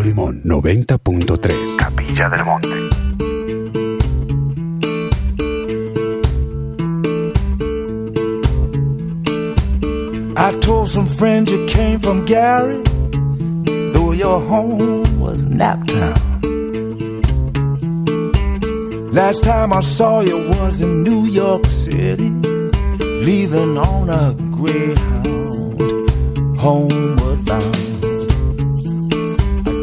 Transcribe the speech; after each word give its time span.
Limón 0.00 0.42
90.3 0.44 1.76
Capilla 1.76 2.28
del 2.28 2.44
Monte. 2.44 2.68
I 10.34 10.58
told 10.60 10.88
some 10.88 11.06
friends 11.06 11.52
you 11.52 11.66
came 11.66 12.00
from 12.00 12.24
Gary, 12.24 12.82
though 13.92 14.12
your 14.12 14.40
home 14.40 15.20
was 15.20 15.44
Naptown. 15.44 16.32
Last 19.12 19.44
time 19.44 19.72
I 19.74 19.80
saw 19.80 20.20
you 20.20 20.38
was 20.48 20.80
in 20.80 21.02
New 21.02 21.26
York 21.26 21.66
City, 21.66 22.30
leaving 23.28 23.76
on 23.76 24.08
a 24.08 24.34
Greyhound, 24.56 25.80
homeward 26.58 27.44
bound. 27.44 27.81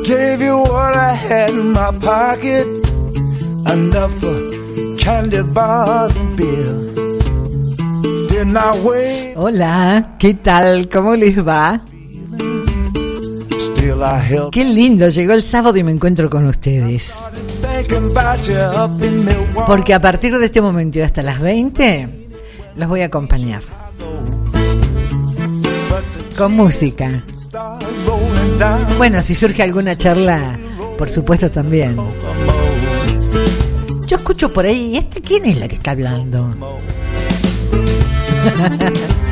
I 0.09 0.11
gave 0.11 0.41
you 0.41 0.57
what 0.57 0.95
I 0.95 1.13
had 1.13 1.51
in 1.51 1.71
my 1.71 1.91
pocket, 1.99 2.65
enough 3.71 4.11
for 4.19 4.97
candy 4.97 5.43
bars 5.53 6.17
and 6.17 6.35
beer. 6.35 6.73
Didn't 8.27 8.57
I 8.57 8.71
wait? 8.83 9.35
Hola, 9.37 10.15
¿qué 10.17 10.33
tal? 10.33 10.89
¿Cómo 10.89 11.15
les 11.15 11.37
va? 11.37 11.81
Qué 14.51 14.65
lindo, 14.65 15.09
llegó 15.09 15.33
el 15.33 15.43
sábado 15.43 15.77
y 15.77 15.83
me 15.83 15.91
encuentro 15.91 16.27
con 16.27 16.47
ustedes. 16.47 17.15
Porque 19.67 19.93
a 19.93 20.01
partir 20.01 20.35
de 20.35 20.45
este 20.47 20.59
momento 20.59 20.97
y 20.97 21.01
hasta 21.03 21.21
las 21.21 21.39
20 21.39 22.29
los 22.77 22.89
voy 22.89 23.01
a 23.01 23.05
acompañar 23.05 23.61
con 26.35 26.53
música. 26.53 27.21
Bueno, 28.97 29.23
si 29.23 29.35
surge 29.35 29.63
alguna 29.63 29.97
charla, 29.97 30.59
por 30.97 31.09
supuesto 31.09 31.49
también. 31.49 31.95
Yo 34.07 34.17
escucho 34.17 34.53
por 34.53 34.65
ahí, 34.65 34.93
¿y 34.93 34.97
esta 34.97 35.21
quién 35.21 35.45
es 35.45 35.57
la 35.57 35.67
que 35.67 35.75
está 35.75 35.91
hablando? 35.91 36.53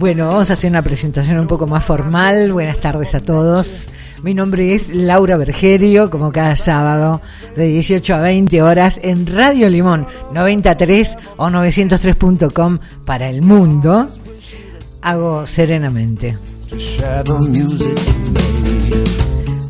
Bueno, 0.00 0.28
vamos 0.28 0.48
a 0.48 0.54
hacer 0.54 0.70
una 0.70 0.80
presentación 0.80 1.38
un 1.38 1.46
poco 1.46 1.66
más 1.66 1.84
formal. 1.84 2.54
Buenas 2.54 2.80
tardes 2.80 3.14
a 3.14 3.20
todos. 3.20 3.88
Mi 4.22 4.32
nombre 4.32 4.74
es 4.74 4.88
Laura 4.88 5.36
Bergerio, 5.36 6.08
como 6.08 6.32
cada 6.32 6.56
sábado, 6.56 7.20
de 7.54 7.66
18 7.66 8.14
a 8.14 8.20
20 8.20 8.62
horas 8.62 8.98
en 9.02 9.26
Radio 9.26 9.68
Limón 9.68 10.06
93 10.32 11.18
o 11.36 11.48
903.com 11.48 12.78
para 13.04 13.28
el 13.28 13.42
mundo. 13.42 14.08
Hago 15.02 15.46
serenamente. 15.46 16.38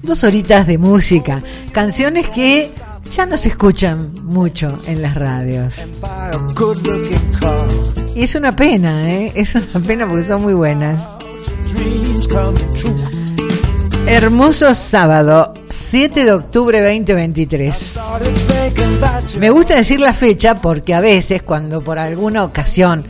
Dos 0.02 0.24
horitas 0.24 0.66
de 0.66 0.76
música, 0.76 1.42
canciones 1.72 2.28
que 2.28 2.70
ya 3.10 3.24
no 3.26 3.36
se 3.36 3.48
escuchan 3.48 4.12
mucho 4.24 4.68
en 4.86 5.00
las 5.00 5.14
radios. 5.14 5.76
Y 8.14 8.22
es 8.22 8.34
una 8.34 8.54
pena, 8.54 9.10
¿eh? 9.10 9.32
Es 9.34 9.54
una 9.54 9.80
pena 9.86 10.06
porque 10.06 10.24
son 10.24 10.42
muy 10.42 10.54
buenas. 10.54 11.00
Dreams 11.74 12.28
coming 12.28 12.68
true. 12.78 12.94
Hermoso 14.06 14.74
sábado, 14.74 15.54
7 15.68 16.24
de 16.24 16.32
octubre 16.32 16.80
2023. 16.80 17.76
Started 17.76 18.34
thinking 18.34 19.02
about 19.02 19.26
you. 19.32 19.40
Me 19.40 19.50
gusta 19.50 19.76
decir 19.76 20.00
la 20.00 20.12
fecha 20.12 20.56
porque 20.56 20.94
a 20.94 21.00
veces 21.00 21.42
cuando 21.42 21.80
por 21.80 21.98
alguna 21.98 22.44
ocasión 22.44 23.06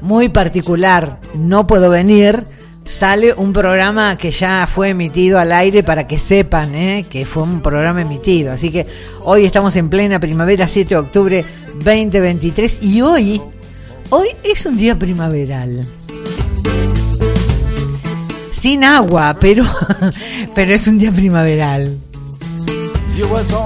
muy 0.00 0.28
particular 0.28 1.18
no 1.34 1.66
puedo 1.66 1.90
venir, 1.90 2.46
sale 2.84 3.32
un 3.34 3.52
programa 3.52 4.16
que 4.16 4.30
ya 4.30 4.66
fue 4.66 4.90
emitido 4.90 5.38
al 5.38 5.52
aire 5.52 5.82
para 5.82 6.06
que 6.06 6.18
sepan 6.18 6.74
¿eh? 6.74 7.06
que 7.08 7.24
fue 7.24 7.42
un 7.42 7.60
programa 7.60 8.02
emitido. 8.02 8.52
Así 8.52 8.70
que 8.70 8.86
hoy 9.24 9.46
estamos 9.46 9.74
en 9.76 9.88
plena 9.88 10.18
primavera, 10.18 10.68
7 10.68 10.88
de 10.88 10.96
octubre 10.96 11.44
2023 11.84 12.82
y 12.82 13.02
hoy, 13.02 13.40
hoy 14.10 14.28
es 14.42 14.66
un 14.66 14.76
día 14.76 14.98
primaveral. 14.98 15.86
Sin 18.50 18.84
agua, 18.84 19.36
pero, 19.40 19.64
pero 20.54 20.72
es 20.72 20.86
un 20.86 20.98
día 20.98 21.12
primaveral. 21.12 21.98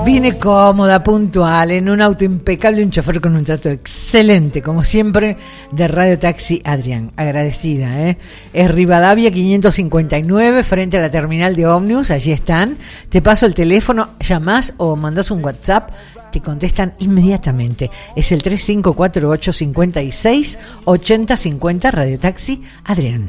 Vine 0.05 0.37
cómoda, 0.37 1.03
puntual, 1.03 1.71
en 1.71 1.89
un 1.89 2.03
auto 2.03 2.23
impecable, 2.25 2.83
un 2.83 2.91
chofer 2.91 3.19
con 3.19 3.35
un 3.35 3.45
trato 3.45 3.71
excelente, 3.71 4.61
como 4.61 4.85
siempre, 4.85 5.39
de 5.73 5.89
Radio 5.89 6.19
Taxi 6.19 6.61
Adrián. 6.65 7.13
Agradecida, 7.17 8.09
¿eh? 8.09 8.19
Es 8.53 8.71
Rivadavia 8.71 9.31
559, 9.31 10.63
frente 10.65 10.99
a 10.99 11.01
la 11.01 11.11
terminal 11.11 11.57
de 11.57 11.67
Omnius, 11.67 12.11
allí 12.11 12.33
están. 12.33 12.77
Te 13.09 13.23
paso 13.23 13.47
el 13.47 13.55
teléfono, 13.55 14.11
llamás 14.21 14.75
o 14.77 14.97
mandás 14.97 15.31
un 15.31 15.43
WhatsApp, 15.43 15.93
te 16.31 16.43
contestan 16.43 16.93
inmediatamente. 16.99 17.91
Es 18.17 18.33
el 18.33 18.43
3548 18.43 19.53
56 19.55 20.59
80 20.85 21.37
50 21.39 21.91
Radio 21.91 22.19
Taxi 22.19 22.63
Adrián. 22.85 23.27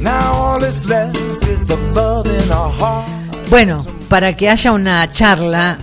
Now 0.00 0.32
all 0.32 0.60
that's 0.60 0.86
left 0.86 1.16
is 1.16 1.64
the 1.66 1.76
Bueno, 3.54 3.86
para 4.08 4.36
que 4.36 4.50
haya 4.50 4.72
una 4.72 5.08
charla 5.12 5.78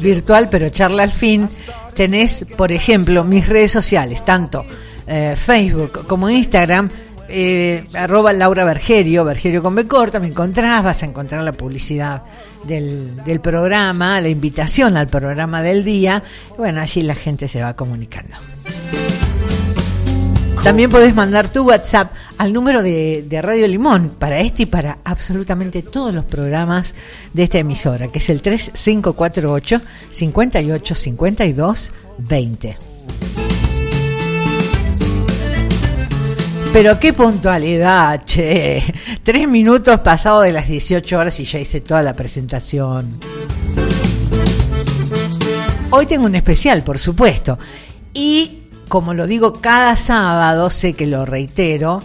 virtual, 0.00 0.48
pero 0.48 0.68
charla 0.68 1.02
al 1.02 1.10
fin, 1.10 1.48
tenés, 1.92 2.46
por 2.56 2.70
ejemplo, 2.70 3.24
mis 3.24 3.48
redes 3.48 3.72
sociales, 3.72 4.24
tanto 4.24 4.64
eh, 5.08 5.34
Facebook 5.36 6.06
como 6.06 6.30
Instagram, 6.30 6.88
eh, 7.28 7.84
arroba 7.94 8.32
Laura 8.32 8.64
Bergerio, 8.64 9.24
Bergerio 9.24 9.60
con 9.60 9.74
B 9.74 9.88
corta, 9.88 10.20
me 10.20 10.28
encontrás, 10.28 10.84
vas 10.84 11.02
a 11.02 11.06
encontrar 11.06 11.42
la 11.42 11.50
publicidad 11.50 12.22
del, 12.62 13.16
del 13.24 13.40
programa, 13.40 14.20
la 14.20 14.28
invitación 14.28 14.96
al 14.96 15.08
programa 15.08 15.62
del 15.62 15.82
día, 15.82 16.22
bueno, 16.56 16.80
allí 16.80 17.02
la 17.02 17.16
gente 17.16 17.48
se 17.48 17.60
va 17.60 17.74
comunicando. 17.74 18.36
También 20.62 20.90
podés 20.90 21.14
mandar 21.14 21.50
tu 21.50 21.62
WhatsApp 21.62 22.12
al 22.38 22.52
número 22.52 22.82
de, 22.82 23.24
Radio 23.42 23.68
Limón 23.68 24.10
para 24.18 24.40
este 24.40 24.64
y 24.64 24.66
para 24.66 24.98
absolutamente 25.04 25.82
todos 25.82 26.12
los 26.12 26.24
programas 26.24 26.94
de 27.32 27.44
esta 27.44 27.58
emisora, 27.58 28.08
que 28.08 28.18
es 28.18 28.28
el 28.30 28.42
3548 28.42 29.80
58 30.10 30.94
52 30.94 31.92
20. 32.18 32.78
Pero 36.72 36.98
qué 37.00 37.12
puntualidad, 37.14 38.24
che. 38.26 38.82
Tres 39.22 39.48
minutos 39.48 40.00
pasados 40.00 40.44
de 40.44 40.52
las 40.52 40.68
18 40.68 41.18
horas 41.18 41.40
y 41.40 41.44
ya 41.44 41.58
hice 41.58 41.80
toda 41.80 42.02
la 42.02 42.12
presentación. 42.12 43.18
Hoy 45.90 46.04
tengo 46.04 46.26
un 46.26 46.34
especial, 46.34 46.82
por 46.82 46.98
supuesto. 46.98 47.58
Y 48.12 48.64
como 48.88 49.14
lo 49.14 49.26
digo 49.26 49.54
cada 49.54 49.96
sábado, 49.96 50.70
sé 50.70 50.92
que 50.92 51.06
lo 51.06 51.24
reitero, 51.24 52.02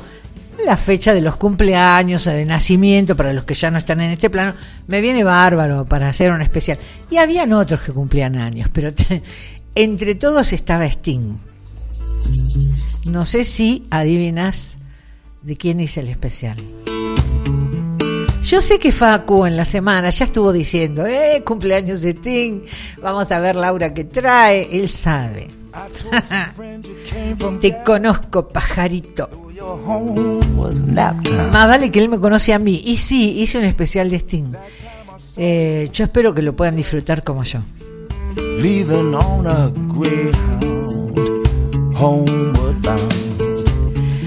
la 0.66 0.78
fecha 0.78 1.14
de 1.14 1.22
los 1.22 1.36
cumpleaños 1.38 2.26
de 2.26 2.46
nacimiento, 2.46 3.16
para 3.16 3.34
los 3.34 3.44
que 3.46 3.54
ya 3.54 3.72
no 3.72 3.78
están 3.78 4.02
en 4.02 4.12
este 4.12 4.30
plano, 4.30 4.54
me 4.88 5.02
viene 5.02 5.24
bárbaro 5.24 5.86
para 5.86 6.10
hacer 6.10 6.32
un 6.32 6.42
especial. 6.42 6.78
Y 7.10 7.18
habían 7.18 7.54
otros 7.54 7.82
que 7.82 7.92
cumplían 7.92 8.36
años, 8.36 8.70
pero 8.72 8.90
entre 9.76 10.16
todos 10.16 10.54
estaba 10.54 10.86
Sting. 10.86 11.38
No 13.06 13.26
sé 13.26 13.44
si 13.44 13.86
adivinas 13.90 14.78
de 15.42 15.58
quién 15.58 15.80
hice 15.80 16.02
el 16.02 16.10
especial. 16.10 16.58
Yo 18.44 18.62
sé 18.62 18.80
que 18.80 18.92
Facu 18.92 19.46
en 19.46 19.56
la 19.56 19.66
semana 19.66 20.10
ya 20.10 20.26
estuvo 20.26 20.52
diciendo, 20.52 21.06
eh, 21.06 21.44
cumpleaños 21.46 22.02
de 22.02 22.12
Sting, 22.12 22.62
vamos 23.02 23.32
a 23.32 23.40
ver 23.40 23.56
Laura 23.56 23.94
que 23.94 24.04
trae, 24.04 24.68
él 24.72 24.90
sabe. 24.90 25.61
Te 27.60 27.84
conozco, 27.84 28.48
pajarito. 28.48 29.30
Más 31.52 31.68
vale 31.68 31.92
que 31.92 32.00
él 32.00 32.10
me 32.10 32.20
conoce 32.20 32.54
a 32.54 32.60
mí. 32.60 32.82
Y 32.86 32.98
sí, 32.98 33.40
hice 33.40 33.58
un 33.58 33.66
especial 33.66 34.10
de 34.10 34.18
Sting. 34.18 34.54
Eh, 35.38 35.90
yo 35.94 36.06
espero 36.06 36.34
que 36.34 36.42
lo 36.42 36.56
puedan 36.56 36.76
disfrutar 36.76 37.24
como 37.24 37.44
yo. 37.44 37.60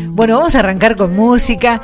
Bueno, 0.08 0.38
vamos 0.38 0.54
a 0.54 0.60
arrancar 0.60 0.96
con 0.96 1.14
música. 1.14 1.82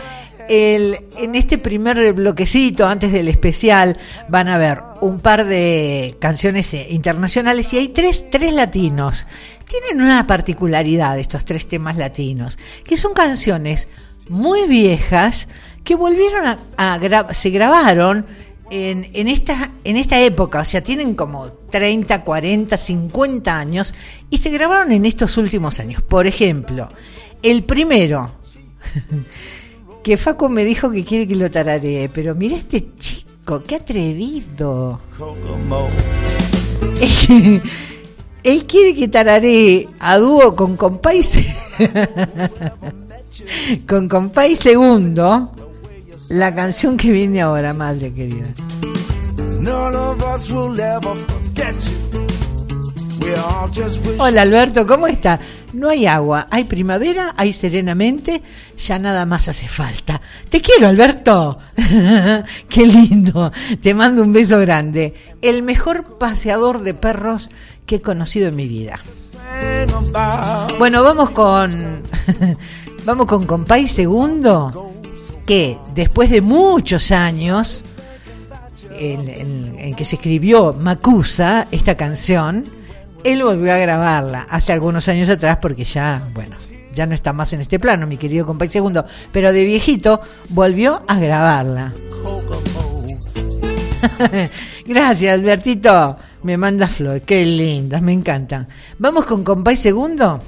En 0.52 1.36
este 1.36 1.58
primer 1.58 2.12
bloquecito, 2.12 2.84
antes 2.88 3.12
del 3.12 3.28
especial, 3.28 3.96
van 4.28 4.48
a 4.48 4.58
ver 4.58 4.80
un 5.00 5.20
par 5.20 5.44
de 5.44 6.16
canciones 6.18 6.74
eh, 6.74 6.88
internacionales 6.90 7.72
y 7.72 7.78
hay 7.78 7.88
tres, 7.90 8.28
tres 8.30 8.52
latinos. 8.52 9.28
Tienen 9.68 10.04
una 10.04 10.26
particularidad 10.26 11.20
estos 11.20 11.44
tres 11.44 11.68
temas 11.68 11.96
latinos, 11.96 12.58
que 12.82 12.96
son 12.96 13.14
canciones 13.14 13.88
muy 14.28 14.66
viejas 14.66 15.46
que 15.84 15.94
volvieron 15.94 16.44
a, 16.44 16.58
a 16.76 17.32
se 17.32 17.50
grabaron 17.50 18.26
en, 18.70 19.28
esta, 19.28 19.70
en 19.84 19.96
esta 19.96 20.20
época, 20.20 20.60
o 20.60 20.64
sea, 20.64 20.82
tienen 20.82 21.14
como 21.14 21.50
30, 21.70 22.24
40, 22.24 22.76
50 22.76 23.56
años 23.56 23.94
y 24.30 24.38
se 24.38 24.50
grabaron 24.50 24.90
en 24.92 25.04
estos 25.04 25.36
últimos 25.36 25.78
años. 25.80 26.02
Por 26.02 26.26
ejemplo, 26.26 26.88
el 27.42 27.64
primero, 27.64 28.32
que 30.02 30.16
Facu 30.16 30.48
me 30.48 30.64
dijo 30.64 30.90
que 30.90 31.04
quiere 31.04 31.28
que 31.28 31.36
lo 31.36 31.50
tararee, 31.50 32.08
pero 32.08 32.34
mira 32.34 32.56
este 32.56 32.86
chico. 32.98 33.62
¡Qué 33.66 33.74
atrevido! 33.76 34.98
Él 38.42 38.66
quiere 38.66 38.94
que 38.94 39.08
tararé 39.08 39.86
a 39.98 40.16
dúo 40.16 40.56
con 40.56 40.76
Compay 40.76 41.20
con 43.86 44.08
Compay 44.08 44.56
Segundo 44.56 45.52
la 46.30 46.54
canción 46.54 46.96
que 46.96 47.10
viene 47.10 47.42
ahora, 47.42 47.74
madre 47.74 48.10
querida. 48.12 48.46
None 49.60 49.96
of 49.96 50.22
us 50.34 50.50
will. 50.50 50.70
Hola 54.18 54.42
Alberto, 54.42 54.86
¿cómo 54.86 55.06
está? 55.06 55.38
No 55.72 55.88
hay 55.88 56.06
agua, 56.06 56.48
hay 56.50 56.64
primavera, 56.64 57.34
hay 57.36 57.52
serenamente, 57.52 58.42
ya 58.76 58.98
nada 58.98 59.24
más 59.26 59.48
hace 59.48 59.68
falta. 59.68 60.20
Te 60.48 60.60
quiero 60.60 60.88
Alberto. 60.88 61.58
Qué 62.68 62.86
lindo. 62.86 63.52
Te 63.80 63.94
mando 63.94 64.22
un 64.22 64.32
beso 64.32 64.58
grande. 64.58 65.14
El 65.42 65.62
mejor 65.62 66.18
paseador 66.18 66.80
de 66.80 66.94
perros 66.94 67.50
que 67.86 67.96
he 67.96 68.00
conocido 68.00 68.48
en 68.48 68.56
mi 68.56 68.66
vida. 68.66 68.98
Bueno, 70.78 71.02
vamos 71.02 71.30
con 71.30 72.02
vamos 73.04 73.26
con 73.26 73.44
Compay 73.44 73.86
Segundo, 73.88 74.92
que 75.46 75.78
después 75.94 76.30
de 76.30 76.40
muchos 76.40 77.10
años 77.12 77.84
en- 78.98 79.76
en 79.78 79.94
que 79.94 80.04
se 80.04 80.16
escribió 80.16 80.72
Macusa, 80.72 81.66
esta 81.70 81.96
canción, 81.96 82.64
él 83.24 83.42
volvió 83.42 83.72
a 83.72 83.78
grabarla 83.78 84.46
hace 84.48 84.72
algunos 84.72 85.08
años 85.08 85.28
atrás 85.28 85.58
porque 85.60 85.84
ya, 85.84 86.22
bueno, 86.34 86.56
ya 86.94 87.06
no 87.06 87.14
está 87.14 87.32
más 87.32 87.52
en 87.52 87.60
este 87.60 87.78
plano, 87.78 88.06
mi 88.06 88.16
querido 88.16 88.46
Compay 88.46 88.68
Segundo, 88.68 89.04
pero 89.32 89.52
de 89.52 89.64
viejito 89.64 90.20
volvió 90.50 91.02
a 91.06 91.18
grabarla. 91.18 91.92
Gracias, 94.86 95.34
Albertito. 95.34 96.16
Me 96.42 96.56
manda 96.56 96.88
flores, 96.88 97.22
qué 97.26 97.44
lindas, 97.44 98.00
me 98.00 98.12
encantan. 98.12 98.66
Vamos 98.98 99.26
con 99.26 99.44
Compay 99.44 99.76
Segundo. 99.76 100.40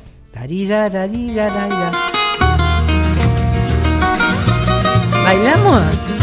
¿Bailamos? 5.24 6.21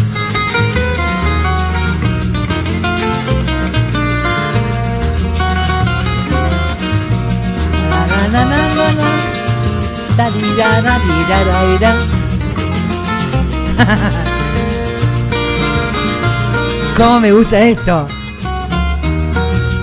¿Cómo 16.98 17.22
me 17.22 17.32
gusta 17.32 17.62
esto? 17.62 18.06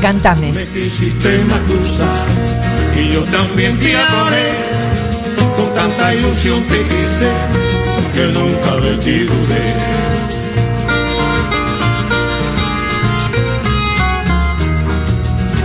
Cántame. 0.02 0.52
Me 0.52 0.66
quisiste 0.66 1.42
Macusa 1.44 2.06
y 2.94 3.14
yo 3.14 3.22
también 3.24 3.78
te 3.78 3.96
adoré. 3.96 4.50
Con 5.56 5.72
tanta 5.72 6.14
ilusión 6.14 6.62
te 6.64 6.82
quise 6.82 7.30
que 8.14 8.26
nunca 8.26 8.76
de 8.76 8.98
ti 8.98 9.20
dudé. 9.20 9.72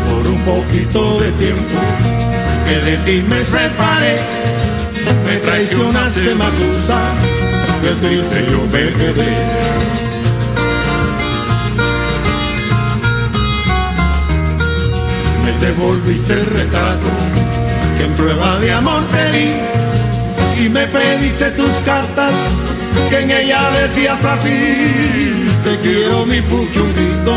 Por 0.09 0.27
un 0.27 0.39
poquito 0.43 1.19
de 1.19 1.31
tiempo 1.33 2.20
que 2.71 2.79
de 2.79 2.97
ti 3.05 3.23
me 3.27 3.43
separé, 3.43 4.15
me 5.25 5.35
traicionaste 5.45 6.33
Macusa, 6.35 7.01
qué 7.81 7.91
triste 8.01 8.47
yo 8.49 8.61
me 8.73 8.83
quedé. 8.99 9.31
me 15.43 15.51
devolviste 15.65 16.33
el 16.33 16.45
retrato 16.45 17.09
que 17.97 18.03
en 18.05 18.13
prueba 18.13 18.59
de 18.59 18.71
amor 18.71 19.03
te 19.11 19.37
di. 19.37 19.49
Y 20.63 20.69
me 20.69 20.87
pediste 20.87 21.51
tus 21.51 21.73
cartas 21.83 22.35
que 23.09 23.19
en 23.19 23.31
ella 23.31 23.69
decías 23.81 24.23
así. 24.23 24.57
Te 25.65 25.77
quiero 25.83 26.25
mi 26.25 26.39
puchunguito 26.41 27.33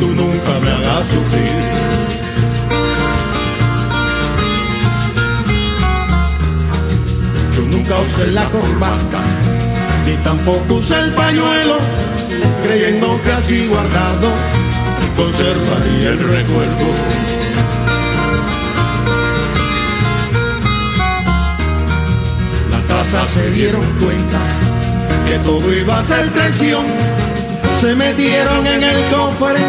tú 0.00 0.06
nunca 0.14 0.52
me 0.62 0.70
hagas 0.70 1.06
sufrir 1.06 1.97
nunca 7.88 8.00
usé 8.00 8.26
la 8.32 8.44
corbata 8.44 9.18
ni 10.06 10.12
tampoco 10.22 10.74
usé 10.74 10.98
el 10.98 11.10
pañuelo 11.12 11.76
creyendo 12.62 13.20
que 13.22 13.32
así 13.32 13.66
guardado 13.66 14.28
conservaría 15.16 16.10
el 16.10 16.18
recuerdo. 16.18 16.86
La 22.70 22.94
casa 22.94 23.26
se 23.26 23.50
dieron 23.50 23.84
cuenta 23.98 24.40
que 25.26 25.38
todo 25.38 25.74
iba 25.74 25.98
a 25.98 26.06
ser 26.06 26.30
traición. 26.30 26.84
Se 27.80 27.94
metieron 27.94 28.66
en 28.66 28.82
el 28.82 29.04
cofre 29.10 29.60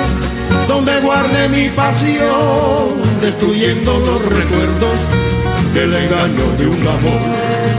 donde 0.68 1.00
guardé 1.02 1.50
mi 1.50 1.70
pasión, 1.70 2.90
destruyendo 3.22 4.00
los 4.00 4.26
recuerdos 4.26 5.00
del 5.74 5.96
engaño 5.96 6.58
de 6.58 6.68
un 6.68 6.88
amor. 6.88 7.79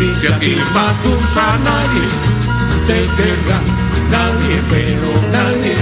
Yo 0.00 0.38
te 0.38 0.38
quise 0.38 0.68
a 1.36 1.58
nadie 1.58 2.08
te 2.86 3.02
querrá, 3.02 3.58
nadie, 4.10 4.56
pero 4.70 5.10
nadie, 5.30 5.76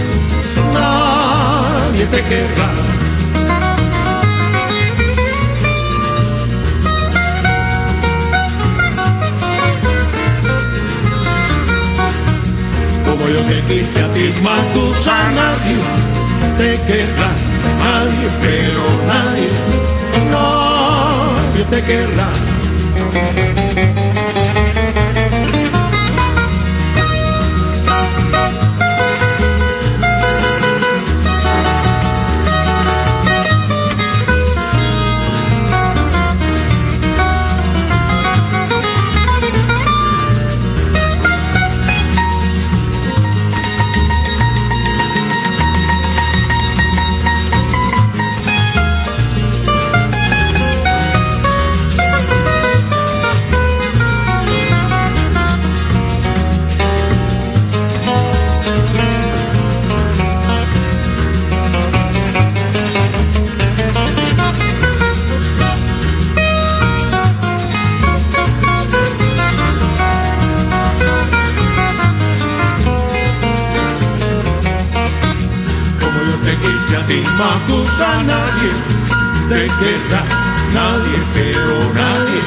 nadie 0.74 2.04
te 2.06 2.22
querrá. 2.24 2.70
Como 13.06 13.28
yo 13.28 13.40
te 13.50 13.62
quise 13.68 14.00
a 14.02 14.12
ti, 14.12 14.30
Matusa, 14.42 15.30
nadie 15.30 15.78
te 16.58 16.70
querrá, 16.86 17.30
nadie, 17.84 18.28
pero 18.42 18.84
nadie, 19.06 19.50
nadie 20.32 21.64
te 21.70 21.82
querrá. 21.82 23.67
Ti, 77.68 77.74
Macusa, 77.74 78.22
nadie 78.24 78.72
te 79.48 79.64
querrá, 79.78 80.24
nadie, 80.72 81.18
pero 81.34 81.76
nadie, 81.94 82.40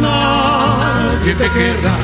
nadie 0.00 1.34
te 1.34 1.48
querrá. 1.50 1.94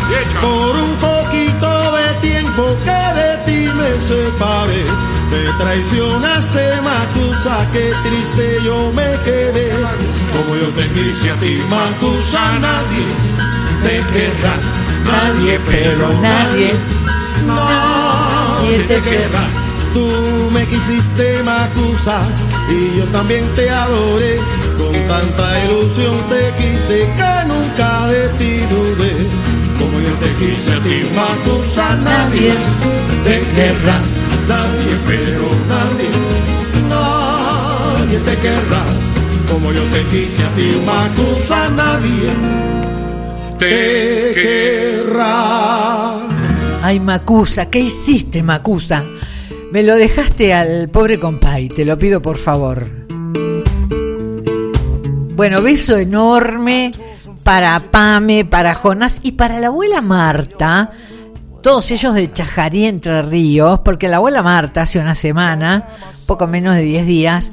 Por 0.41 0.77
un 0.77 0.95
poquito 0.97 1.93
de 1.97 2.29
tiempo 2.29 2.77
que 2.85 3.01
de 3.21 3.37
ti 3.45 3.69
me 3.75 3.95
separé, 3.95 4.85
me 5.31 5.53
traicionaste, 5.59 6.81
Macusa, 6.83 7.67
qué 7.73 7.93
triste 8.05 8.59
yo 8.65 8.93
me 8.95 9.11
quedé. 9.25 9.73
Como 10.33 10.57
yo 10.57 10.69
te 10.77 10.89
quise 10.91 11.31
a 11.31 11.35
ti, 11.37 11.63
Macusa, 11.69 12.59
nadie 12.59 13.07
te 13.83 13.97
querrá, 14.13 14.55
nadie, 15.05 15.59
pero 15.67 16.09
nadie, 16.21 16.75
nadie 17.47 18.79
te 18.85 19.01
querrá. 19.01 19.56
Quisiste, 20.87 21.43
Macusa, 21.43 22.21
y 22.71 22.99
yo 22.99 23.05
también 23.07 23.45
te 23.57 23.69
adoré. 23.69 24.37
Con 24.79 24.93
tanta 25.09 25.65
ilusión 25.65 26.15
te 26.29 26.53
quise 26.59 27.11
que 27.17 27.49
nunca 27.49 28.07
de 28.07 28.29
ti 28.39 28.61
dudé. 28.71 29.17
Como 29.81 29.99
yo 29.99 30.13
te 30.21 30.31
quise 30.39 30.73
a 30.73 30.81
ti, 30.83 31.11
Matusa, 31.17 31.97
nadie 31.97 32.53
te 33.25 33.41
querrá, 33.57 33.99
nadie, 34.47 34.93
pero 35.09 35.49
nadie, 35.69 36.11
nadie 36.89 38.19
te 38.19 38.37
querrá. 38.37 38.85
Como 39.51 39.73
yo 39.73 39.83
te 39.93 40.03
quise 40.05 40.45
a 40.45 40.51
ti, 40.55 40.81
Matusa, 40.87 41.69
nadie 41.71 42.31
te 43.59 44.35
querrá. 44.35 46.21
Ay, 46.81 47.01
Macusa, 47.01 47.67
¿qué 47.69 47.81
hiciste, 47.81 48.45
Macusa? 48.45 49.03
Me 49.77 49.83
lo 49.83 49.95
dejaste 49.95 50.55
al 50.55 50.89
pobre 50.89 51.21
compay, 51.21 51.69
te 51.69 51.85
lo 51.85 51.99
pido 51.99 52.23
por 52.23 52.39
favor. 52.39 52.89
Bueno, 55.35 55.61
beso 55.61 55.99
enorme 55.99 56.93
para 57.43 57.79
Pame, 57.91 58.47
para 58.47 58.75
Jonas 58.75 59.21
y 59.23 59.33
para 59.33 59.61
la 59.61 59.67
abuela 59.67 60.01
Marta, 60.01 60.93
todos 61.63 61.91
ellos 61.91 62.15
de 62.15 62.33
Chajarí, 62.33 62.87
Entre 62.87 63.21
Ríos, 63.21 63.81
porque 63.81 64.09
la 64.09 64.17
abuela 64.17 64.43
Marta 64.43 64.81
hace 64.81 64.99
una 64.99 65.15
semana, 65.15 65.87
poco 66.25 66.47
menos 66.47 66.75
de 66.75 66.81
10 66.81 67.07
días, 67.07 67.53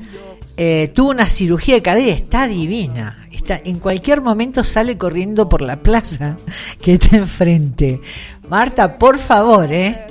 eh, 0.56 0.94
tuvo 0.96 1.10
una 1.10 1.28
cirugía 1.28 1.76
de 1.76 1.82
cadera, 1.82 2.16
está 2.16 2.48
divina. 2.48 3.28
Está, 3.34 3.60
en 3.62 3.80
cualquier 3.80 4.22
momento 4.22 4.64
sale 4.64 4.98
corriendo 4.98 5.50
por 5.50 5.62
la 5.62 5.84
plaza 5.84 6.38
que 6.82 6.94
está 6.94 7.18
enfrente. 7.18 8.00
Marta, 8.48 8.98
por 8.98 9.20
favor, 9.20 9.74
¿eh? 9.74 10.06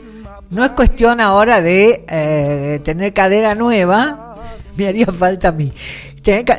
No 0.52 0.62
es 0.66 0.72
cuestión 0.72 1.18
ahora 1.22 1.62
de 1.62 2.04
eh, 2.08 2.80
tener 2.84 3.14
cadera 3.14 3.54
nueva, 3.54 4.36
me 4.76 4.86
haría 4.86 5.06
falta 5.06 5.48
a 5.48 5.52
mí. 5.52 5.72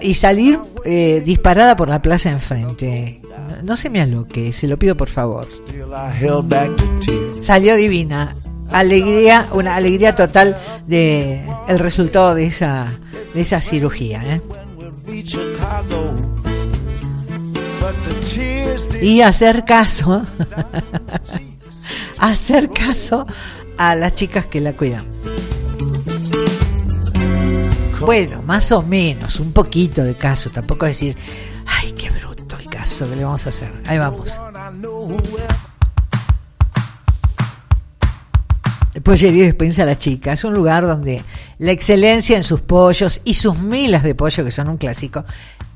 y 0.01 0.15
salir 0.15 0.59
eh, 0.83 1.21
disparada 1.23 1.75
por 1.75 1.89
la 1.89 2.01
plaza 2.01 2.31
enfrente. 2.31 3.21
No, 3.63 3.77
se 3.77 3.91
me 3.91 4.01
aloque, 4.01 4.51
se 4.51 4.67
lo 4.67 4.79
pido 4.79 4.97
por 4.97 5.09
favor. 5.09 5.47
Salió 7.41 7.75
divina. 7.75 8.35
Alegría, 8.71 9.47
una 9.51 9.75
alegría 9.75 10.15
total 10.15 10.57
de 10.87 11.43
el 11.67 11.77
resultado 11.77 12.33
de 12.33 12.47
esa, 12.47 12.97
de 13.35 13.41
esa 13.41 13.61
cirugía. 13.61 14.23
¿eh? 14.25 14.41
Y 19.03 19.21
hacer 19.21 19.65
caso, 19.65 20.25
hacer 22.17 22.71
caso 22.71 23.27
a 23.77 23.95
las 23.95 24.15
chicas 24.15 24.45
que 24.45 24.61
la 24.61 24.73
cuidan. 24.73 25.05
Bueno, 27.99 28.41
más 28.41 28.71
o 28.73 28.81
menos, 28.81 29.39
un 29.39 29.53
poquito 29.53 30.03
de 30.03 30.15
caso, 30.15 30.49
tampoco 30.49 30.85
decir, 30.85 31.15
ay, 31.65 31.93
qué 31.93 32.09
bruto 32.09 32.57
el 32.59 32.69
caso 32.69 33.09
que 33.09 33.15
le 33.15 33.23
vamos 33.23 33.45
a 33.45 33.49
hacer. 33.49 33.71
Ahí 33.85 33.97
vamos. 33.97 34.29
Pollería 39.03 39.45
Despensa 39.45 39.85
La 39.85 39.97
Chica 39.97 40.33
es 40.33 40.43
un 40.43 40.53
lugar 40.53 40.85
donde 40.85 41.21
la 41.59 41.71
excelencia 41.71 42.37
en 42.37 42.43
sus 42.43 42.61
pollos 42.61 43.21
y 43.25 43.33
sus 43.33 43.57
milas 43.59 44.03
de 44.03 44.15
pollo, 44.15 44.45
que 44.45 44.51
son 44.51 44.69
un 44.69 44.77
clásico, 44.77 45.25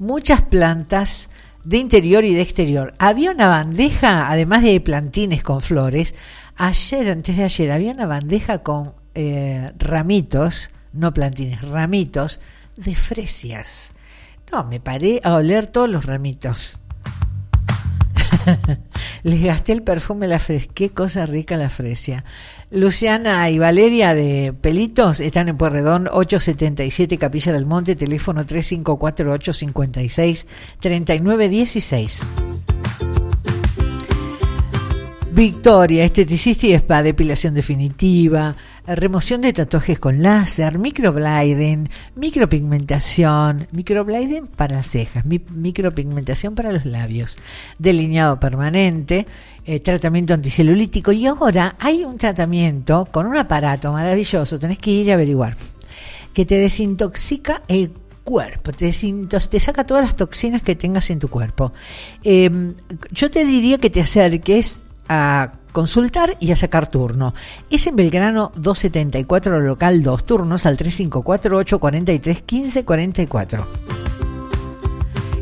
muchas 0.01 0.43
plantas 0.43 1.31
de 1.63 1.77
interior 1.77 2.25
y 2.25 2.35
de 2.35 2.41
exterior. 2.41 2.95
Había 2.99 3.31
una 3.31 3.47
bandeja, 3.47 4.31
además 4.31 4.63
de 4.63 4.81
plantines 4.81 5.43
con 5.43 5.61
flores, 5.61 6.15
ayer, 6.59 7.11
antes 7.11 7.37
de 7.37 7.45
ayer, 7.45 7.73
había 7.73 7.93
una 7.93 8.07
bandeja 8.07 8.59
con 8.59 8.93
eh, 9.15 9.73
ramitos, 9.79 10.71
no 10.93 11.15
plantines, 11.15 11.63
ramitos 11.63 12.41
de 12.77 12.95
fresias. 12.95 13.95
No, 14.53 14.65
me 14.65 14.81
paré 14.81 15.21
a 15.25 15.35
oler 15.35 15.67
todos 15.67 15.89
los 15.89 16.05
ramitos. 16.05 16.79
Les 19.23 19.43
gasté 19.43 19.73
el 19.73 19.83
perfume 19.83 20.29
la 20.29 20.39
fresia. 20.39 20.71
Qué 20.75 20.91
cosa 20.91 21.27
rica 21.27 21.57
la 21.57 21.71
fresia. 21.71 22.25
Luciana 22.71 23.49
y 23.51 23.59
Valeria 23.59 24.15
de 24.15 24.55
Pelitos 24.59 25.21
están 25.21 25.49
en 25.49 25.57
Puerredón 25.57 26.09
877 26.11 27.19
Capilla 27.19 27.53
del 27.53 27.67
Monte, 27.67 27.97
teléfono 27.97 28.45
3548 28.47 29.53
56 29.53 30.47
3916. 30.81 32.21
Victoria, 35.39 36.05
esteticista 36.05 36.67
y 36.67 36.73
spa, 36.73 37.01
depilación 37.01 37.55
definitiva, 37.55 38.57
remoción 38.85 39.41
de 39.43 39.53
tatuajes 39.53 40.01
con 40.01 40.21
láser, 40.21 40.81
microblading, 40.81 41.89
micropigmentación, 42.17 43.69
microblading 43.71 44.49
para 44.49 44.75
las 44.75 44.89
cejas, 44.89 45.25
micropigmentación 45.25 46.57
para 46.57 46.73
los 46.73 46.85
labios, 46.87 47.39
delineado 47.79 48.41
permanente, 48.41 49.29
eh, 49.65 49.79
tratamiento 49.79 50.35
anticelulítico 50.35 51.13
y 51.13 51.27
ahora 51.27 51.77
hay 51.79 52.03
un 52.03 52.19
tratamiento 52.19 53.05
con 53.05 53.25
un 53.27 53.37
aparato 53.37 53.93
maravilloso, 53.93 54.59
tenés 54.59 54.81
que 54.81 54.91
ir 54.91 55.13
a 55.13 55.15
averiguar, 55.15 55.57
que 56.35 56.47
te 56.47 56.57
desintoxica 56.57 57.63
el 57.69 57.93
cuerpo, 58.25 58.73
te, 58.73 58.91
te 58.91 59.61
saca 59.61 59.87
todas 59.87 60.03
las 60.03 60.17
toxinas 60.17 60.63
que 60.63 60.75
tengas 60.75 61.09
en 61.11 61.21
tu 61.21 61.29
cuerpo. 61.29 61.73
Em, 62.25 62.75
yo 63.13 63.31
te 63.31 63.45
diría 63.45 63.79
que 63.79 63.89
te 63.89 64.01
acerques 64.01 64.83
a 65.09 65.53
consultar 65.73 66.37
y 66.41 66.53
a 66.53 66.57
sacar 66.57 66.91
turno. 66.91 67.35
Es 67.71 67.87
en 67.87 67.97
Belgrano 67.97 68.53
274 68.57 69.61
local 69.61 70.03
2 70.03 70.25
turnos 70.25 70.67
al 70.67 70.77
3548 70.77 71.79
43 71.79 72.43
15 72.43 72.85
44. 72.85 74.08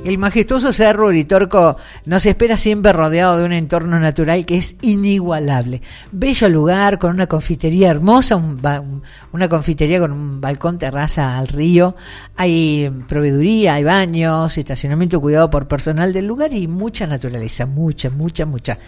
El 0.07 0.19
majestuoso 0.19 0.73
Cerro 0.73 1.09
Uritorco 1.09 1.79
nos 2.05 2.27
espera 2.27 2.57
siempre 2.57 2.93
rodeado 2.93 3.39
de 3.39 3.45
un 3.45 3.51
entorno 3.51 3.99
natural 3.99 4.47
que 4.47 4.57
es 4.57 4.77
inigualable. 4.83 5.83
Bello 6.13 6.49
lugar 6.49 7.01
con 7.01 7.11
una 7.11 7.27
confitería 7.27 7.91
hermosa, 7.91 8.37
una 8.37 9.49
confitería 9.49 9.99
con 9.99 10.13
un 10.13 10.41
balcón 10.41 10.79
terraza 10.79 11.37
al 11.37 11.49
río. 11.49 11.97
Hay 12.37 12.89
proveeduría, 13.09 13.75
hay 13.75 13.83
baños, 13.83 14.57
estacionamiento 14.57 15.21
cuidado 15.21 15.51
por 15.51 15.67
personal 15.67 16.13
del 16.13 16.29
lugar 16.29 16.55
y 16.55 16.69
mucha 16.69 17.09
naturaleza, 17.09 17.67
mucha, 17.67 18.09
mucha, 18.09 18.47
mucha. 18.47 18.79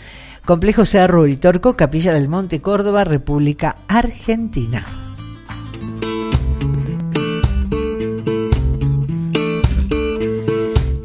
Complejo 0.45 0.85
Cerro 0.85 1.23
Uritorco, 1.23 1.77
Capilla 1.77 2.13
del 2.13 2.29
Monte 2.29 2.61
Córdoba, 2.61 3.03
República 3.03 3.75
Argentina. 3.89 5.08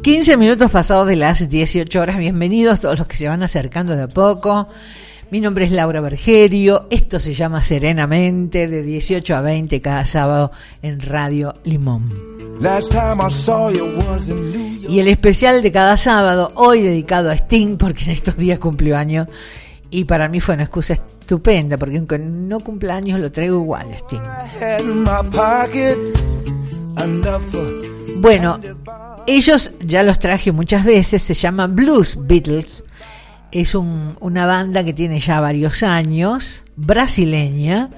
15 0.04 0.36
minutos 0.36 0.70
pasados 0.70 1.06
de 1.06 1.16
las 1.16 1.48
18 1.48 1.98
horas. 1.98 2.18
Bienvenidos 2.18 2.78
todos 2.78 2.98
los 2.98 3.08
que 3.08 3.16
se 3.16 3.26
van 3.26 3.42
acercando 3.42 3.96
de 3.96 4.02
a 4.02 4.06
poco. 4.06 4.68
Mi 5.30 5.40
nombre 5.40 5.64
es 5.64 5.70
Laura 5.70 6.02
Bergerio. 6.02 6.86
Esto 6.90 7.18
se 7.18 7.32
llama 7.32 7.62
Serenamente 7.62 8.68
de 8.68 8.82
18 8.82 9.34
a 9.34 9.40
20 9.40 9.80
cada 9.80 10.04
sábado 10.04 10.52
en 10.82 11.00
Radio 11.00 11.54
Limón. 11.64 12.10
Y 14.86 14.98
el 14.98 15.08
especial 15.08 15.62
de 15.62 15.72
cada 15.72 15.96
sábado, 15.96 16.52
hoy 16.54 16.82
dedicado 16.82 17.30
a 17.30 17.34
Sting, 17.34 17.78
porque 17.78 18.04
en 18.04 18.10
estos 18.10 18.36
días 18.36 18.58
cumplió 18.58 18.98
año. 18.98 19.26
Y 19.88 20.04
para 20.04 20.28
mí 20.28 20.38
fue 20.38 20.54
una 20.54 20.64
excusa 20.64 20.92
estupenda, 20.92 21.78
porque 21.78 21.96
aunque 21.96 22.18
no 22.18 22.60
cumpleaños 22.60 23.18
lo 23.20 23.32
traigo 23.32 23.56
igual, 23.56 23.86
Sting. 23.94 24.20
Bueno, 28.18 28.60
ellos 29.26 29.72
ya 29.80 30.02
los 30.02 30.18
traje 30.18 30.52
muchas 30.52 30.84
veces, 30.84 31.22
se 31.22 31.34
llaman 31.34 31.74
Blues 31.74 32.18
Beatles. 32.20 32.84
Es 33.52 33.74
una 33.74 34.46
banda 34.46 34.84
que 34.84 34.92
tiene 34.92 35.20
ya 35.20 35.40
varios 35.40 35.82
años, 35.82 36.64
brasileña, 36.76 37.88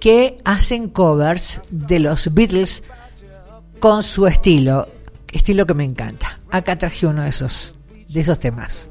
que 0.00 0.38
hacen 0.44 0.88
covers 0.88 1.60
de 1.70 1.98
los 1.98 2.32
Beatles 2.32 2.82
con 3.78 4.02
su 4.02 4.26
estilo, 4.26 4.88
estilo 5.32 5.66
que 5.66 5.74
me 5.74 5.84
encanta. 5.84 6.40
Acá 6.50 6.78
traje 6.78 7.06
uno 7.06 7.22
de 7.22 7.28
esos, 7.28 7.76
de 8.08 8.20
esos 8.20 8.40
temas. 8.40 8.90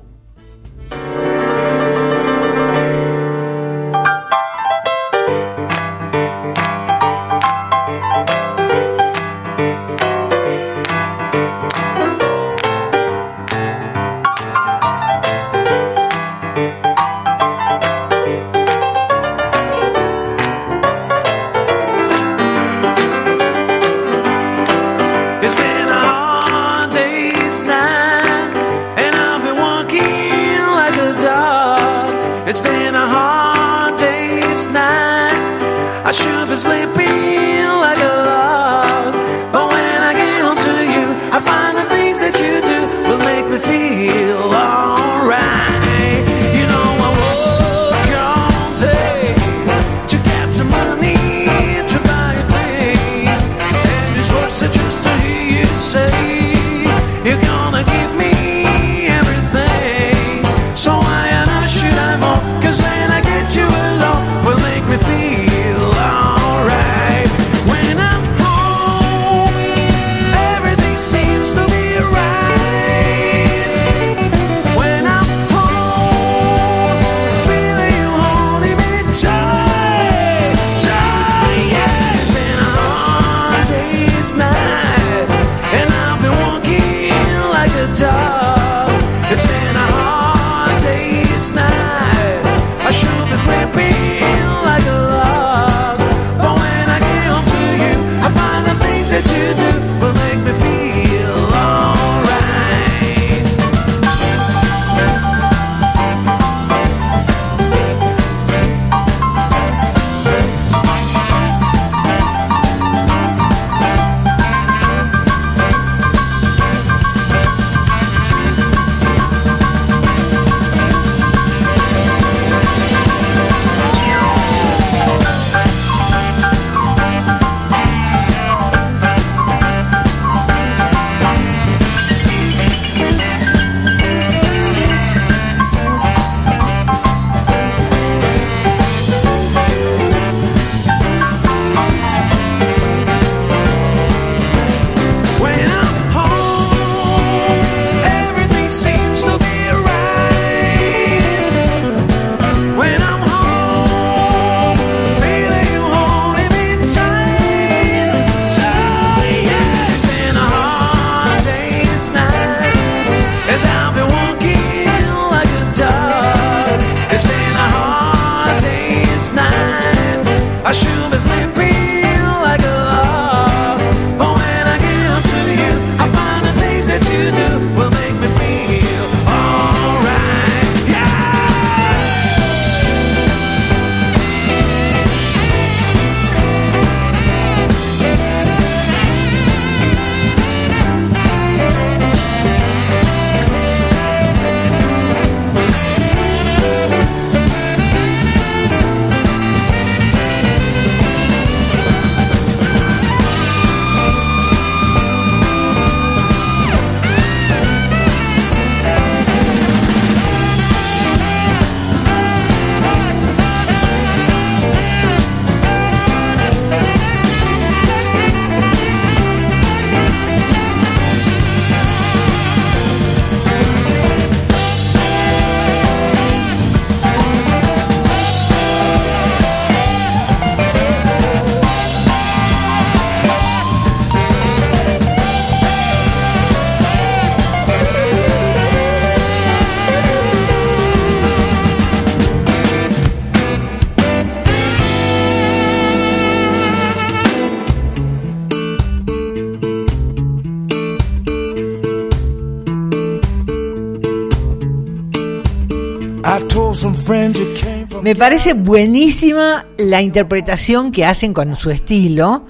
Me 258.06 258.16
parece 258.16 258.54
buenísima 258.54 259.66
la 259.80 260.00
interpretación 260.00 260.92
que 260.92 261.06
hacen 261.06 261.34
con 261.34 261.56
su 261.56 261.72
estilo 261.72 262.46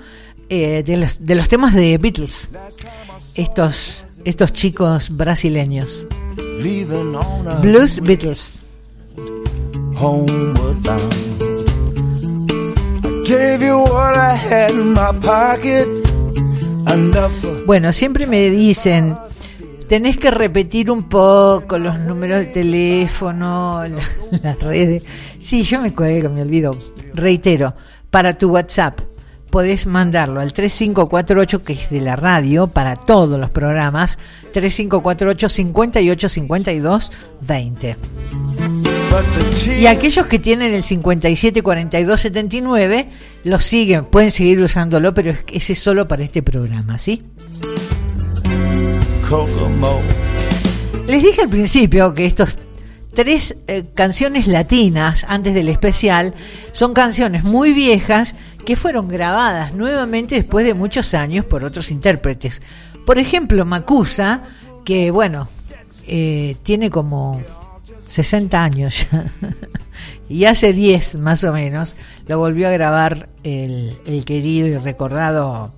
eh, 0.50 0.84
de, 0.86 0.98
los, 0.98 1.26
de 1.26 1.34
los 1.34 1.48
temas 1.48 1.74
de 1.74 1.98
Beatles. 1.98 2.50
Estos, 3.36 4.04
estos 4.26 4.52
chicos 4.52 5.16
brasileños. 5.16 6.06
Blues 7.62 8.02
Beatles. 8.04 8.60
Homeward 9.96 10.84
bound. 10.84 11.14
I 13.06 13.26
gave 13.26 13.66
you 13.66 13.78
what 13.78 14.18
I 14.18 14.36
had 14.36 14.72
in 14.72 14.92
my 14.92 15.14
pocket. 15.22 15.88
Bueno, 17.66 17.94
siempre 17.94 18.28
me 18.28 18.50
dicen, 18.50 19.16
tenés 19.88 20.18
que 20.18 20.32
repetir 20.32 20.90
un 20.92 21.04
poco 21.04 21.78
los 21.78 22.00
números 22.00 22.40
de 22.40 22.46
teléfono, 22.46 23.84
las 24.44 24.60
redes. 24.60 25.04
Sí, 25.40 25.64
yo 25.64 25.82
me 25.82 25.94
cuelgo, 25.94 26.30
me 26.30 26.42
olvido. 26.42 26.76
Reitero, 27.14 27.76
para 28.10 28.38
tu 28.38 28.50
WhatsApp 28.50 29.00
podés 29.50 29.86
mandarlo 29.88 30.42
al 30.42 30.52
3548 30.52 31.62
que 31.62 31.74
es 31.74 31.90
de 31.90 32.02
la 32.02 32.18
radio 32.18 32.68
para 32.68 32.98
todos 32.98 33.40
los 33.40 33.50
programas 33.52 34.20
3548 34.52 35.48
58 35.48 36.30
52 36.30 37.12
20 37.40 37.96
y 39.80 39.88
aquellos 39.88 40.28
que 40.28 40.40
tienen 40.40 40.74
el 40.74 40.84
57 40.84 41.62
42 41.62 42.20
79 42.20 43.06
lo 43.46 43.60
siguen 43.62 44.04
pueden 44.04 44.32
seguir 44.32 44.60
usándolo 44.60 45.14
pero 45.14 45.34
ese 45.54 45.72
es 45.72 45.80
solo 45.80 46.06
para 46.06 46.24
este 46.24 46.44
programa 46.44 46.98
¿sí? 46.98 47.24
Les 51.08 51.24
dije 51.24 51.42
al 51.42 51.50
principio 51.50 52.14
que 52.14 52.28
estos 52.28 52.58
tres 53.14 53.56
eh, 53.68 53.84
canciones 53.94 54.46
latinas 54.46 55.26
antes 55.28 55.54
del 55.56 55.70
especial 55.70 56.34
son 56.74 56.94
canciones 56.94 57.44
muy 57.44 57.74
viejas 57.74 58.36
que 58.66 58.76
fueron 58.76 59.08
grabadas 59.08 59.74
nuevamente 59.74 60.36
después 60.36 60.66
de 60.66 60.74
muchos 60.76 61.14
años 61.14 61.46
por 61.46 61.64
otros 61.64 61.90
intérpretes. 61.92 62.62
Por 63.06 63.18
ejemplo, 63.18 63.66
Macusa, 63.66 64.44
que 64.84 65.10
bueno, 65.12 65.48
eh, 66.08 66.56
tiene 66.64 66.90
como 66.92 67.42
60 68.08 68.64
años 68.64 69.08
ya, 69.12 69.26
y 70.30 70.46
hace 70.46 70.72
10 70.72 71.16
más 71.16 71.44
o 71.44 71.52
menos 71.52 71.96
lo 72.28 72.38
volvió 72.38 72.68
a 72.68 72.72
grabar 72.72 73.30
el, 73.44 74.24
querido 74.26 74.68
y 74.68 74.78
recordado 74.78 75.72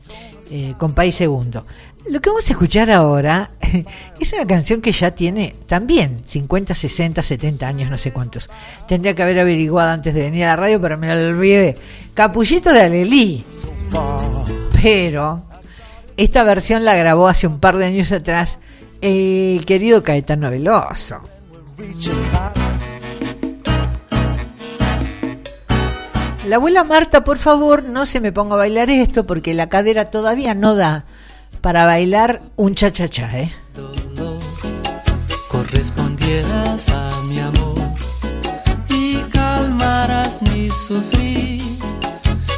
eh, 0.51 0.73
Compay 0.77 1.11
Segundo. 1.11 1.65
Lo 2.09 2.21
que 2.21 2.29
vamos 2.29 2.49
a 2.49 2.53
escuchar 2.53 2.89
ahora 2.89 3.51
es 4.19 4.33
una 4.33 4.45
canción 4.45 4.81
que 4.81 4.93
ya 4.93 5.11
tiene 5.11 5.55
también 5.67 6.21
50, 6.25 6.73
60, 6.73 7.21
70 7.21 7.67
años, 7.67 7.91
no 7.91 7.97
sé 7.97 8.11
cuántos. 8.13 8.49
Tendría 8.87 9.13
que 9.13 9.23
haber 9.23 9.39
averiguado 9.39 9.91
antes 9.91 10.13
de 10.13 10.21
venir 10.21 10.45
a 10.45 10.49
la 10.49 10.55
radio, 10.55 10.79
pero 10.79 10.97
me 10.97 11.13
lo 11.13 11.29
olvidé. 11.29 11.75
Capullito 12.13 12.71
de 12.71 12.81
Alelí. 12.81 13.43
Pero 14.81 15.43
esta 16.15 16.43
versión 16.43 16.85
la 16.85 16.95
grabó 16.95 17.27
hace 17.27 17.45
un 17.45 17.59
par 17.59 17.75
de 17.77 17.85
años 17.85 18.11
atrás 18.13 18.59
el 19.01 19.65
querido 19.65 20.01
Caetano 20.01 20.49
Veloso. 20.49 21.21
La 26.45 26.55
abuela 26.55 26.85
Marta, 26.85 27.25
por 27.25 27.37
favor, 27.37 27.83
no 27.83 28.05
se 28.05 28.21
me 28.21 28.31
ponga 28.31 28.55
a 28.55 28.59
bailar 28.59 28.89
esto 28.89 29.27
porque 29.27 29.53
la 29.53 29.67
cadera 29.67 30.09
todavía 30.09 30.53
no 30.53 30.75
da 30.75 31.03
para 31.61 31.85
bailar 31.85 32.41
un 32.55 32.75
cha-cha-cha, 32.75 33.39
¿eh? 33.39 33.51
Correspondieras 35.49 36.89
a 36.89 37.09
mi 37.23 37.39
amor 37.39 37.77
y 38.89 39.15
calmarás 39.31 40.41
mi 40.41 40.69
sufrir, 40.69 41.61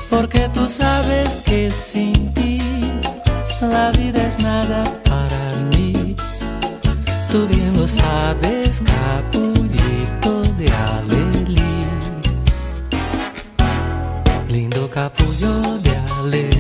porque 0.09 0.49
tú 0.49 0.67
sabes 0.67 1.37
que 1.45 1.69
sin 1.69 2.33
ti 2.33 2.59
la 3.61 3.91
vida 3.91 4.27
es 4.27 4.39
nada 4.39 4.83
para 5.03 5.53
mí. 5.71 6.15
Tú 7.31 7.47
bien 7.47 7.77
lo 7.77 7.87
sabes, 7.87 8.81
capullito 8.81 10.41
de 10.57 10.71
Alelí. 10.71 11.85
Lindo 14.49 14.89
capullo 14.89 15.77
de 15.79 15.97
Alelí 16.19 16.58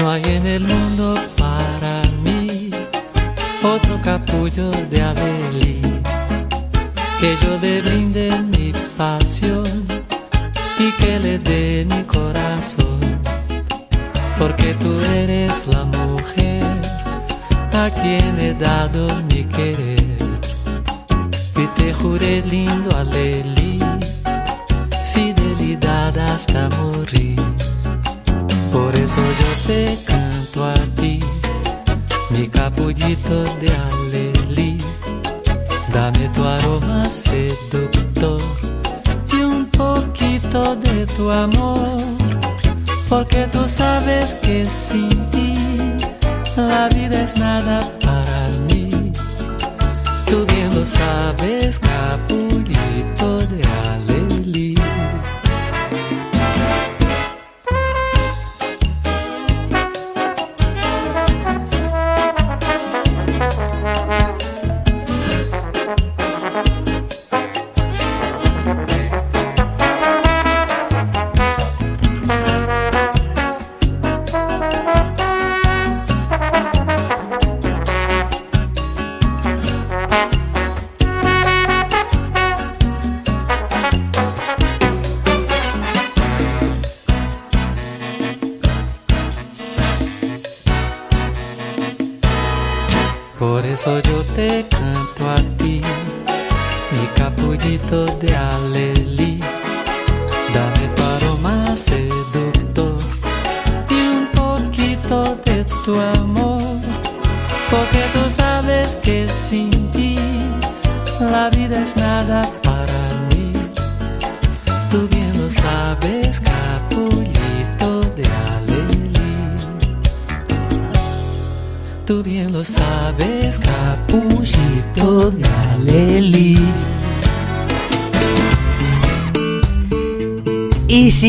No 0.00 0.10
hay 0.10 0.22
en 0.24 0.46
el 0.46 0.62
mundo 0.62 1.14
para 1.36 2.00
otro 3.62 4.00
capullo 4.02 4.70
de 4.90 5.02
Abelí, 5.02 5.82
que 7.20 7.36
yo 7.42 7.58
le 7.60 7.82
brinde 7.82 8.30
mi 8.50 8.72
pasión 8.96 9.66
y 10.78 10.90
que 10.92 11.18
le 11.18 11.38
dé 11.38 11.86
mi 11.88 12.02
corazón, 12.04 13.00
porque 14.38 14.74
tú 14.74 14.98
eres 15.00 15.66
la 15.66 15.84
mujer 15.84 16.64
a 17.74 17.90
quien 18.00 18.38
he 18.40 18.54
dado 18.54 19.08
mi 19.30 19.44
querer. 19.44 20.16
Y 21.56 21.66
te 21.76 21.92
juré 21.92 22.42
lindo 22.50 22.96
Alelí, 22.96 23.78
fidelidad 25.12 26.16
hasta 26.18 26.70
morir. 26.78 27.19
Canto 30.04 30.64
a 30.64 30.74
ti 30.96 31.20
mi 32.30 32.48
capullito 32.48 33.44
de 33.60 33.70
alelí. 33.70 34.76
Dame 35.94 36.28
tu 36.30 36.44
aroma 36.44 37.04
seductor 37.04 38.40
y 39.32 39.42
un 39.42 39.66
poquito 39.66 40.74
de 40.74 41.06
tu 41.06 41.30
amor, 41.30 42.00
porque 43.08 43.46
tú 43.52 43.68
sabes 43.68 44.34
que 44.42 44.66
sin 44.66 45.08
ti 45.30 45.54
la 46.56 46.88
vida 46.88 47.22
es 47.22 47.36
nada 47.36 47.78
para 48.00 48.48
mí. 48.66 49.12
Tú 50.26 50.44
bien 50.46 50.74
lo 50.74 50.84
sabes, 50.84 51.78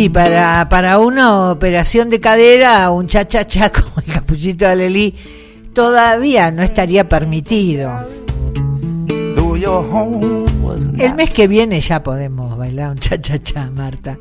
sí, 0.02 0.10
para, 0.10 0.68
para 0.68 0.98
una 0.98 1.52
operación 1.52 2.10
de 2.10 2.20
cadera, 2.20 2.90
un 2.90 3.08
cha-cha-cha 3.08 3.72
como 3.72 4.02
el 4.04 4.12
capuchito 4.12 4.68
de 4.68 4.76
Lelí 4.76 5.16
todavía 5.74 6.50
no 6.50 6.64
estaría 6.64 7.08
permitido. 7.08 7.92
El 10.98 11.14
mes 11.16 11.30
que 11.30 11.48
viene 11.48 11.80
ya 11.80 12.02
podemos 12.02 12.58
bailar 12.58 12.92
un 12.92 12.98
cha-cha-cha, 12.98 13.70
Marta. 13.70 14.18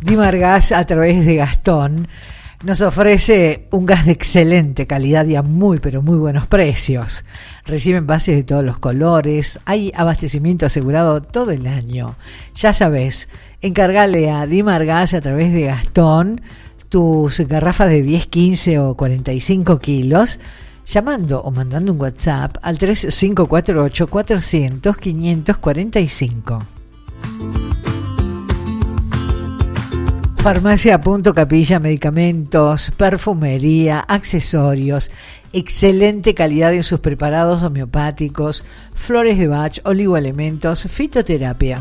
Dimargas 0.00 0.72
a 0.72 0.86
través 0.86 1.26
de 1.26 1.36
Gastón 1.36 2.08
nos 2.62 2.80
ofrece 2.80 3.66
un 3.72 3.86
gas 3.86 4.06
de 4.06 4.12
excelente 4.12 4.86
calidad 4.86 5.26
y 5.26 5.34
a 5.34 5.42
muy 5.42 5.78
pero 5.78 6.00
muy 6.00 6.16
buenos 6.16 6.46
precios. 6.46 7.24
Reciben 7.64 8.06
bases 8.06 8.36
de 8.36 8.44
todos 8.44 8.64
los 8.64 8.78
colores, 8.78 9.58
hay 9.64 9.92
abastecimiento 9.94 10.66
asegurado 10.66 11.22
todo 11.22 11.50
el 11.50 11.66
año. 11.66 12.14
Ya 12.54 12.72
sabes, 12.72 13.28
encargale 13.60 14.30
a 14.30 14.46
Dimar 14.46 14.86
Gas 14.86 15.14
a 15.14 15.20
través 15.20 15.52
de 15.52 15.62
Gastón 15.62 16.40
tus 16.88 17.40
garrafas 17.40 17.88
de 17.88 18.02
10, 18.02 18.26
15 18.26 18.78
o 18.78 18.94
45 18.96 19.78
kilos 19.78 20.38
llamando 20.86 21.40
o 21.40 21.50
mandando 21.50 21.92
un 21.92 22.00
WhatsApp 22.00 22.58
al 22.62 22.78
3548 22.78 24.06
400 24.06 24.96
545. 24.96 26.58
Farmacia 30.42 31.00
Punto 31.00 31.34
Capilla, 31.34 31.78
medicamentos, 31.78 32.90
perfumería, 32.96 34.00
accesorios, 34.00 35.08
excelente 35.52 36.34
calidad 36.34 36.74
en 36.74 36.82
sus 36.82 36.98
preparados 36.98 37.62
homeopáticos, 37.62 38.64
flores 38.92 39.38
de 39.38 39.46
Bach, 39.46 39.78
oligoelementos, 39.84 40.82
fitoterapia. 40.90 41.80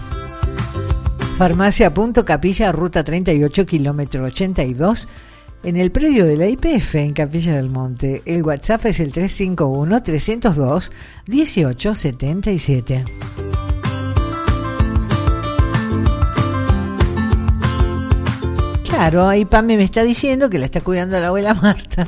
Farmacia 1.40 1.92
Punto 1.92 2.24
Capilla, 2.24 2.72
ruta 2.72 3.04
38, 3.04 3.66
kilómetro 3.66 4.26
82, 4.26 5.08
en 5.64 5.78
el 5.78 5.92
predio 5.92 6.28
de 6.28 6.38
la 6.38 6.48
IPF 6.48 6.98
en 6.98 7.14
Capilla 7.14 7.56
del 7.56 7.72
Monte. 7.72 8.22
El 8.28 8.44
WhatsApp 8.44 8.86
es 8.86 9.00
el 9.00 9.12
351 9.12 10.04
Claro, 19.02 19.28
ahí 19.28 19.46
Pame 19.46 19.78
me 19.78 19.84
está 19.84 20.04
diciendo 20.04 20.48
que 20.48 20.60
la 20.60 20.66
está 20.66 20.82
cuidando 20.82 21.20
la 21.20 21.30
abuela 21.30 21.56
Marta, 21.56 22.08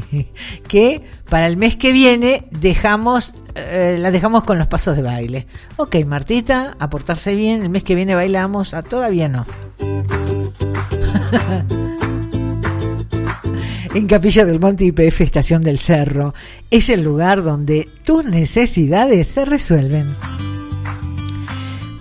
que 0.66 1.00
para 1.30 1.46
el 1.46 1.56
mes 1.56 1.76
que 1.76 1.92
viene 1.92 2.48
dejamos, 2.50 3.34
eh, 3.54 3.98
la 4.00 4.10
dejamos 4.10 4.42
con 4.42 4.58
los 4.58 4.66
pasos 4.66 4.96
de 4.96 5.02
baile. 5.02 5.46
Ok, 5.76 5.94
Martita, 6.04 6.74
a 6.80 6.90
portarse 6.90 7.36
bien, 7.36 7.62
el 7.62 7.68
mes 7.68 7.84
que 7.84 7.94
viene 7.94 8.16
bailamos, 8.16 8.74
a 8.74 8.82
todavía 8.82 9.28
no. 9.28 9.46
en 13.94 14.08
Capilla 14.08 14.44
del 14.44 14.58
Monte 14.58 14.86
IPF 14.86 15.20
Estación 15.20 15.62
del 15.62 15.78
Cerro 15.78 16.34
es 16.68 16.88
el 16.88 17.02
lugar 17.02 17.44
donde 17.44 17.88
tus 18.02 18.24
necesidades 18.24 19.28
se 19.28 19.44
resuelven. 19.44 20.16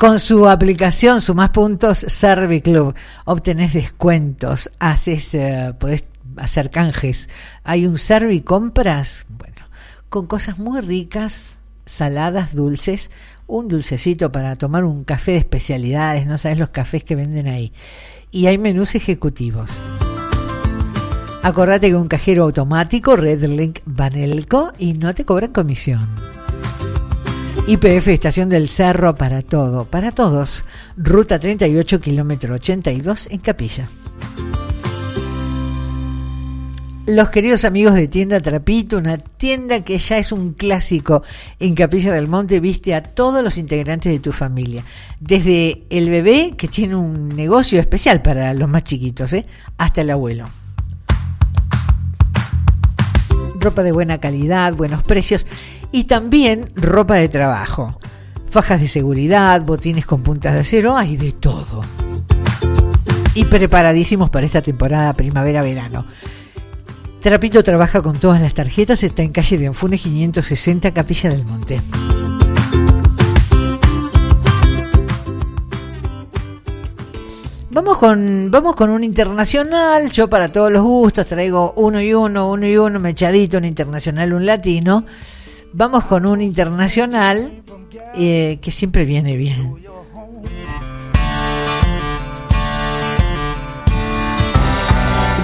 Con 0.04 0.20
su 0.20 0.50
aplicación 0.50 1.22
Sumas 1.22 1.52
Puntos 1.52 2.00
Serviclub 2.00 2.94
obtenés 3.24 3.72
descuentos, 3.72 4.70
haces, 4.78 5.34
eh, 5.34 5.74
hacer 6.36 6.72
canjes. 6.72 7.30
Hay 7.64 7.86
un 7.86 7.98
Servicompras, 7.98 9.26
bueno, 9.30 9.62
con 10.10 10.28
cosas 10.28 10.60
muy 10.60 10.82
ricas, 10.82 11.58
saladas, 11.86 12.54
dulces, 12.54 13.12
un 13.48 13.70
dulcecito 13.70 14.30
para 14.30 14.58
tomar 14.58 14.84
un 14.84 15.06
café 15.06 15.32
de 15.32 15.38
especialidades, 15.38 16.28
no 16.28 16.38
sabes 16.38 16.58
los 16.58 16.72
cafés 16.72 17.06
que 17.06 17.16
venden 17.16 17.48
ahí. 17.48 17.72
Y 18.30 18.48
hay 18.48 18.58
menús 18.58 18.96
ejecutivos. 18.96 19.72
Acordate 21.44 21.88
que 21.88 21.96
un 21.96 22.10
cajero 22.10 22.44
automático, 22.44 23.16
Redlink 23.16 23.80
Banelco, 23.86 24.74
y 24.78 24.96
no 24.96 25.14
te 25.14 25.24
cobran 25.24 25.54
comisión. 25.54 26.33
IPF 27.66 28.10
Estación 28.10 28.50
del 28.50 28.68
Cerro 28.68 29.16
para 29.16 29.42
todo, 29.42 29.86
para 29.86 30.12
todos. 30.12 30.66
Ruta 30.98 31.40
38, 31.40 32.02
kilómetro 32.02 32.56
82 32.56 33.28
en 33.32 33.40
Capilla. 33.40 33.88
Los 37.06 37.30
queridos 37.30 37.64
amigos 37.64 37.94
de 37.94 38.10
Tienda 38.10 38.42
Trapito, 38.42 38.98
una 38.98 39.18
tienda 39.18 39.82
que 39.86 39.98
ya 39.98 40.18
es 40.18 40.34
un 40.34 40.52
clásico 40.54 41.24
en 41.58 41.74
Capilla 41.74 42.12
del 42.12 42.28
Monte, 42.28 42.60
viste 42.60 42.94
a 42.96 43.02
todos 43.02 43.42
los 43.42 43.58
integrantes 43.58 44.12
de 44.12 44.20
tu 44.20 44.34
familia. 44.34 44.84
Desde 45.22 45.84
el 45.90 46.10
bebé, 46.10 46.56
que 46.58 46.68
tiene 46.68 46.98
un 46.98 47.30
negocio 47.30 47.80
especial 47.80 48.22
para 48.22 48.54
los 48.54 48.68
más 48.68 48.84
chiquitos, 48.84 49.32
¿eh? 49.32 49.46
hasta 49.78 50.02
el 50.02 50.10
abuelo 50.10 50.50
ropa 53.64 53.84
de 53.84 53.94
buena 53.94 54.20
calidad, 54.20 54.74
buenos 54.74 55.04
precios 55.04 55.48
y 55.94 56.06
también 56.06 56.72
ropa 56.76 57.16
de 57.16 57.30
trabajo. 57.30 58.00
Fajas 58.50 58.82
de 58.82 58.88
seguridad, 58.88 59.62
botines 59.62 60.08
con 60.08 60.24
puntas 60.24 60.54
de 60.54 60.62
acero, 60.62 60.98
hay 60.98 61.18
de 61.18 61.32
todo. 61.32 61.82
Y 63.36 63.46
preparadísimos 63.46 64.32
para 64.32 64.46
esta 64.46 64.64
temporada 64.64 65.14
primavera-verano. 65.14 66.06
Trapito 67.22 67.64
trabaja 67.64 68.02
con 68.02 68.20
todas 68.20 68.42
las 68.42 68.56
tarjetas, 68.56 69.04
está 69.04 69.22
en 69.22 69.32
calle 69.32 69.58
de 69.60 69.68
Anfunes 69.68 70.02
560, 70.02 70.92
Capilla 70.92 71.30
del 71.30 71.46
Monte. 71.46 71.80
Vamos 77.70 77.98
con, 78.00 78.50
vamos 78.50 78.76
con 78.76 78.90
un 78.90 79.04
internacional. 79.04 80.12
Yo 80.12 80.28
para 80.28 80.48
todos 80.48 80.72
los 80.72 80.82
gustos 80.82 81.28
traigo 81.28 81.74
uno 81.76 82.02
y 82.02 82.16
uno, 82.16 82.50
uno 82.50 82.68
y 82.68 82.78
uno, 82.78 83.00
mechadito, 83.00 83.60
un 83.60 83.66
internacional, 83.66 84.34
un 84.34 84.46
latino. 84.46 85.06
Vamos 85.74 86.06
con 86.06 86.28
un 86.28 86.42
internacional 86.42 87.64
eh, 88.16 88.60
que 88.62 88.72
siempre 88.72 89.06
viene 89.06 89.36
bien. 89.36 89.76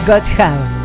Godhound. 0.06 0.79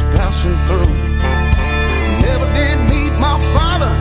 Passing 0.00 0.56
through. 0.66 0.94
Never 2.24 2.46
did 2.54 2.78
meet 2.88 3.12
my 3.18 3.36
father, 3.52 3.92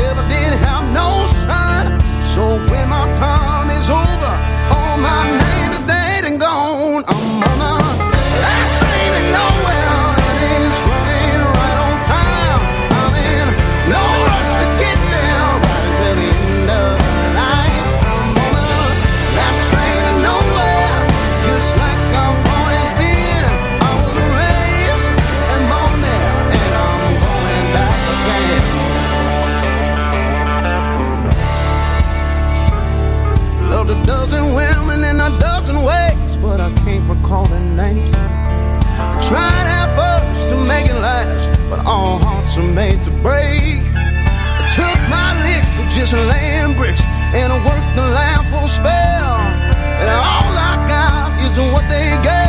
never 0.00 0.22
did 0.28 0.52
have 0.66 0.84
no 0.94 1.26
son. 1.26 1.98
So 2.22 2.42
when 2.70 2.88
my 2.88 3.12
time 3.14 3.43
but 41.74 41.86
all 41.86 42.18
hearts 42.18 42.56
are 42.56 42.62
made 42.62 43.02
to 43.02 43.10
break. 43.10 43.82
I 43.94 44.62
took 44.70 45.00
my 45.10 45.30
licks 45.42 45.74
of 45.78 45.86
just 45.90 46.12
laying 46.12 46.76
bricks, 46.76 47.02
and 47.34 47.52
I 47.52 47.56
worked 47.66 47.92
the 47.98 48.06
land 48.16 48.42
for 48.50 48.62
a 48.64 48.68
spell. 48.68 49.34
And 49.98 50.08
all 50.08 50.54
I 50.54 50.74
got 50.86 51.34
is 51.44 51.58
what 51.74 51.84
they 51.90 52.10
gave, 52.22 52.43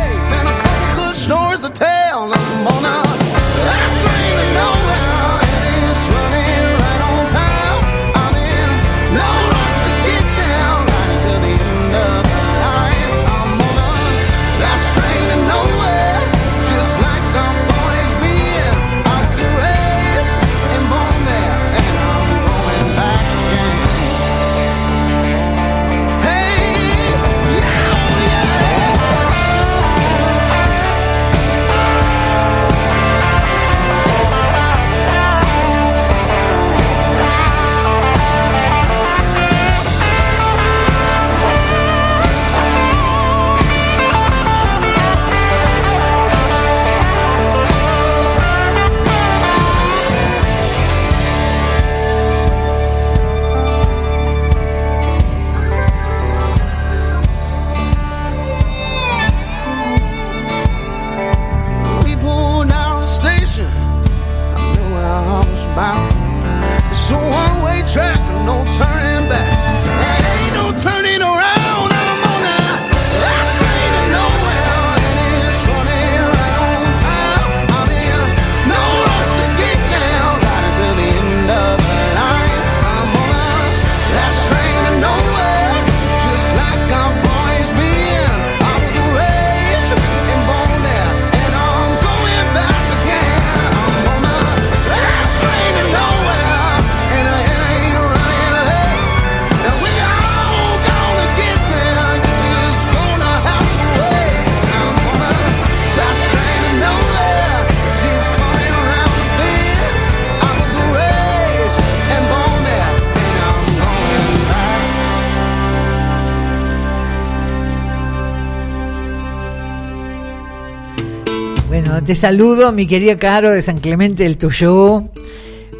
te 122.06 122.14
saludo, 122.14 122.70
mi 122.70 122.86
querida 122.86 123.18
Caro 123.18 123.50
de 123.50 123.60
San 123.60 123.80
Clemente 123.80 124.22
del 124.22 124.38
Tuyú. 124.38 125.10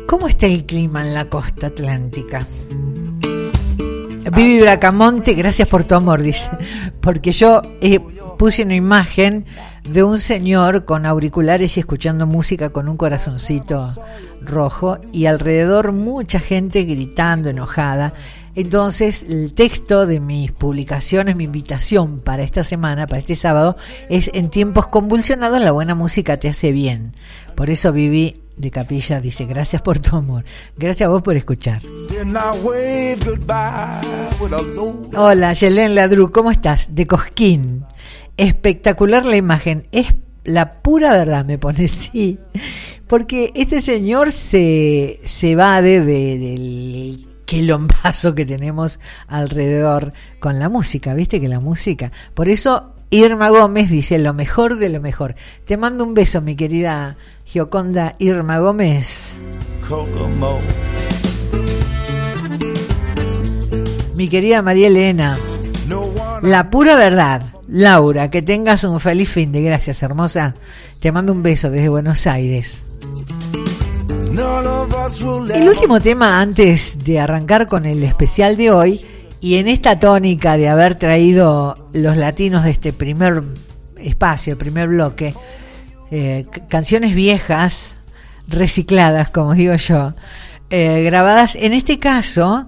¿Cómo 0.09 0.27
está 0.27 0.47
el 0.47 0.67
clima 0.67 1.01
en 1.03 1.15
la 1.15 1.27
costa 1.27 1.69
atlántica? 1.69 2.45
Vivi 4.35 4.59
Bracamonte, 4.59 5.35
gracias 5.35 5.69
por 5.69 5.85
tu 5.85 5.95
amor, 5.95 6.23
dice. 6.23 6.51
Porque 7.01 7.31
yo 7.31 7.63
eh, 7.81 8.01
puse 8.37 8.65
una 8.65 8.75
imagen 8.75 9.47
de 9.89 10.03
un 10.03 10.19
señor 10.19 10.85
con 10.85 11.07
auriculares 11.07 11.77
y 11.77 11.81
escuchando 11.81 12.27
música 12.27 12.71
con 12.71 12.89
un 12.89 12.97
corazoncito 12.97 13.89
rojo 14.43 14.99
y 15.13 15.27
alrededor 15.27 15.93
mucha 15.93 16.41
gente 16.41 16.83
gritando, 16.83 17.51
enojada. 17.51 18.15
Entonces, 18.57 19.27
el 19.29 19.53
texto 19.53 20.07
de 20.07 20.19
mis 20.19 20.51
publicaciones, 20.51 21.37
mi 21.37 21.45
invitación 21.45 22.21
para 22.21 22.43
esta 22.43 22.65
semana, 22.65 23.07
para 23.07 23.21
este 23.21 23.35
sábado, 23.35 23.77
es 24.09 24.31
en 24.33 24.49
tiempos 24.49 24.89
convulsionados 24.89 25.61
la 25.61 25.73
buena 25.73 25.95
música 25.95 26.39
te 26.39 26.49
hace 26.49 26.73
bien. 26.73 27.13
Por 27.55 27.69
eso 27.69 27.93
viví 27.93 28.41
de 28.57 28.71
Capilla 28.71 29.21
dice, 29.21 29.45
gracias 29.45 29.83
por 29.83 29.99
tu 29.99 30.17
amor. 30.17 30.45
Gracias 30.77 31.07
a 31.07 31.11
vos 31.11 31.21
por 31.23 31.37
escuchar. 31.37 31.83
Hola, 35.15 35.53
Yelén 35.53 35.95
Ladru, 35.95 36.33
¿cómo 36.33 36.51
estás? 36.51 36.95
De 36.95 37.07
Cosquín. 37.07 37.85
Espectacular 38.39 39.27
la 39.27 39.37
imagen. 39.37 39.87
Es 39.93 40.15
la 40.45 40.73
pura 40.73 41.13
verdad, 41.13 41.45
me 41.45 41.59
pone 41.59 41.89
sí. 41.89 42.39
Porque 43.07 43.53
este 43.55 43.83
señor 43.83 44.33
se, 44.33 45.21
se 45.25 45.55
va 45.55 45.83
de, 45.83 46.01
del 46.01 47.27
quilombazo 47.47 48.35
que 48.35 48.45
tenemos 48.45 49.01
alrededor 49.27 50.13
con 50.39 50.59
la 50.59 50.69
música, 50.69 51.15
¿viste? 51.15 51.41
Que 51.41 51.49
la 51.49 51.61
música. 51.61 52.13
Por 52.35 52.49
eso 52.49 52.93
Irma 53.11 53.49
Gómez 53.49 53.89
dice 53.89 54.19
lo 54.19 54.35
mejor 54.35 54.77
de 54.77 54.91
lo 54.91 55.01
mejor. 55.01 55.37
Te 55.65 55.77
mando 55.77 56.05
un 56.05 56.13
beso, 56.13 56.43
mi 56.43 56.57
querida 56.57 57.17
Gioconda 57.45 58.17
Irma 58.19 58.59
Gómez. 58.59 59.37
Mi 64.17 64.29
querida 64.29 64.61
María 64.61 64.89
Elena. 64.89 65.39
La 66.43 66.69
pura 66.71 66.97
verdad. 66.97 67.43
Laura, 67.69 68.31
que 68.31 68.43
tengas 68.43 68.85
un 68.85 69.01
feliz 69.01 69.29
fin 69.29 69.51
de 69.51 69.63
gracias, 69.63 70.03
hermosa. 70.03 70.55
Te 71.01 71.11
mando 71.11 71.33
un 71.33 71.43
beso 71.43 71.71
desde 71.71 71.89
Buenos 71.89 72.27
Aires. 72.27 72.79
El 75.55 75.69
último 75.69 76.01
tema 76.01 76.41
antes 76.41 77.05
de 77.05 77.21
arrancar 77.21 77.69
con 77.69 77.87
el 77.87 78.03
especial 78.03 78.57
de 78.57 78.71
hoy 78.71 79.01
y 79.41 79.57
en 79.57 79.69
esta 79.69 79.99
tónica 79.99 80.57
de 80.57 80.69
haber 80.69 80.97
traído 80.97 81.89
los 81.93 82.17
latinos 82.17 82.65
de 82.65 82.73
este 82.73 82.93
primer 82.93 83.43
espacio, 83.99 84.59
primer 84.59 84.89
bloque, 84.89 85.35
eh, 86.11 86.45
canciones 86.69 87.15
viejas, 87.15 87.97
recicladas, 88.49 89.31
como 89.31 89.55
digo 89.55 89.75
yo, 89.75 90.15
eh, 90.71 91.03
grabadas, 91.03 91.55
en 91.57 91.73
este 91.73 91.99
caso, 91.99 92.67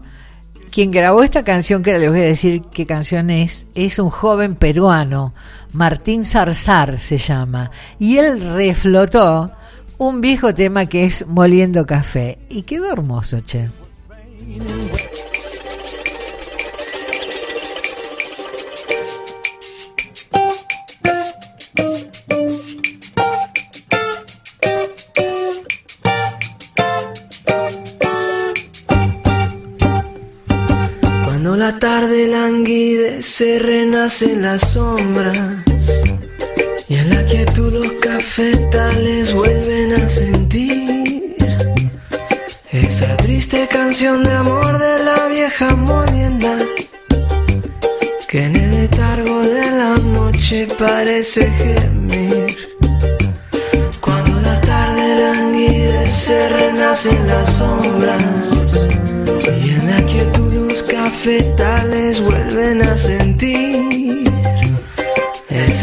quien 0.70 0.90
grabó 0.90 1.22
esta 1.22 1.42
canción, 1.44 1.82
que 1.82 1.90
ahora 1.90 2.02
les 2.02 2.10
voy 2.10 2.20
a 2.20 2.24
decir 2.24 2.62
qué 2.72 2.86
canción 2.86 3.30
es, 3.30 3.66
es 3.74 3.98
un 3.98 4.10
joven 4.10 4.54
peruano, 4.54 5.34
Martín 5.72 6.24
Zarzar 6.24 7.00
se 7.00 7.18
llama, 7.18 7.70
y 7.98 8.18
él 8.18 8.40
reflotó 8.54 9.52
un 9.98 10.20
viejo 10.20 10.54
tema 10.54 10.86
que 10.86 11.04
es 11.04 11.26
Moliendo 11.26 11.84
Café. 11.84 12.38
Y 12.48 12.62
quedó 12.62 12.90
hermoso, 12.90 13.40
che. 13.40 13.68
Cuando 31.24 31.56
la 31.56 31.78
tarde 31.78 32.28
languide 32.28 33.22
se 33.22 33.58
renace 33.58 34.32
en 34.32 34.42
las 34.42 34.60
sombras 34.72 35.68
y 36.88 36.96
en 36.96 37.10
la 37.10 37.24
quietud 37.24 37.72
los 37.72 37.92
cafetales 38.00 39.34
vuelven 39.34 40.02
a 40.02 40.08
sentir 40.08 41.36
esa 42.72 43.16
triste 43.18 43.68
canción 43.68 44.24
de 44.24 44.32
amor 44.32 44.78
de 44.78 45.04
la 45.04 45.28
vieja 45.28 45.74
molienda 45.76 46.56
que 48.28 48.44
en 48.44 48.56
el 48.56 48.70
letargo 48.70 49.40
de 49.40 49.70
la 49.70 49.96
noche 49.96 50.68
parece 50.78 51.50
gemir. 51.50 52.56
Cuando 54.00 54.40
la 54.40 54.60
tarde 54.60 55.20
languide 55.20 56.08
se 56.08 56.48
renace 56.48 57.10
en 57.10 57.26
las 57.26 57.52
sombras 57.54 58.24
y 59.62 59.70
en 59.70 59.86
la 59.86 60.02
quietud 60.02 60.52
los 60.52 60.82
cafetales 60.82 62.22
vuelven 62.22 62.82
a 62.82 62.96
sentir 62.96 64.27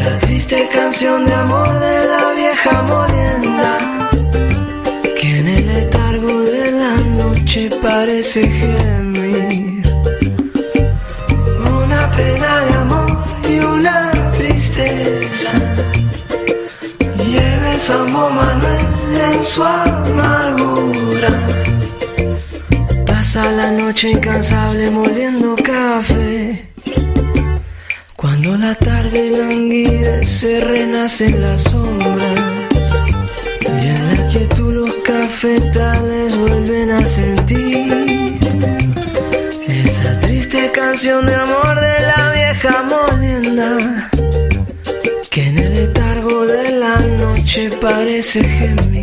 esa 0.05 0.19
triste 0.19 0.69
canción 0.71 1.25
de 1.25 1.33
amor 1.33 1.79
de 1.79 2.05
la 2.07 2.31
vieja 2.33 2.81
molienda 2.83 3.77
que 5.19 5.39
en 5.39 5.47
el 5.47 5.67
letargo 5.67 6.41
de 6.41 6.71
la 6.71 6.95
noche 7.23 7.69
parece 7.81 8.47
gemir. 8.47 9.83
Una 11.81 12.11
pena 12.15 12.61
de 12.65 12.73
amor 12.83 13.17
y 13.49 13.59
una 13.59 14.11
tristeza. 14.37 15.53
Lleva 17.25 17.73
el 17.73 17.81
Samo 17.81 18.29
Manuel 18.29 18.85
en 19.33 19.43
su 19.43 19.63
amargura. 19.63 21.29
Pasa 23.07 23.51
la 23.51 23.71
noche 23.71 24.11
incansable 24.11 24.91
moliendo 24.91 25.55
café. 25.55 26.74
La 28.45 28.75
tarde 28.75 29.31
languida 29.31 30.23
se 30.23 30.61
renace 30.61 31.25
en 31.25 31.41
las 31.41 31.63
sombras 31.63 32.39
y 33.61 33.87
en 33.87 34.07
la 34.07 34.27
quietud 34.27 34.71
los 34.71 34.93
cafetales 35.03 36.37
vuelven 36.37 36.91
a 36.91 37.05
sentir 37.05 38.37
esa 39.67 40.19
triste 40.19 40.71
canción 40.71 41.25
de 41.25 41.33
amor 41.33 41.75
de 41.79 42.01
la 42.01 42.31
vieja 42.33 42.83
molienda 42.83 44.11
que 45.31 45.47
en 45.47 45.57
el 45.57 45.73
letargo 45.73 46.45
de 46.45 46.71
la 46.71 46.99
noche 46.99 47.71
parece 47.81 48.43
gemir. 48.43 48.94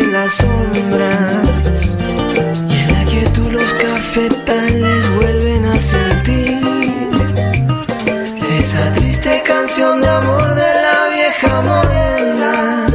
En 0.00 0.12
las 0.12 0.34
sombras. 0.34 1.48
Y 2.68 2.76
en 2.82 2.92
la 2.92 3.04
quietud 3.04 3.52
los 3.52 3.72
cafetales 3.74 5.14
vuelven 5.16 5.64
a 5.66 5.80
sentir 5.80 6.60
esa 8.58 8.92
triste 8.92 9.42
canción 9.44 10.00
de 10.00 10.08
amor 10.08 10.54
de 10.54 10.70
la 10.84 10.98
vieja 11.14 11.62
molienda 11.62 12.86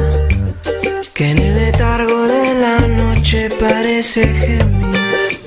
que 1.14 1.32
en 1.32 1.38
el 1.38 1.54
letargo 1.54 2.24
de 2.24 2.54
la 2.56 2.80
noche 2.80 3.50
parece 3.60 4.26
gemir. 4.26 5.39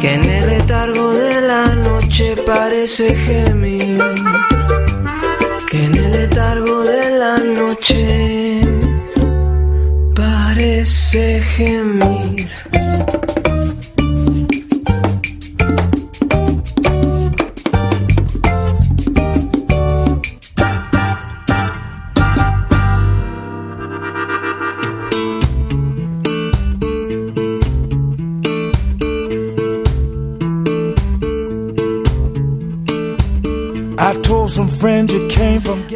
Que 0.00 0.14
en 0.14 0.24
el 0.24 0.46
letargo 0.46 1.12
de 1.12 1.40
la 1.40 1.66
noche 1.66 2.34
parece 2.44 3.14
gemir. 3.14 4.02
Que 5.70 5.84
en 5.84 5.96
el 5.96 6.10
letargo 6.10 6.82
de 6.82 7.18
la 7.18 7.38
noche 7.38 8.33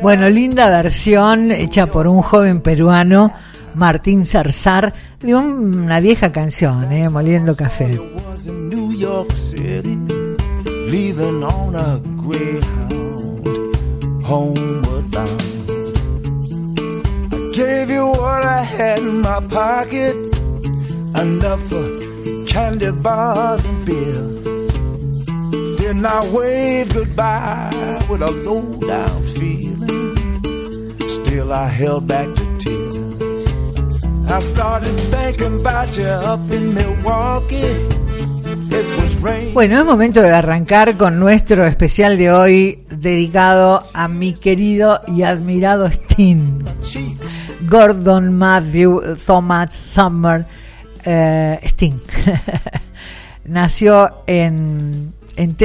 Bueno, 0.08 0.30
linda 0.30 0.70
versión 0.70 1.52
hecha 1.52 1.86
por 1.86 2.06
un 2.06 2.22
joven 2.22 2.62
peruano, 2.62 3.30
Martín 3.74 4.24
Zarzar, 4.24 4.90
de 5.20 5.34
una 5.34 6.00
vieja 6.00 6.32
canción, 6.32 6.90
eh, 6.90 7.10
Moliendo 7.10 7.54
Café. 7.54 7.90
gave 17.52 17.90
you 17.90 18.06
what 18.06 18.44
I 18.46 18.62
had 18.62 19.00
in 19.00 19.20
my 19.20 19.40
pocket, 19.50 20.16
enough 21.20 21.60
for 21.68 22.46
candy 22.46 22.92
bars 23.02 23.66
and 23.66 23.84
beer. 23.84 24.38
Then 25.76 26.06
I 26.06 26.20
waved 26.32 26.94
goodbye 26.94 28.06
with 28.08 28.22
a 28.22 28.30
low 28.30 28.62
down 28.88 29.22
feeling. 29.24 29.77
I 34.30 34.40
started 34.40 34.96
thinking 35.10 35.60
about 35.60 35.96
you 35.96 36.06
up 36.06 36.50
in 36.50 36.74
Milwaukee. 36.74 37.98
Bueno, 39.52 39.78
es 39.78 39.84
momento 39.84 40.22
de 40.22 40.32
arrancar 40.32 40.96
con 40.96 41.18
nuestro 41.18 41.66
especial 41.66 42.16
de 42.16 42.30
hoy 42.30 42.84
dedicado 42.90 43.84
a 43.92 44.08
mi 44.08 44.32
querido 44.32 45.00
y 45.08 45.22
admirado 45.22 45.86
Sting. 45.86 46.64
Gordon 47.68 48.32
Matthew 48.32 49.16
Thomas 49.26 49.74
Summer 49.74 50.46
eh, 51.04 51.60
Sting. 51.62 52.00
Nació 53.44 54.22
en 54.26 55.12
en 55.38 55.56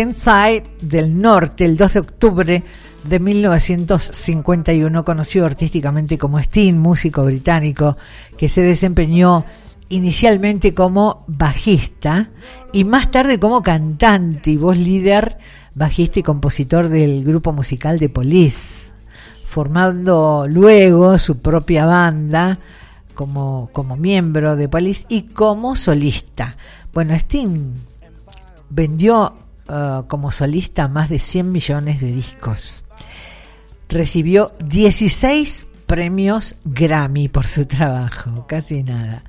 del 0.81 1.19
Norte 1.19 1.65
el 1.65 1.75
2 1.77 1.93
de 1.93 1.99
octubre 1.99 2.63
de 3.03 3.19
1951, 3.19 5.03
conocido 5.03 5.45
artísticamente 5.45 6.17
como 6.17 6.39
Sting, 6.39 6.75
músico 6.75 7.23
británico 7.23 7.97
que 8.37 8.49
se 8.49 8.61
desempeñó 8.61 9.45
inicialmente 9.89 10.73
como 10.73 11.23
bajista 11.27 12.29
y 12.71 12.83
más 12.83 13.11
tarde 13.11 13.39
como 13.39 13.61
cantante 13.61 14.51
y 14.51 14.57
voz 14.57 14.77
líder, 14.77 15.37
bajista 15.75 16.19
y 16.19 16.23
compositor 16.23 16.89
del 16.89 17.23
grupo 17.23 17.51
musical 17.51 17.99
de 17.99 18.09
Police, 18.09 18.91
formando 19.45 20.45
luego 20.49 21.19
su 21.19 21.39
propia 21.39 21.85
banda 21.85 22.57
como, 23.13 23.69
como 23.73 23.97
miembro 23.97 24.55
de 24.55 24.69
Police 24.69 25.05
y 25.09 25.23
como 25.23 25.75
solista. 25.75 26.57
Bueno, 26.93 27.13
Sting 27.13 27.73
vendió 28.69 29.33
Uh, 29.65 30.05
como 30.09 30.29
solista 30.29 30.89
más 30.89 31.09
de 31.09 31.19
100 31.19 31.49
millones 31.49 32.01
de 32.01 32.11
discos. 32.11 32.82
Recibió 33.93 34.51
16 34.65 35.67
premios 35.85 36.55
Grammy 36.65 37.27
por 37.27 37.45
su 37.45 37.67
trabajo, 37.67 38.47
casi 38.47 38.81
nada. 38.81 39.23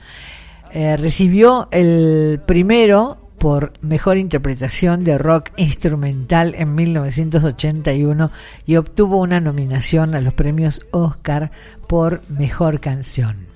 Eh, 0.73 0.97
recibió 0.97 1.69
el 1.71 2.41
primero 2.47 3.19
por 3.39 3.75
mejor 3.83 4.17
interpretación 4.17 5.05
de 5.05 5.19
rock 5.19 5.51
instrumental 5.59 6.55
en 6.57 6.75
1981 6.75 8.31
y 8.65 8.77
obtuvo 8.77 9.19
una 9.19 9.39
nominación 9.39 10.15
a 10.15 10.23
los 10.23 10.33
premios 10.33 10.81
Oscar 10.93 11.51
por 11.87 12.23
mejor 12.31 12.81
canción. 12.81 13.47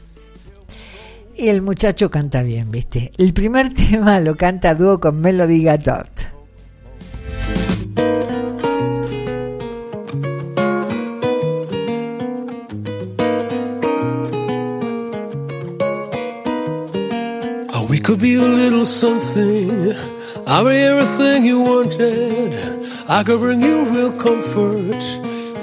Y 1.35 1.49
el 1.49 1.63
muchacho 1.63 2.11
canta 2.11 2.43
bien, 2.43 2.71
¿viste? 2.71 3.13
El 3.17 3.33
primer 3.33 3.73
tema 3.91 4.21
lo 4.21 4.37
canta 4.37 4.75
dúo 4.75 5.01
con 5.01 5.23
Melody 5.23 5.63
Gatot. 5.63 6.38
Could 18.09 18.21
be 18.21 18.37
a 18.37 18.41
little 18.41 18.87
something. 18.87 19.93
I'll 20.47 20.65
be 20.65 20.77
everything 20.77 21.45
you 21.45 21.61
wanted. 21.61 22.55
I 23.07 23.23
could 23.23 23.39
bring 23.39 23.61
you 23.61 23.85
real 23.85 24.13
comfort. 24.13 25.05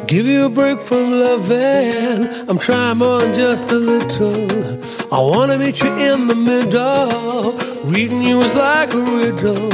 Give 0.06 0.28
you 0.28 0.46
a 0.46 0.50
break 0.50 0.80
from 0.80 1.20
loving. 1.20 2.28
I'm 2.48 2.60
trying 2.60 3.00
than 3.00 3.34
just 3.34 3.72
a 3.72 3.80
little. 3.80 4.80
I 5.12 5.20
wanna 5.22 5.58
meet 5.58 5.82
you 5.82 5.92
in 5.98 6.28
the 6.28 6.36
middle. 6.36 7.54
Reading 7.92 8.22
you 8.22 8.40
is 8.42 8.54
like 8.54 8.94
a 8.94 9.02
riddle. 9.02 9.74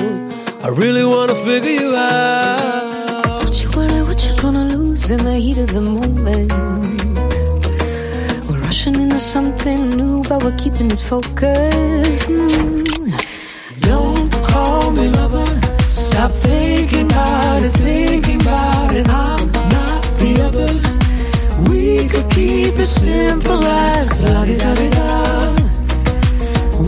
I 0.64 0.70
really 0.70 1.04
wanna 1.04 1.36
figure 1.36 1.72
you 1.72 1.94
out. 1.94 3.42
Don't 3.42 3.64
you 3.64 3.70
worry 3.72 4.02
what 4.02 4.26
you're 4.26 4.42
gonna 4.42 4.78
lose 4.78 5.12
in 5.12 5.22
the 5.26 5.36
heat 5.36 5.58
of 5.58 5.74
the 5.74 5.82
moment 5.82 6.71
something 9.22 9.92
new, 9.92 10.24
but 10.24 10.44
we're 10.44 10.58
keeping 10.58 10.88
it 10.88 11.00
focused. 11.00 12.28
Mm. 12.28 12.84
Don't 13.82 14.32
call 14.44 14.90
me 14.92 15.10
lover. 15.10 15.46
Stop 15.90 16.32
thinking 16.32 17.06
about 17.06 17.62
it, 17.62 17.70
thinking 17.70 18.42
about 18.42 18.96
it. 18.96 19.08
I'm 19.08 19.52
not 19.70 20.04
the 20.20 20.42
others. 20.42 20.98
We 21.70 22.08
could 22.10 22.30
keep 22.32 22.80
it 22.80 22.88
simple 22.88 23.64
as 23.64 24.24
la 24.24 24.44
di 24.44 24.58
da 24.58 24.74
di 24.74 24.90
da. 24.90 25.56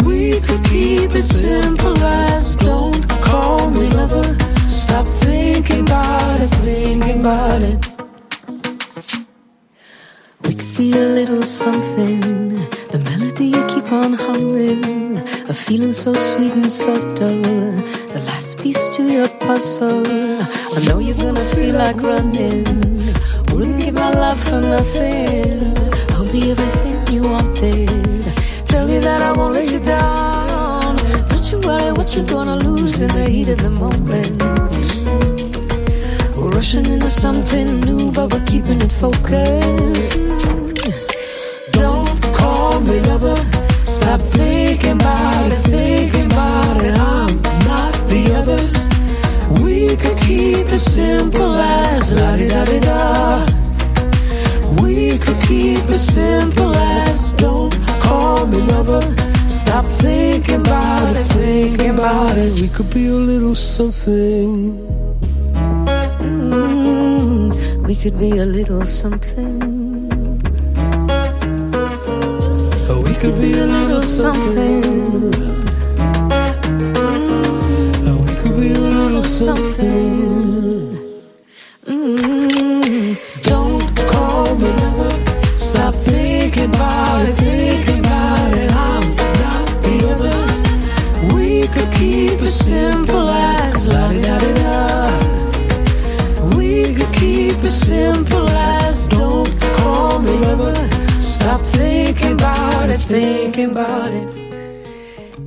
We 0.03 0.39
could 0.41 0.63
keep 0.65 1.11
it 1.11 1.23
simple 1.23 1.97
as 1.99 2.55
don't 2.57 3.07
call 3.21 3.69
me 3.69 3.89
lover. 3.91 4.25
Stop 4.69 5.05
thinking 5.05 5.81
about 5.81 6.39
it, 6.39 6.49
thinking 6.65 7.19
about 7.19 7.61
it 7.61 7.92
be 10.84 10.91
a 10.91 11.09
little 11.19 11.43
something. 11.43 12.19
The 12.91 12.99
melody 13.07 13.47
you 13.55 13.63
keep 13.73 13.89
on 14.01 14.11
humming, 14.11 15.17
a 15.47 15.53
feeling 15.53 15.93
so 15.93 16.11
sweet 16.11 16.51
and 16.51 16.69
subtle. 16.69 17.41
The 18.13 18.21
last 18.29 18.59
piece 18.61 18.84
to 18.95 19.03
your 19.17 19.29
puzzle. 19.45 20.05
I 20.75 20.79
know 20.88 20.99
you're 20.99 21.21
gonna 21.25 21.47
feel 21.55 21.75
like 21.84 21.99
running. 22.11 22.65
Wouldn't 23.51 23.79
give 23.84 23.93
my 23.93 24.11
life 24.23 24.41
for 24.49 24.59
nothing. 24.75 25.61
I'll 26.15 26.31
be 26.36 26.51
everything 26.51 26.97
you 27.15 27.21
wanted. 27.34 27.89
Tell 28.67 28.89
you 28.93 28.99
that 29.07 29.21
I 29.21 29.31
won't 29.38 29.53
let 29.53 29.71
you 29.71 29.79
down. 29.79 30.97
Don't 31.29 31.47
you 31.51 31.59
worry 31.67 31.93
what 31.93 32.13
you're 32.13 32.31
gonna 32.36 32.57
lose 32.57 33.01
in 33.01 33.11
the 33.19 33.25
heat 33.34 33.49
of 33.55 33.59
the 33.67 33.73
moment. 33.84 34.38
We're 36.36 36.51
rushing 36.57 36.86
into 36.93 37.09
something 37.09 37.67
new, 37.88 38.11
but 38.11 38.34
we're 38.34 38.45
keeping 38.51 38.79
it 38.81 38.91
focused 38.91 40.34
me 42.84 42.99
lover. 43.01 43.36
Stop 43.81 44.21
thinking 44.21 44.93
about 44.93 45.51
it, 45.51 45.63
thinking 45.75 46.25
about 46.25 46.84
it. 46.84 46.95
I'm 46.97 47.41
not 47.67 47.93
the 48.09 48.34
others. 48.36 48.75
We 49.61 49.95
could 49.95 50.17
keep 50.17 50.67
it 50.67 50.79
simple 50.79 51.55
as 51.55 52.13
la 52.13 52.36
di 52.36 52.47
da 52.47 52.65
di 52.65 52.79
da. 52.79 53.45
We 54.81 55.17
could 55.17 55.39
keep 55.47 55.86
it 55.89 56.03
simple 56.17 56.75
as 56.75 57.34
don't 57.34 57.73
call 58.01 58.47
me 58.47 58.59
lover. 58.73 59.01
Stop 59.49 59.86
thinking 59.86 60.61
about 60.61 61.15
it, 61.15 61.27
thinking 61.38 61.91
about 61.91 62.38
it. 62.38 62.61
We 62.61 62.67
could 62.67 62.89
be 62.93 63.07
a 63.07 63.13
little 63.31 63.55
something. 63.55 64.77
Mm, 66.19 67.88
we 67.88 67.95
could 67.95 68.17
be 68.17 68.38
a 68.38 68.45
little 68.45 68.86
something. 68.86 69.52
Could 73.24 73.39
be 73.39 73.53
a 73.53 73.65
little 73.65 74.01
something. 74.01 74.84
Oh, 78.05 78.21
we 78.28 78.36
could 78.41 78.59
be 78.59 78.74
a 78.74 78.78
little 78.78 79.24
something. 79.24 80.12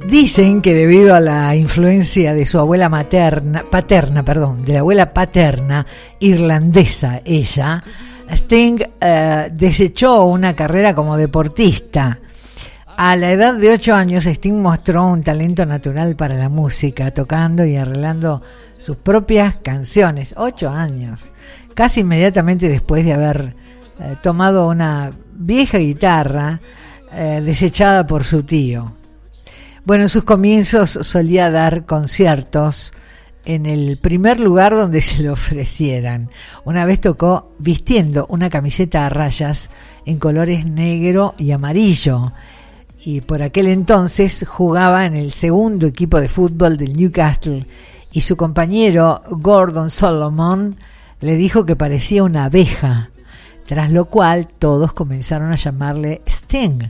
Dicen 0.08 0.60
que 0.60 0.74
debido 0.74 1.14
a 1.14 1.20
la 1.20 1.54
influencia 1.54 2.34
de 2.34 2.44
su 2.44 2.58
abuela 2.58 2.88
materna, 2.88 3.62
paterna, 3.70 4.24
perdón, 4.24 4.64
de 4.64 4.72
la 4.72 4.80
abuela 4.80 5.12
paterna 5.14 5.86
irlandesa, 6.18 7.22
ella, 7.24 7.82
Sting 8.28 8.82
eh, 9.00 9.48
desechó 9.52 10.24
una 10.24 10.56
carrera 10.56 10.92
como 10.92 11.16
deportista 11.16 12.18
A 12.96 13.14
la 13.14 13.30
edad 13.30 13.54
de 13.54 13.70
8 13.70 13.94
años, 13.94 14.26
Sting 14.26 14.60
mostró 14.60 15.06
un 15.06 15.22
talento 15.22 15.64
natural 15.66 16.16
para 16.16 16.34
la 16.34 16.48
música, 16.48 17.12
tocando 17.12 17.64
y 17.64 17.76
arreglando 17.76 18.42
sus 18.76 18.96
propias 18.96 19.54
canciones. 19.56 20.34
8 20.36 20.68
años. 20.68 21.26
Casi 21.74 22.00
inmediatamente 22.00 22.68
después 22.68 23.04
de 23.04 23.12
haber 23.12 23.54
eh, 24.00 24.16
tomado 24.20 24.68
una 24.68 25.12
vieja 25.32 25.78
guitarra 25.78 26.60
eh, 27.12 27.40
desechada 27.44 28.06
por 28.06 28.24
su 28.24 28.42
tío. 28.42 28.92
Bueno, 29.84 30.04
en 30.04 30.08
sus 30.08 30.24
comienzos 30.24 30.90
solía 30.90 31.50
dar 31.50 31.86
conciertos 31.86 32.92
en 33.44 33.64
el 33.64 33.96
primer 33.96 34.40
lugar 34.40 34.74
donde 34.74 35.00
se 35.02 35.22
le 35.22 35.30
ofrecieran. 35.30 36.30
Una 36.64 36.84
vez 36.84 37.00
tocó 37.00 37.52
vistiendo 37.58 38.26
una 38.28 38.50
camiseta 38.50 39.06
a 39.06 39.08
rayas 39.08 39.70
en 40.04 40.18
colores 40.18 40.66
negro 40.66 41.34
y 41.38 41.52
amarillo 41.52 42.32
y 43.04 43.20
por 43.20 43.42
aquel 43.42 43.68
entonces 43.68 44.44
jugaba 44.46 45.06
en 45.06 45.14
el 45.14 45.30
segundo 45.30 45.86
equipo 45.86 46.20
de 46.20 46.28
fútbol 46.28 46.76
del 46.76 46.96
Newcastle 46.96 47.64
y 48.12 48.22
su 48.22 48.36
compañero 48.36 49.20
Gordon 49.30 49.90
Solomon 49.90 50.76
le 51.20 51.36
dijo 51.36 51.64
que 51.64 51.76
parecía 51.76 52.24
una 52.24 52.46
abeja, 52.46 53.10
tras 53.66 53.90
lo 53.90 54.06
cual 54.06 54.46
todos 54.46 54.92
comenzaron 54.92 55.52
a 55.52 55.56
llamarle 55.56 56.22
Sting, 56.26 56.88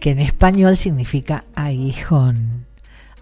que 0.00 0.10
en 0.10 0.20
español 0.20 0.76
significa 0.76 1.44
aguijón, 1.54 2.66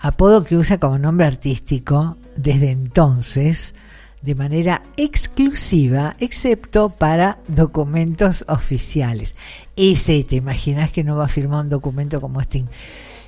apodo 0.01 0.45
que 0.45 0.57
usa 0.57 0.79
como 0.79 0.99
nombre 0.99 1.27
artístico 1.27 2.17
desde 2.37 2.71
entonces 2.71 3.75
de 4.23 4.35
manera 4.35 4.83
exclusiva, 4.97 6.17
excepto 6.19 6.89
para 6.89 7.39
documentos 7.47 8.45
oficiales. 8.49 9.35
Y 9.77 9.97
si 9.97 10.25
te 10.25 10.37
imaginas 10.37 10.91
que 10.91 11.05
no 11.05 11.17
va 11.17 11.27
a 11.27 11.29
firmar 11.29 11.65
un 11.65 11.69
documento 11.69 12.23
como 12.23 12.41
Sting. 12.41 12.65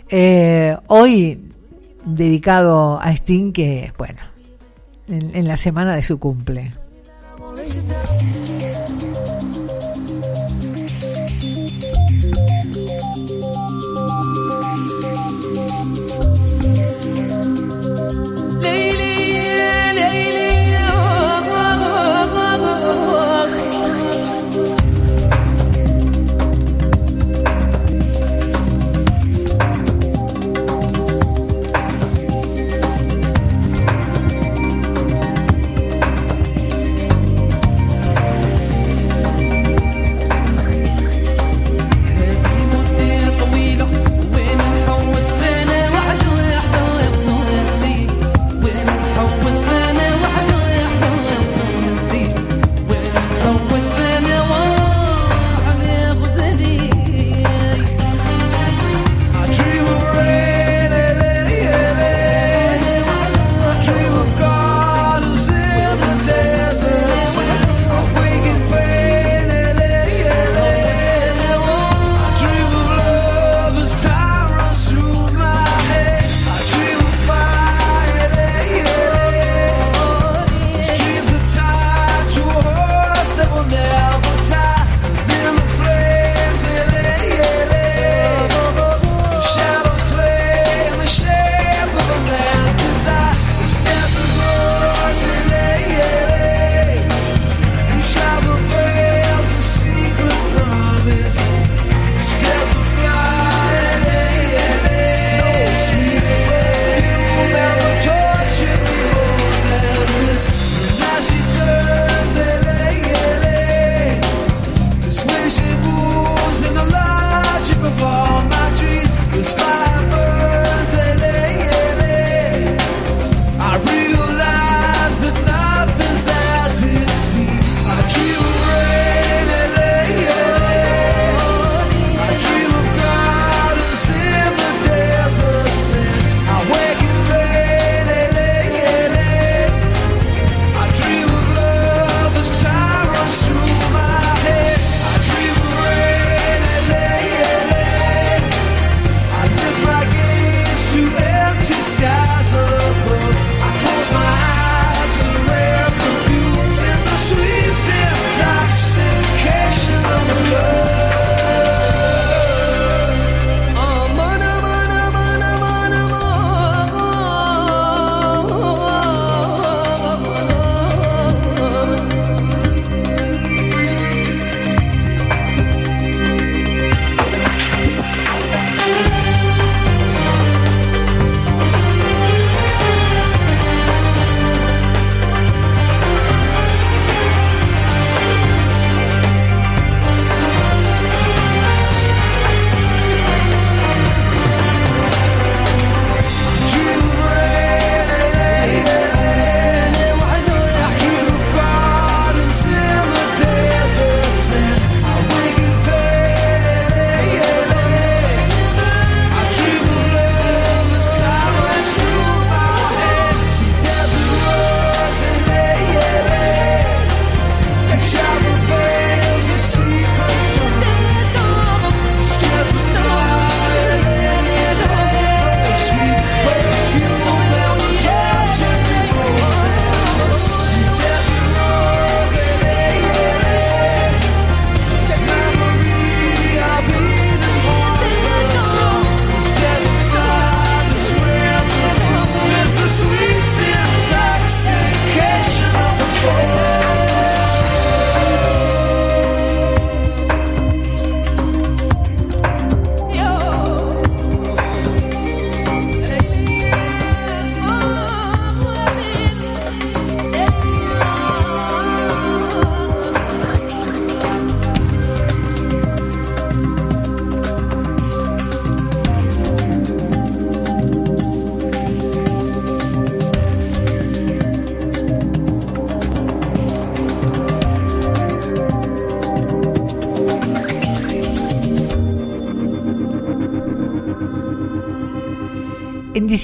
Eh, 0.09 0.75
hoy 0.87 1.53
dedicado 2.07 2.99
a 2.99 3.12
Sting, 3.12 3.53
que 3.53 3.93
bueno, 3.99 4.21
en, 5.09 5.35
en 5.35 5.47
la 5.47 5.59
semana 5.59 5.95
de 5.95 6.03
su 6.03 6.19
cumple. 6.19 6.73
leyli 18.67 19.05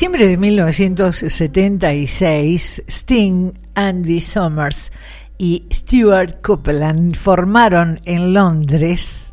diciembre 0.03 0.27
de 0.27 0.37
1976, 0.37 2.83
Sting, 2.89 3.53
Andy 3.77 4.21
Summers 4.21 4.91
y 5.39 5.65
Stuart 5.71 6.41
Copeland 6.43 7.15
formaron 7.15 8.01
en 8.05 8.35
Londres 8.35 9.33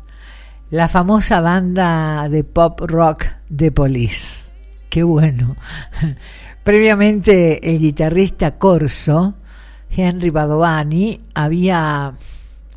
la 0.70 0.86
famosa 0.86 1.40
banda 1.40 2.28
de 2.28 2.44
pop 2.44 2.82
rock 2.82 3.26
The 3.52 3.72
Police. 3.72 4.48
Qué 4.88 5.02
bueno. 5.02 5.56
Previamente 6.62 7.68
el 7.68 7.80
guitarrista 7.80 8.56
corso 8.56 9.34
Henry 9.90 10.30
Badovani 10.30 11.20
había 11.34 12.14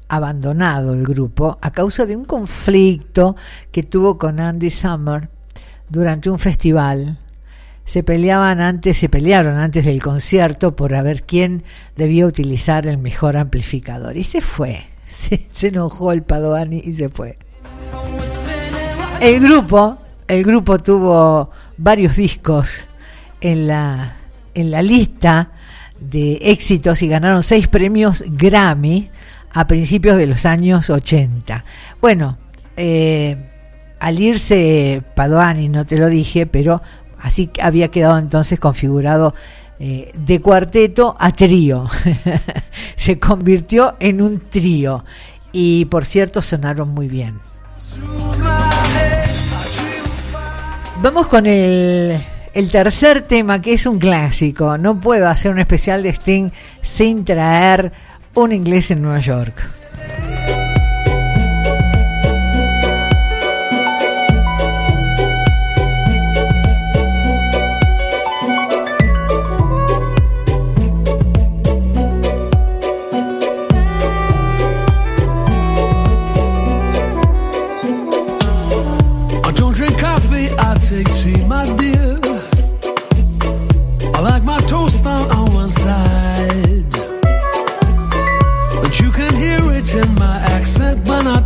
abandonado 0.08 0.96
el 0.96 1.04
grupo 1.04 1.60
a 1.62 1.70
causa 1.70 2.08
de 2.08 2.16
un 2.16 2.26
conflicto 2.26 3.36
que 3.72 3.84
tuvo 3.84 4.18
con 4.18 4.40
Andy 4.40 4.72
Summer 4.72 5.30
durante 5.90 6.32
un 6.32 6.40
festival. 6.40 7.20
Se 7.86 8.04
peleaban 8.04 8.62
antes, 8.62 8.98
se 8.98 9.10
pelearon 9.10 9.58
antes 9.58 9.86
del 9.86 10.02
concierto 10.02 10.76
por 10.76 10.92
ver 11.04 11.24
quién 11.24 11.64
debía 11.96 12.26
utilizar 12.26 12.88
el 12.88 12.98
mejor 12.98 13.38
amplificador. 13.38 14.18
Y 14.18 14.24
se 14.24 14.42
fue. 14.42 14.86
Se, 15.08 15.68
enojó 15.68 16.12
el 16.12 16.24
Padovani 16.24 16.82
y 16.84 16.94
se 16.94 17.08
fue. 17.10 17.38
El 19.22 19.40
grupo, 19.42 19.98
el 20.28 20.44
grupo 20.44 20.80
tuvo 20.80 21.52
varios 21.78 22.16
discos 22.16 22.88
en 23.40 23.68
la, 23.68 24.16
en 24.56 24.72
la 24.72 24.82
lista 24.82 25.52
de 26.00 26.40
éxitos 26.42 27.02
y 27.04 27.08
ganaron 27.08 27.44
seis 27.44 27.68
premios 27.68 28.24
Grammy 28.28 29.10
a 29.52 29.68
principios 29.68 30.18
de 30.18 30.28
los 30.28 30.46
años 30.46 30.90
80. 30.90 31.64
Bueno, 32.02 32.38
eh, 32.76 33.38
al 34.00 34.20
irse 34.20 35.04
Padoani, 35.16 35.70
no 35.70 35.86
te 35.86 35.98
lo 35.98 36.10
dije, 36.10 36.46
pero 36.46 36.82
así 37.24 37.50
había 37.62 37.90
quedado 37.90 38.18
entonces 38.18 38.60
configurado 38.60 39.34
eh, 39.80 40.12
de 40.16 40.40
cuarteto 40.42 41.16
a 41.20 41.32
trío. 41.32 41.88
Se 42.96 43.18
convirtió 43.18 43.96
en 44.00 44.22
un 44.22 44.40
trío 44.40 45.04
y 45.52 45.86
por 45.86 46.06
cierto 46.06 46.42
sonaron 46.42 46.90
muy 46.90 47.08
bien. 47.08 47.40
Vamos 51.02 51.28
con 51.28 51.46
el, 51.46 52.18
el 52.54 52.72
tercer 52.72 53.24
tema 53.24 53.62
que 53.62 53.74
es 53.74 53.86
un 53.86 54.00
clásico. 54.00 54.78
No 54.78 55.00
puedo 55.00 55.28
hacer 55.28 55.52
un 55.52 55.60
especial 55.60 56.04
de 56.04 56.10
Sting 56.10 56.50
sin 56.82 57.26
traer 57.26 57.92
un 58.36 58.52
inglés 58.52 58.92
en 58.92 59.02
Nueva 59.02 59.20
York. 59.20 59.83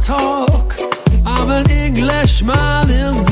Talk. 0.07 0.73
I'm 1.25 1.49
an 1.49 1.69
Englishman 1.69 2.89
in 2.89 3.26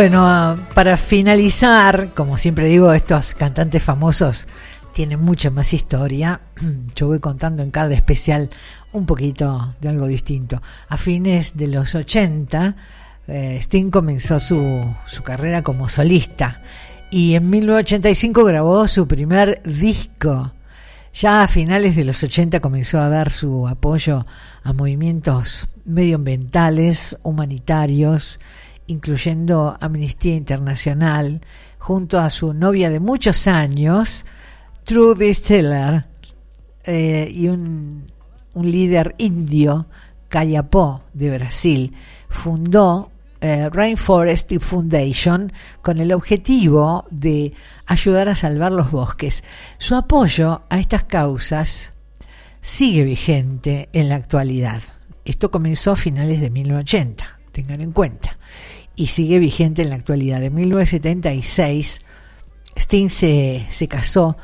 Bueno, 0.00 0.26
ah, 0.26 0.56
para 0.72 0.96
finalizar, 0.96 2.14
como 2.14 2.38
siempre 2.38 2.68
digo, 2.68 2.90
estos 2.94 3.34
cantantes 3.34 3.82
famosos 3.82 4.46
tienen 4.94 5.20
mucha 5.20 5.50
más 5.50 5.74
historia. 5.74 6.40
Yo 6.96 7.08
voy 7.08 7.18
contando 7.18 7.62
en 7.62 7.70
cada 7.70 7.92
especial 7.92 8.48
un 8.94 9.04
poquito 9.04 9.74
de 9.78 9.90
algo 9.90 10.06
distinto. 10.06 10.62
A 10.88 10.96
fines 10.96 11.58
de 11.58 11.66
los 11.66 11.94
80, 11.94 12.76
eh, 13.28 13.58
Sting 13.60 13.90
comenzó 13.90 14.40
su, 14.40 14.82
su 15.04 15.22
carrera 15.22 15.62
como 15.62 15.90
solista 15.90 16.62
y 17.10 17.34
en 17.34 17.50
1985 17.50 18.42
grabó 18.44 18.88
su 18.88 19.06
primer 19.06 19.62
disco. 19.64 20.54
Ya 21.12 21.42
a 21.42 21.46
finales 21.46 21.94
de 21.94 22.06
los 22.06 22.22
80 22.22 22.60
comenzó 22.60 23.00
a 23.00 23.10
dar 23.10 23.30
su 23.30 23.68
apoyo 23.68 24.24
a 24.62 24.72
movimientos 24.72 25.68
medioambientales, 25.84 27.18
humanitarios, 27.22 28.40
incluyendo 28.90 29.76
Amnistía 29.80 30.34
Internacional, 30.34 31.40
junto 31.78 32.18
a 32.18 32.28
su 32.28 32.52
novia 32.52 32.90
de 32.90 33.00
muchos 33.00 33.46
años, 33.46 34.26
Trudy 34.84 35.32
Steller, 35.32 36.06
eh, 36.84 37.30
y 37.32 37.48
un, 37.48 38.10
un, 38.54 38.70
líder 38.70 39.14
indio, 39.18 39.86
Cayapó, 40.28 41.02
de 41.12 41.30
Brasil, 41.30 41.94
fundó 42.28 43.10
eh, 43.40 43.68
Rainforest 43.70 44.52
Foundation 44.60 45.52
con 45.82 45.98
el 46.00 46.12
objetivo 46.12 47.06
de 47.10 47.52
ayudar 47.86 48.28
a 48.28 48.34
salvar 48.34 48.72
los 48.72 48.90
bosques. 48.90 49.44
Su 49.78 49.94
apoyo 49.94 50.62
a 50.68 50.80
estas 50.80 51.04
causas 51.04 51.92
sigue 52.60 53.04
vigente 53.04 53.88
en 53.92 54.08
la 54.08 54.16
actualidad. 54.16 54.82
Esto 55.24 55.50
comenzó 55.50 55.92
a 55.92 55.96
finales 55.96 56.40
de 56.40 56.50
1980, 56.50 57.40
tengan 57.52 57.80
en 57.80 57.92
cuenta 57.92 58.36
y 59.00 59.06
sigue 59.06 59.38
vigente 59.38 59.80
en 59.80 59.88
la 59.88 59.94
actualidad. 59.94 60.42
En 60.42 60.54
1976, 60.54 62.02
Sting 62.76 63.08
se, 63.08 63.66
se 63.70 63.88
casó 63.88 64.36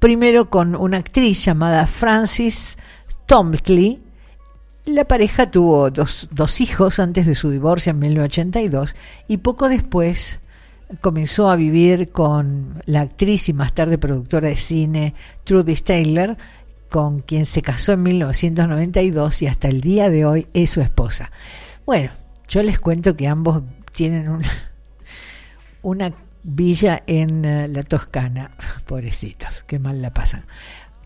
primero 0.00 0.50
con 0.50 0.74
una 0.74 0.96
actriz 0.96 1.44
llamada 1.44 1.86
Francis 1.86 2.78
Tomsley. 3.26 4.02
La 4.86 5.04
pareja 5.04 5.52
tuvo 5.52 5.88
dos, 5.92 6.28
dos 6.32 6.60
hijos 6.60 6.98
antes 6.98 7.26
de 7.26 7.36
su 7.36 7.50
divorcio 7.50 7.90
en 7.90 8.00
1982 8.00 8.96
y 9.28 9.36
poco 9.36 9.68
después 9.68 10.40
comenzó 11.00 11.48
a 11.48 11.54
vivir 11.54 12.10
con 12.10 12.82
la 12.86 13.02
actriz 13.02 13.48
y 13.48 13.52
más 13.52 13.72
tarde 13.72 13.98
productora 13.98 14.48
de 14.48 14.56
cine 14.56 15.14
Trudy 15.44 15.76
Taylor, 15.76 16.36
con 16.90 17.20
quien 17.20 17.46
se 17.46 17.62
casó 17.62 17.92
en 17.92 18.02
1992 18.02 19.42
y 19.42 19.46
hasta 19.46 19.68
el 19.68 19.80
día 19.80 20.10
de 20.10 20.26
hoy 20.26 20.48
es 20.54 20.70
su 20.70 20.80
esposa. 20.80 21.30
Bueno, 21.86 22.10
yo 22.48 22.64
les 22.64 22.80
cuento 22.80 23.16
que 23.16 23.28
ambos 23.28 23.62
tienen 23.92 24.28
una, 24.28 24.50
una 25.82 26.12
villa 26.42 27.02
en 27.06 27.44
eh, 27.44 27.68
la 27.68 27.82
Toscana, 27.82 28.50
pobrecitos, 28.86 29.64
qué 29.66 29.78
mal 29.78 30.02
la 30.02 30.12
pasan. 30.12 30.44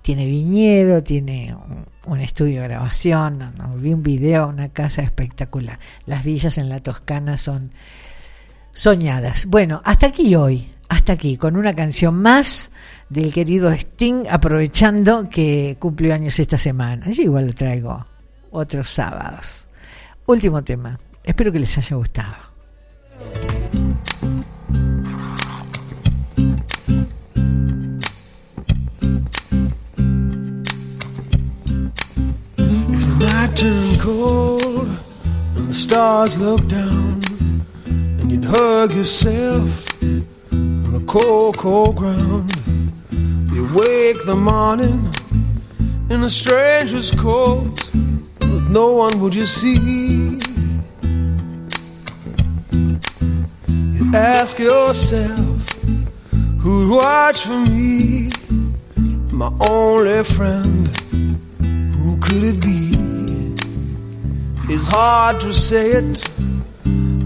Tiene 0.03 0.27
viñedo, 0.27 1.03
tiene 1.03 1.57
un, 2.05 2.21
estudio 2.21 2.63
de 2.63 2.69
grabación, 2.69 3.53
vi 3.79 3.93
un 3.93 4.05
video, 4.05 4.47
una 4.47 4.69
casa 4.69 5.03
espectacular. 5.03 5.81
Las 6.07 6.25
villas 6.25 6.59
en 6.59 6.69
la 6.69 6.79
Toscana 6.79 7.37
son 7.39 7.73
soñadas. 8.71 9.47
Bueno, 9.47 9.83
hasta 9.85 10.07
aquí 10.07 10.37
hoy, 10.37 10.71
hasta 10.89 11.15
aquí, 11.15 11.37
con 11.37 11.57
una 11.57 11.75
canción 11.75 12.23
más 12.23 12.71
del 13.09 13.35
querido 13.35 13.73
Sting, 13.73 14.27
aprovechando 14.31 15.29
que 15.29 15.77
cumplió 15.81 16.15
años 16.15 16.39
esta 16.39 16.57
semana. 16.57 17.11
Yo 17.11 17.23
igual 17.23 17.49
lo 17.49 17.55
traigo 17.55 18.07
otros 18.53 18.89
sábados. 18.89 19.67
Último 20.27 20.63
tema. 20.63 21.01
Espero 21.25 21.51
que 21.51 21.59
les 21.59 21.77
haya 21.79 21.97
gustado. 21.97 22.56
If 32.89 33.05
the 33.09 33.17
night 33.21 33.57
turned 33.57 34.01
cold 34.01 34.89
and 35.57 35.69
the 35.69 35.75
stars 35.75 36.39
looked 36.39 36.69
down, 36.69 37.23
and 37.87 38.31
you'd 38.31 38.45
hug 38.45 38.93
yourself 38.93 40.03
on 40.53 40.93
the 40.93 41.03
cold, 41.07 41.57
cold 41.57 41.97
ground, 41.97 42.51
you 43.51 43.71
wake 43.73 44.25
the 44.27 44.37
morning 44.37 45.11
in 46.11 46.23
a 46.23 46.31
stranger's 46.31 47.11
coat, 47.11 47.91
but 48.41 48.63
no 48.69 48.93
one 48.93 49.19
would 49.21 49.35
you 49.35 49.47
see. 49.47 50.39
Ask 54.15 54.59
yourself 54.59 55.73
who'd 56.61 56.91
watch 56.91 57.43
for 57.43 57.59
me, 57.71 58.31
my 59.33 59.53
only 59.69 60.23
friend. 60.25 60.89
Who 61.61 62.19
could 62.19 62.45
it 62.45 62.61
be? 62.61 62.93
It's 64.73 64.87
hard 64.89 65.41
to 65.41 65.53
say 65.53 65.91
it, 65.91 66.29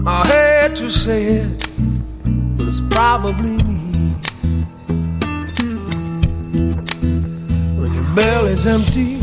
I 0.05 0.27
hate 0.27 0.75
to 0.77 0.89
say 0.89 1.25
it, 1.25 1.69
but 2.57 2.67
it's 2.67 2.81
probably 2.89 3.57
me. 3.69 4.15
When 7.79 7.93
your 7.93 8.15
belly's 8.15 8.65
empty 8.65 9.15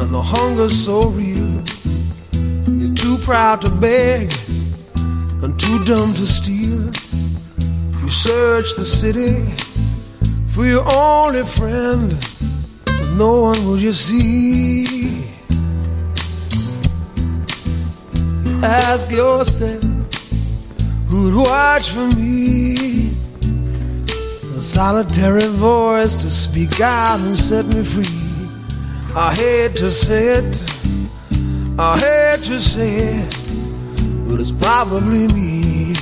and 0.00 0.10
the 0.12 0.22
hunger's 0.22 0.84
so 0.84 1.02
real, 1.10 1.62
you're 2.78 2.94
too 2.94 3.18
proud 3.18 3.62
to 3.62 3.70
beg 3.70 4.32
and 5.42 5.58
too 5.58 5.84
dumb 5.84 6.14
to 6.14 6.24
steal. 6.24 6.84
You 8.00 8.08
search 8.08 8.76
the 8.76 8.84
city 8.84 9.44
for 10.50 10.64
your 10.64 10.84
only 10.96 11.42
friend, 11.42 12.16
but 12.84 13.08
no 13.16 13.40
one 13.40 13.66
will 13.66 13.78
you 13.78 13.92
see. 13.92 14.84
You 18.44 18.60
ask 18.62 19.10
yourself 19.10 19.82
who'd 21.08 21.34
watch 21.34 21.90
for 21.90 22.06
me. 22.16 23.10
A 24.56 24.62
solitary 24.62 25.48
voice 25.48 26.16
to 26.22 26.30
speak 26.30 26.80
out 26.80 27.18
and 27.18 27.36
set 27.36 27.66
me 27.66 27.82
free. 27.82 28.04
I 29.16 29.34
hate 29.34 29.74
to 29.76 29.90
say 29.90 30.38
it, 30.38 30.64
I 31.78 31.98
hate 31.98 32.44
to 32.46 32.60
say 32.60 32.96
it 33.18 33.41
but 34.32 34.40
it's 34.40 34.50
probably 34.50 35.26
me. 35.34 35.92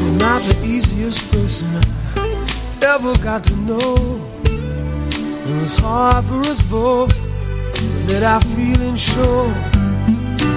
You're 0.00 0.18
not 0.18 0.42
the 0.42 0.60
easiest 0.64 1.30
person 1.30 1.68
I 1.76 2.94
ever 2.94 3.16
got 3.22 3.44
to 3.44 3.56
know. 3.56 4.20
It 4.44 5.60
was 5.60 5.78
hard 5.78 6.24
for 6.24 6.40
us 6.50 6.60
both 6.62 7.14
let 8.08 8.24
our 8.24 8.40
feelings 8.56 9.00
show. 9.00 9.52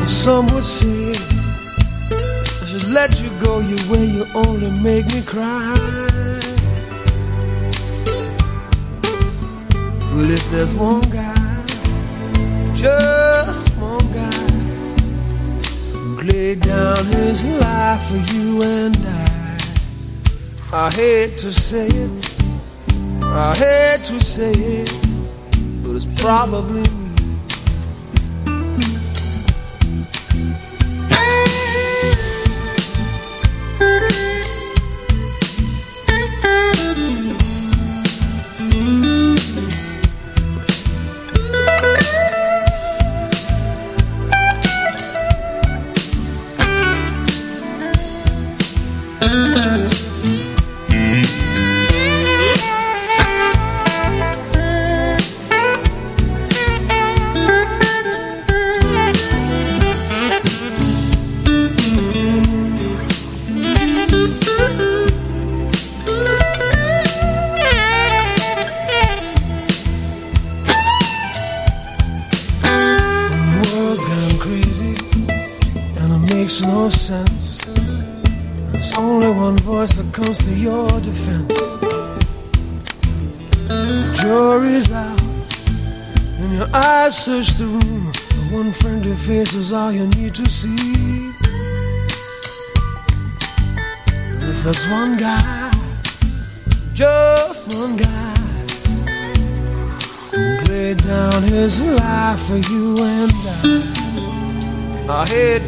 Some 0.05 0.47
would 0.47 0.63
say 0.63 1.11
I 1.11 2.65
should 2.65 2.89
let 2.89 3.22
you 3.22 3.30
go 3.39 3.59
your 3.59 3.84
way, 3.91 4.05
you 4.05 4.26
only 4.34 4.72
make 4.82 5.05
me 5.13 5.22
cry. 5.22 5.76
Well, 10.11 10.32
if 10.32 10.51
there's 10.51 10.74
one 10.74 11.01
guy 11.01 11.39
just 12.80 13.76
one 13.76 14.08
guy 14.14 14.30
laid 16.24 16.62
down 16.62 17.06
his 17.08 17.44
life 17.44 18.08
for 18.08 18.16
you 18.34 18.62
and 18.64 18.96
I. 18.98 19.58
I 20.72 20.90
hate 20.92 21.38
to 21.40 21.52
say 21.52 21.88
it, 21.88 22.34
I 23.22 23.54
hate 23.58 24.06
to 24.08 24.22
say 24.22 24.52
it, 24.52 24.98
but 25.84 25.98
it's 25.98 26.08
probably 26.22 26.84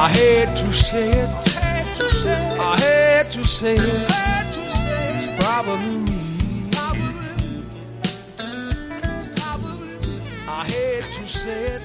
I 0.00 0.08
hate 0.12 0.56
to 0.56 0.72
say 0.72 1.10
it. 1.10 1.28
I 2.60 2.76
hate 2.78 3.32
to 3.32 3.42
say 3.42 3.74
it. 3.74 4.10
It's 5.16 5.26
probably 5.42 5.98
me. 5.98 6.70
I 10.46 10.64
hate 10.66 11.12
to 11.14 11.26
say. 11.26 11.80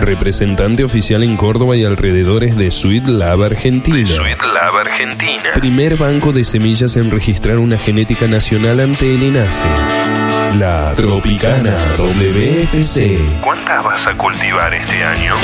Representante 0.00 0.84
oficial 0.84 1.22
en 1.22 1.36
Córdoba 1.36 1.76
y 1.76 1.84
alrededores 1.84 2.56
de 2.56 2.70
Sweet 2.70 3.06
Lab 3.08 3.42
Argentina. 3.42 4.08
Sweet 4.08 4.40
Lab 4.40 4.76
Argentina. 4.76 5.50
Primer 5.54 5.96
banco 5.96 6.32
de 6.32 6.44
semillas 6.44 6.96
en 6.96 7.10
registrar 7.10 7.58
una 7.58 7.78
genética 7.78 8.26
nacional 8.26 8.80
ante 8.80 9.14
el 9.14 9.22
INASE. 9.22 9.66
La 10.56 10.94
Tropicana 10.96 11.76
WFC. 11.98 13.18
¿Cuántas 13.42 13.84
vas 13.84 14.06
a 14.06 14.16
cultivar 14.16 14.72
este 14.72 15.04
año? 15.04 15.34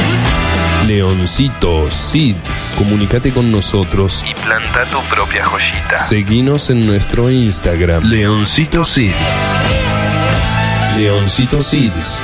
Leoncito 0.87 1.91
Seeds. 1.91 2.77
Comunícate 2.79 3.31
con 3.31 3.53
nosotros 3.53 4.25
y 4.29 4.35
planta 4.35 4.85
tu 4.87 4.99
propia 5.15 5.45
joyita. 5.45 5.99
Seguinos 5.99 6.71
en 6.71 6.87
nuestro 6.87 7.31
Instagram. 7.31 8.03
Leoncito 8.05 8.83
Seeds. 8.85 9.15
Leoncito 10.97 11.63
Seeds. 11.63 12.23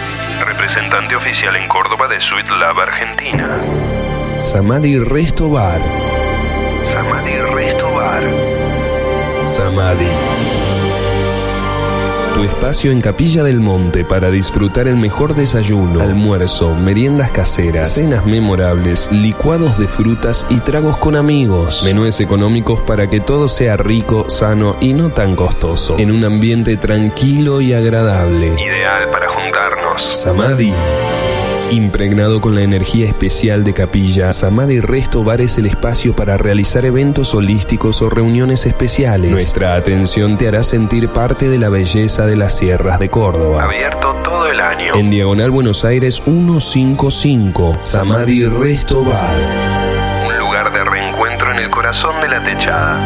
Representante 0.60 1.16
oficial 1.16 1.56
en 1.56 1.66
Córdoba 1.68 2.06
de 2.06 2.20
Sweet 2.20 2.50
Lab 2.50 2.78
Argentina. 2.80 3.48
Samadhi 4.40 4.98
Resto 4.98 5.48
Bar. 5.48 5.80
Samadhi 6.84 7.38
Resto 7.54 7.90
Bar. 7.94 8.22
Samadhi. 9.46 10.10
Tu 12.34 12.44
espacio 12.44 12.92
en 12.92 13.00
Capilla 13.00 13.42
del 13.42 13.58
Monte 13.58 14.04
para 14.04 14.30
disfrutar 14.30 14.86
el 14.86 14.96
mejor 14.96 15.34
desayuno, 15.34 16.02
almuerzo, 16.02 16.74
meriendas 16.74 17.30
caseras, 17.30 17.94
cenas 17.94 18.26
memorables, 18.26 19.10
licuados 19.10 19.78
de 19.78 19.88
frutas 19.88 20.46
y 20.50 20.60
tragos 20.60 20.98
con 20.98 21.16
amigos. 21.16 21.84
Menúes 21.84 22.20
económicos 22.20 22.82
para 22.82 23.08
que 23.08 23.20
todo 23.20 23.48
sea 23.48 23.78
rico, 23.78 24.28
sano 24.28 24.76
y 24.78 24.92
no 24.92 25.08
tan 25.08 25.36
costoso. 25.36 25.98
En 25.98 26.10
un 26.10 26.22
ambiente 26.22 26.76
tranquilo 26.76 27.62
y 27.62 27.72
agradable. 27.72 28.48
Ideal 28.62 29.08
para 29.10 29.26
juntarnos. 29.28 29.79
Samadhi. 30.12 30.72
Impregnado 31.70 32.40
con 32.40 32.56
la 32.56 32.62
energía 32.62 33.06
especial 33.06 33.62
de 33.62 33.72
Capilla, 33.74 34.32
Samadhi 34.32 34.80
Resto 34.80 35.22
Bar 35.22 35.40
es 35.40 35.56
el 35.58 35.66
espacio 35.66 36.16
para 36.16 36.36
realizar 36.36 36.84
eventos 36.84 37.32
holísticos 37.32 38.02
o 38.02 38.10
reuniones 38.10 38.66
especiales. 38.66 39.30
Nuestra 39.30 39.76
atención 39.76 40.36
te 40.36 40.48
hará 40.48 40.64
sentir 40.64 41.10
parte 41.10 41.48
de 41.48 41.58
la 41.58 41.68
belleza 41.68 42.26
de 42.26 42.36
las 42.36 42.56
sierras 42.56 42.98
de 42.98 43.08
Córdoba. 43.08 43.64
Abierto 43.64 44.16
todo 44.24 44.48
el 44.48 44.58
año. 44.58 44.94
En 44.96 45.10
Diagonal 45.10 45.50
Buenos 45.52 45.84
Aires 45.84 46.20
155. 46.24 47.76
Samadhi 47.80 48.46
Resto 48.46 49.04
Bar. 49.04 49.36
Un 50.26 50.38
lugar 50.38 50.72
de 50.72 50.82
reencuentro 50.82 51.52
en 51.52 51.58
el 51.60 51.70
corazón 51.70 52.20
de 52.20 52.28
la 52.28 52.42
techada. 52.42 52.98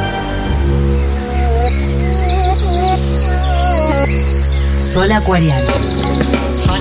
Sol 4.81 5.13
Acuariano. 5.13 5.84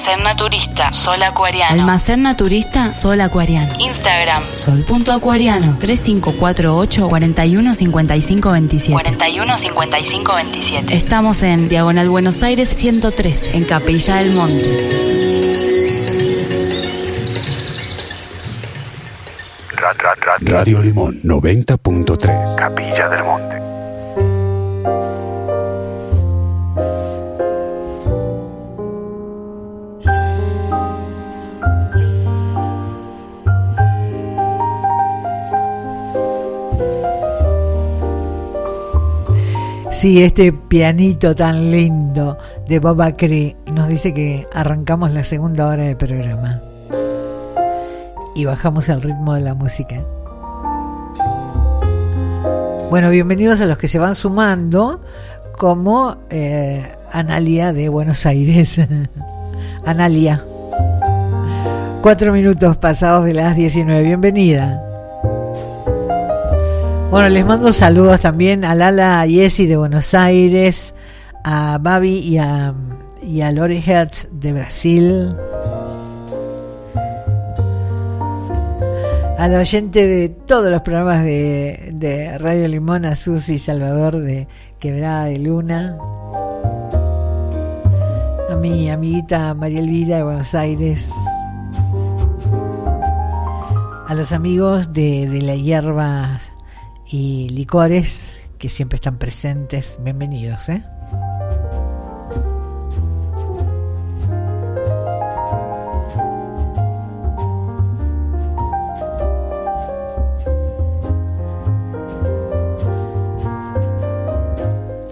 Almacén 0.00 0.24
Naturista, 0.24 0.92
Sol 0.94 1.22
Acuariano. 1.22 1.74
Almacén 1.74 2.22
Naturista 2.22 2.88
Sol 2.88 3.20
Acuariano. 3.20 3.70
Instagram. 3.80 4.42
Sol.acuariano 4.54 5.76
3548 5.78 7.06
415527 7.06 8.92
415527. 8.94 10.96
Estamos 10.96 11.42
en 11.42 11.68
Diagonal 11.68 12.08
Buenos 12.08 12.42
Aires 12.42 12.70
103, 12.70 13.54
en 13.54 13.64
Capilla 13.64 14.16
del 14.16 14.32
Monte. 14.32 14.88
Radio 20.40 20.80
Limón 20.80 21.20
90.3. 21.22 22.54
Capilla 22.54 23.08
del 23.10 23.22
Monte. 23.22 23.79
Sí, 40.00 40.22
este 40.22 40.50
pianito 40.50 41.34
tan 41.34 41.70
lindo 41.70 42.38
de 42.66 42.78
Boba 42.78 43.18
Cree 43.18 43.54
nos 43.66 43.86
dice 43.86 44.14
que 44.14 44.46
arrancamos 44.54 45.10
la 45.10 45.24
segunda 45.24 45.66
hora 45.66 45.82
de 45.82 45.94
programa 45.94 46.58
y 48.34 48.46
bajamos 48.46 48.88
el 48.88 49.02
ritmo 49.02 49.34
de 49.34 49.42
la 49.42 49.52
música. 49.52 50.02
Bueno, 52.88 53.10
bienvenidos 53.10 53.60
a 53.60 53.66
los 53.66 53.76
que 53.76 53.88
se 53.88 53.98
van 53.98 54.14
sumando, 54.14 55.02
como 55.58 56.16
eh, 56.30 56.82
Analia 57.12 57.74
de 57.74 57.90
Buenos 57.90 58.24
Aires. 58.24 58.80
Analia. 59.84 60.42
Cuatro 62.00 62.32
minutos 62.32 62.78
pasados 62.78 63.26
de 63.26 63.34
las 63.34 63.54
19. 63.54 64.02
Bienvenida. 64.02 64.89
Bueno, 67.10 67.28
les 67.28 67.44
mando 67.44 67.72
saludos 67.72 68.20
también 68.20 68.64
a 68.64 68.76
Lala 68.76 69.26
Yesi 69.26 69.66
de 69.66 69.76
Buenos 69.76 70.14
Aires, 70.14 70.94
a 71.42 71.78
Babi 71.80 72.18
y 72.18 72.38
a, 72.38 72.72
y 73.20 73.40
a 73.40 73.50
Lori 73.50 73.82
Hertz 73.84 74.28
de 74.30 74.52
Brasil. 74.52 75.34
al 79.40 79.54
oyente 79.54 80.06
de 80.06 80.28
todos 80.28 80.70
los 80.70 80.82
programas 80.82 81.24
de, 81.24 82.36
Radio 82.38 82.68
Limón, 82.68 83.06
a 83.06 83.16
Susi 83.16 83.58
Salvador 83.58 84.18
de 84.18 84.46
Quebrada 84.78 85.24
de 85.24 85.38
Luna, 85.38 85.96
a 88.50 88.54
mi 88.56 88.90
amiguita 88.90 89.54
María 89.54 89.80
Elvira 89.80 90.18
de 90.18 90.24
Buenos 90.24 90.54
Aires, 90.54 91.10
a 94.06 94.14
los 94.14 94.30
amigos 94.32 94.92
de, 94.92 95.26
de 95.26 95.40
la 95.40 95.54
hierba 95.54 96.38
y 97.10 97.48
licores 97.48 98.38
que 98.58 98.68
siempre 98.68 98.96
están 98.96 99.18
presentes, 99.18 99.98
bienvenidos, 100.00 100.68
¿eh? 100.68 100.84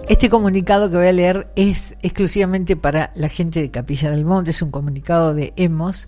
Este 0.07 0.29
comunicado 0.29 0.89
que 0.89 0.97
voy 0.97 1.07
a 1.07 1.11
leer 1.11 1.51
es 1.55 1.95
exclusivamente 2.01 2.75
para 2.75 3.11
la 3.15 3.29
gente 3.29 3.61
de 3.61 3.71
Capilla 3.71 4.09
del 4.09 4.25
Monte, 4.25 4.51
es 4.51 4.61
un 4.61 4.71
comunicado 4.71 5.33
de 5.33 5.53
EMOS. 5.55 6.07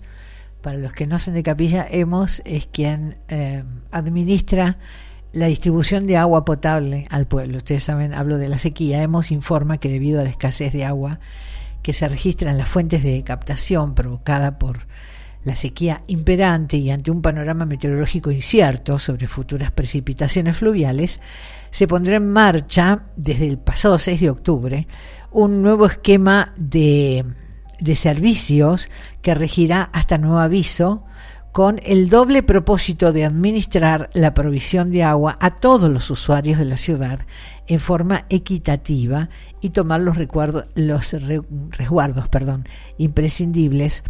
Para 0.60 0.76
los 0.76 0.92
que 0.92 1.06
no 1.06 1.16
hacen 1.16 1.34
de 1.34 1.42
Capilla, 1.42 1.86
EMOS 1.88 2.42
es 2.44 2.66
quien 2.66 3.18
eh, 3.28 3.64
administra 3.90 4.78
la 5.32 5.46
distribución 5.46 6.06
de 6.06 6.16
agua 6.16 6.44
potable 6.44 7.06
al 7.10 7.26
pueblo. 7.26 7.58
Ustedes 7.58 7.84
saben, 7.84 8.14
hablo 8.14 8.38
de 8.38 8.48
la 8.48 8.58
sequía. 8.58 9.02
EMOS 9.02 9.30
informa 9.30 9.78
que 9.78 9.88
debido 9.88 10.20
a 10.20 10.24
la 10.24 10.30
escasez 10.30 10.72
de 10.72 10.84
agua 10.84 11.20
que 11.82 11.92
se 11.92 12.08
registra 12.08 12.50
en 12.50 12.58
las 12.58 12.68
fuentes 12.68 13.02
de 13.02 13.22
captación 13.24 13.94
provocada 13.94 14.58
por 14.58 14.86
la 15.44 15.56
sequía 15.56 16.02
imperante 16.06 16.76
y 16.76 16.90
ante 16.90 17.10
un 17.10 17.20
panorama 17.20 17.64
meteorológico 17.64 18.30
incierto 18.30 18.98
sobre 18.98 19.26
futuras 19.26 19.72
precipitaciones 19.72 20.56
fluviales, 20.56 21.20
se 21.70 21.88
pondrá 21.88 22.16
en 22.16 22.30
marcha 22.30 23.02
desde 23.16 23.48
el 23.48 23.58
pasado 23.58 23.98
6 23.98 24.20
de 24.20 24.30
octubre 24.30 24.86
un 25.32 25.62
nuevo 25.62 25.86
esquema 25.86 26.52
de, 26.56 27.24
de 27.80 27.96
servicios 27.96 28.88
que 29.20 29.34
regirá 29.34 29.90
hasta 29.92 30.18
nuevo 30.18 30.38
aviso 30.38 31.04
con 31.52 31.80
el 31.84 32.08
doble 32.08 32.42
propósito 32.42 33.12
de 33.12 33.26
administrar 33.26 34.08
la 34.14 34.32
provisión 34.32 34.90
de 34.90 35.02
agua 35.02 35.36
a 35.38 35.56
todos 35.56 35.90
los 35.90 36.10
usuarios 36.10 36.58
de 36.58 36.64
la 36.64 36.78
ciudad 36.78 37.20
en 37.66 37.78
forma 37.78 38.24
equitativa 38.30 39.28
y 39.60 39.70
tomar 39.70 40.00
los, 40.00 40.16
los 40.74 41.16
resguardos 41.70 42.28
perdón, 42.28 42.66
imprescindibles 42.96 44.02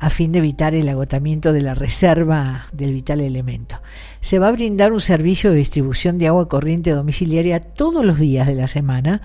a 0.00 0.10
fin 0.10 0.32
de 0.32 0.40
evitar 0.40 0.74
el 0.74 0.88
agotamiento 0.88 1.52
de 1.52 1.62
la 1.62 1.74
reserva 1.74 2.66
del 2.72 2.92
vital 2.92 3.20
elemento. 3.20 3.80
Se 4.20 4.40
va 4.40 4.48
a 4.48 4.52
brindar 4.52 4.92
un 4.92 5.00
servicio 5.00 5.50
de 5.50 5.58
distribución 5.58 6.18
de 6.18 6.26
agua 6.26 6.48
corriente 6.48 6.90
domiciliaria 6.90 7.60
todos 7.60 8.04
los 8.04 8.18
días 8.18 8.48
de 8.48 8.56
la 8.56 8.66
semana 8.66 9.22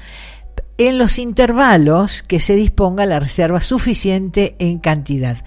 en 0.77 0.97
los 0.97 1.19
intervalos 1.19 2.23
que 2.23 2.39
se 2.39 2.55
disponga 2.55 3.05
la 3.05 3.19
reserva 3.19 3.61
suficiente 3.61 4.55
en 4.59 4.79
cantidad 4.79 5.37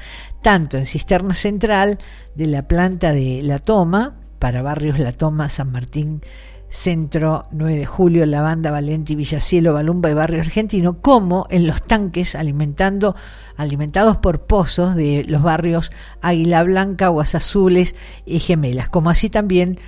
tanto 0.47 0.79
en 0.79 0.87
cisterna 0.87 1.35
central 1.35 1.99
de 2.37 2.47
la 2.47 2.69
planta 2.69 3.13
de 3.13 3.43
La 3.43 3.59
Toma, 3.59 4.15
para 4.39 4.63
barrios 4.63 4.97
La 5.01 5.11
Toma, 5.11 5.49
San 5.49 5.73
Martín, 5.73 6.23
Centro, 6.69 7.47
9 7.51 7.75
de 7.75 7.85
Julio, 7.85 8.25
Lavanda, 8.27 8.71
Valenti, 8.71 9.17
Villacielo, 9.17 9.73
Balumba 9.73 10.09
y 10.09 10.15
Barrio 10.15 10.41
Argentino, 10.41 11.01
como 11.01 11.49
en 11.51 11.67
los 11.67 11.83
tanques 11.83 12.37
alimentando, 12.37 13.17
alimentados 13.57 14.19
por 14.19 14.47
pozos 14.47 14.95
de 14.95 15.25
los 15.27 15.43
barrios 15.43 15.91
Águila 16.23 16.63
Blanca, 16.63 17.07
Aguas 17.07 17.35
Azules 17.35 17.97
y 18.25 18.39
Gemelas, 18.39 18.89
como 18.89 19.11
así 19.11 19.29
también 19.29 19.81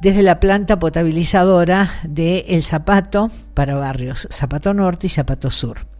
desde 0.00 0.24
la 0.24 0.40
planta 0.40 0.80
potabilizadora 0.80 1.88
de 2.02 2.46
El 2.48 2.64
Zapato 2.64 3.30
para 3.54 3.76
barrios 3.76 4.26
Zapato 4.32 4.74
Norte 4.74 5.06
y 5.06 5.10
Zapato 5.10 5.52
Sur. 5.52 5.97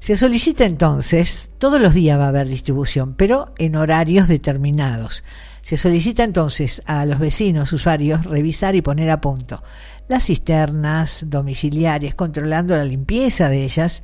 Se 0.00 0.16
solicita 0.16 0.64
entonces, 0.64 1.50
todos 1.58 1.80
los 1.80 1.94
días 1.94 2.18
va 2.18 2.24
a 2.24 2.28
haber 2.28 2.48
distribución, 2.48 3.14
pero 3.14 3.52
en 3.58 3.76
horarios 3.76 4.28
determinados. 4.28 5.24
Se 5.62 5.76
solicita 5.76 6.24
entonces 6.24 6.82
a 6.86 7.04
los 7.04 7.18
vecinos, 7.18 7.72
usuarios, 7.72 8.24
revisar 8.24 8.74
y 8.74 8.82
poner 8.82 9.10
a 9.10 9.20
punto 9.20 9.62
las 10.10 10.24
cisternas 10.24 11.26
domiciliarias, 11.28 12.16
controlando 12.16 12.76
la 12.76 12.84
limpieza 12.84 13.48
de 13.48 13.62
ellas, 13.62 14.02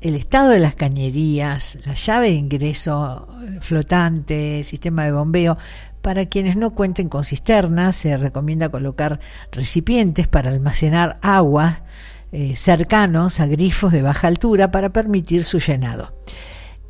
el 0.00 0.14
estado 0.14 0.50
de 0.50 0.60
las 0.60 0.76
cañerías, 0.76 1.78
la 1.86 1.94
llave 1.94 2.28
de 2.28 2.34
ingreso 2.34 3.26
eh, 3.42 3.58
flotante, 3.60 4.62
sistema 4.62 5.04
de 5.04 5.10
bombeo. 5.10 5.58
Para 6.02 6.26
quienes 6.26 6.56
no 6.56 6.74
cuenten 6.74 7.08
con 7.08 7.24
cisternas, 7.24 7.96
se 7.96 8.16
recomienda 8.16 8.68
colocar 8.68 9.18
recipientes 9.50 10.28
para 10.28 10.50
almacenar 10.50 11.18
agua 11.20 11.82
eh, 12.36 12.56
cercanos 12.56 13.38
a 13.38 13.46
grifos 13.46 13.92
de 13.92 14.02
baja 14.02 14.26
altura 14.26 14.72
para 14.72 14.92
permitir 14.92 15.44
su 15.44 15.60
llenado. 15.60 16.18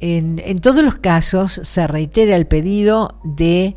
En, 0.01 0.59
todos 0.61 0.83
los 0.83 0.95
casos 0.97 1.61
se 1.65 1.87
reitera 1.87 2.35
el 2.35 2.47
pedido 2.47 3.21
de 3.25 3.77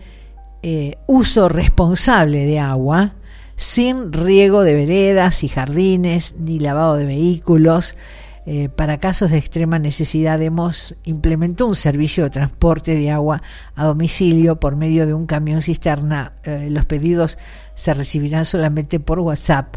eh, 0.64 0.96
uso 1.08 1.50
responsable 1.50 2.46
de 2.46 2.60
agua, 2.60 3.16
sin 3.58 4.14
riego 4.14 4.64
de 4.64 4.76
veredas 4.76 5.44
y 5.44 5.50
jardines, 5.50 6.36
ni 6.40 6.58
lavado 6.58 6.96
de 6.96 7.04
vehículos. 7.04 7.98
Eh, 8.46 8.70
para 8.70 8.98
casos 8.98 9.32
de 9.32 9.38
extrema 9.38 9.78
necesidad 9.78 10.42
hemos 10.42 10.96
implementado 11.04 11.68
un 11.68 11.76
servicio 11.76 12.24
de 12.24 12.30
transporte 12.30 12.96
de 12.96 13.12
agua 13.12 13.42
a 13.76 13.84
domicilio 13.84 14.58
por 14.58 14.78
medio 14.78 15.06
de 15.06 15.14
un 15.14 15.26
camión 15.26 15.62
cisterna. 15.62 16.32
los 16.46 16.86
pedidos 16.86 17.38
se 17.76 17.94
recibirán 17.94 18.46
solamente 18.46 19.02
por 19.02 19.20
WhatsApp 19.20 19.76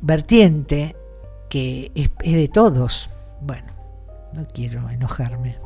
vertiente 0.02 0.96
que 1.50 1.92
es, 1.94 2.10
es 2.24 2.34
de 2.34 2.48
todos. 2.48 3.10
Bueno, 3.42 3.72
no 4.34 4.46
quiero 4.48 4.90
enojarme. 4.90 5.58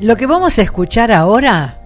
Lo 0.00 0.16
que 0.16 0.26
vamos 0.26 0.58
a 0.58 0.62
escuchar 0.62 1.12
ahora 1.12 1.78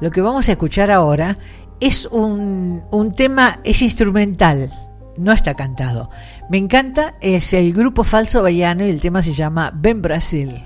lo 0.00 0.10
que 0.10 0.20
vamos 0.20 0.48
a 0.48 0.52
escuchar 0.52 0.90
ahora 0.90 1.38
es 1.80 2.06
un, 2.06 2.84
un 2.90 3.14
tema, 3.14 3.60
es 3.64 3.80
instrumental, 3.80 4.70
no 5.18 5.32
está 5.32 5.54
cantado. 5.54 6.10
Me 6.50 6.58
encanta, 6.58 7.14
es 7.20 7.52
el 7.52 7.72
grupo 7.72 8.04
Falso 8.04 8.42
Baiano 8.42 8.86
y 8.86 8.90
el 8.90 9.00
tema 9.00 9.22
se 9.22 9.34
llama 9.34 9.72
Ben 9.74 10.02
Brasil. 10.02 10.62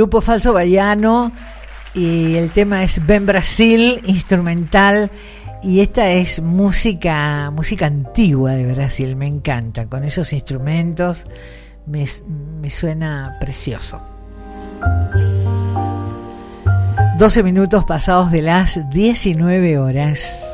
Grupo 0.00 0.22
Falso 0.22 0.54
Baiano 0.54 1.30
y 1.92 2.36
el 2.36 2.52
tema 2.52 2.82
es 2.82 3.04
Ben 3.04 3.26
Brasil, 3.26 4.00
instrumental. 4.06 5.10
Y 5.62 5.80
esta 5.80 6.10
es 6.12 6.40
música, 6.40 7.50
música 7.50 7.84
antigua 7.84 8.52
de 8.52 8.72
Brasil, 8.72 9.14
me 9.14 9.26
encanta. 9.26 9.84
Con 9.88 10.04
esos 10.04 10.32
instrumentos 10.32 11.18
me, 11.84 12.06
me 12.62 12.70
suena 12.70 13.36
precioso. 13.40 14.00
12 17.18 17.42
minutos 17.42 17.84
pasados 17.84 18.30
de 18.30 18.40
las 18.40 18.80
19 18.88 19.78
horas. 19.78 20.49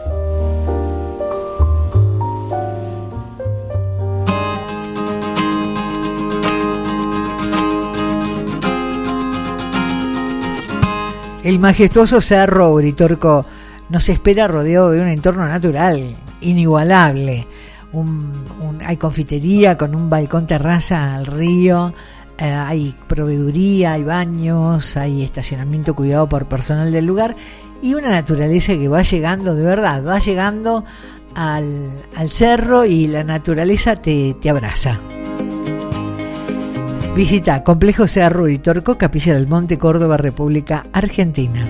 El 11.46 11.60
majestuoso 11.60 12.20
cerro 12.20 12.72
Uritorco 12.72 13.46
nos 13.88 14.08
espera 14.08 14.48
rodeado 14.48 14.90
de 14.90 15.00
un 15.00 15.06
entorno 15.06 15.46
natural 15.46 16.16
inigualable. 16.40 17.46
hay 18.84 18.96
confitería 18.96 19.78
con 19.78 19.94
un 19.94 20.10
balcón 20.10 20.48
terraza 20.48 21.14
al 21.14 21.24
río, 21.24 21.94
eh, 22.36 22.46
hay 22.50 22.96
proveeduría, 23.06 23.92
hay 23.92 24.02
baños, 24.02 24.96
hay 24.96 25.22
estacionamiento 25.22 25.94
cuidado 25.94 26.28
por 26.28 26.46
personal 26.46 26.90
del 26.90 27.06
lugar 27.06 27.36
y 27.80 27.94
una 27.94 28.10
naturaleza 28.10 28.72
que 28.72 28.88
va 28.88 29.02
llegando, 29.02 29.54
de 29.54 29.62
verdad, 29.62 30.04
va 30.04 30.18
llegando 30.18 30.84
al, 31.36 31.92
cerro 32.28 32.84
y 32.84 33.06
la 33.06 33.22
naturaleza 33.22 33.94
te, 33.94 34.34
te 34.40 34.50
abraza. 34.50 34.98
Visita 37.16 37.64
Complejo 37.64 38.06
Cerro 38.06 38.46
y 38.46 38.58
Torco, 38.58 38.98
Capilla 38.98 39.32
del 39.32 39.46
Monte, 39.46 39.78
Córdoba, 39.78 40.18
República 40.18 40.84
Argentina. 40.92 41.66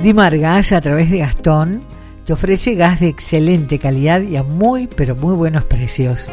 Dimar 0.00 0.38
Gas, 0.38 0.70
a 0.70 0.80
través 0.80 1.10
de 1.10 1.18
Gastón, 1.18 1.82
te 2.24 2.32
ofrece 2.32 2.76
gas 2.76 3.00
de 3.00 3.08
excelente 3.08 3.80
calidad 3.80 4.20
y 4.20 4.36
a 4.36 4.44
muy, 4.44 4.86
pero 4.86 5.16
muy 5.16 5.34
buenos 5.34 5.64
precios. 5.64 6.28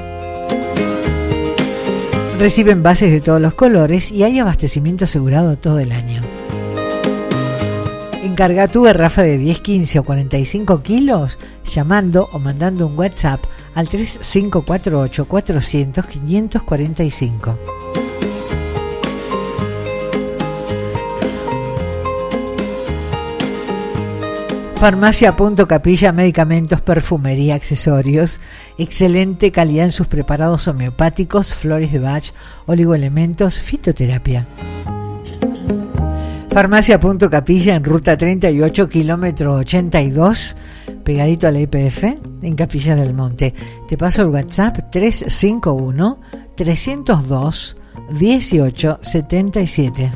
Reciben 2.37 2.83
bases 2.83 3.09
de 3.09 3.19
todos 3.19 3.41
los 3.41 3.55
colores 3.55 4.11
y 4.11 4.21
hay 4.21 4.37
abastecimiento 4.37 5.05
asegurado 5.05 5.57
todo 5.57 5.79
el 5.79 5.93
año. 5.93 6.21
Encarga 8.21 8.67
tu 8.67 8.83
garrafa 8.83 9.23
de 9.23 9.39
10, 9.39 9.61
15 9.61 9.99
o 9.99 10.03
45 10.03 10.83
kilos 10.83 11.39
llamando 11.65 12.29
o 12.31 12.37
mandando 12.37 12.85
un 12.85 12.97
WhatsApp 12.97 13.43
al 13.73 13.89
3548 13.89 15.25
400 15.25 16.05
545. 16.05 17.57
Farmacia 24.75 25.35
Punto 25.35 25.67
Capilla, 25.67 26.11
medicamentos, 26.11 26.81
perfumería, 26.81 27.53
accesorios, 27.53 28.39
excelente 28.79 29.51
calidad 29.51 29.85
en 29.85 29.91
sus 29.91 30.07
preparados 30.07 30.67
homeopáticos, 30.67 31.53
flores 31.53 31.91
de 31.91 31.99
Bach, 31.99 32.33
oligoelementos, 32.65 33.59
fitoterapia. 33.59 34.47
Farmacia 36.51 36.99
Punto 36.99 37.29
Capilla 37.29 37.75
en 37.75 37.85
ruta 37.85 38.17
38, 38.17 38.89
kilómetro 38.89 39.55
82, 39.55 40.57
pegadito 41.01 41.47
a 41.47 41.51
la 41.51 41.61
IPF, 41.61 42.03
en 42.41 42.55
Capilla 42.55 42.93
del 42.93 43.13
Monte. 43.13 43.53
Te 43.87 43.97
paso 43.97 44.23
el 44.23 44.27
WhatsApp 44.27 44.91
351 44.91 46.19
302 46.57 47.77
1877. 48.09 50.11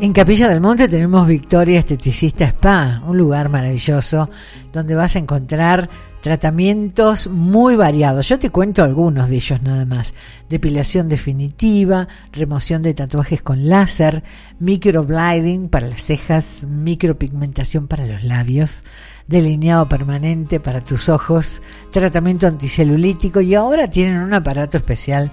En 0.00 0.12
Capilla 0.14 0.48
del 0.48 0.62
Monte 0.62 0.88
tenemos 0.88 1.28
Victoria 1.28 1.80
Esteticista 1.80 2.46
Spa, 2.46 3.02
un 3.06 3.18
lugar 3.18 3.50
maravilloso 3.50 4.30
donde 4.72 4.94
vas 4.94 5.16
a 5.16 5.18
encontrar 5.18 5.90
tratamientos 6.20 7.28
muy 7.28 7.76
variados. 7.76 8.28
Yo 8.28 8.38
te 8.38 8.50
cuento 8.50 8.82
algunos 8.82 9.28
de 9.28 9.36
ellos 9.36 9.62
nada 9.62 9.84
más. 9.84 10.14
Depilación 10.48 11.08
definitiva, 11.08 12.08
remoción 12.32 12.82
de 12.82 12.94
tatuajes 12.94 13.42
con 13.42 13.68
láser, 13.68 14.24
microblading 14.58 15.68
para 15.68 15.86
las 15.86 16.02
cejas, 16.02 16.64
micropigmentación 16.64 17.86
para 17.86 18.06
los 18.06 18.24
labios, 18.24 18.84
delineado 19.26 19.88
permanente 19.88 20.60
para 20.60 20.82
tus 20.82 21.08
ojos, 21.08 21.62
tratamiento 21.90 22.46
anticelulítico 22.46 23.40
y 23.40 23.54
ahora 23.54 23.88
tienen 23.88 24.18
un 24.18 24.34
aparato 24.34 24.76
especial 24.76 25.30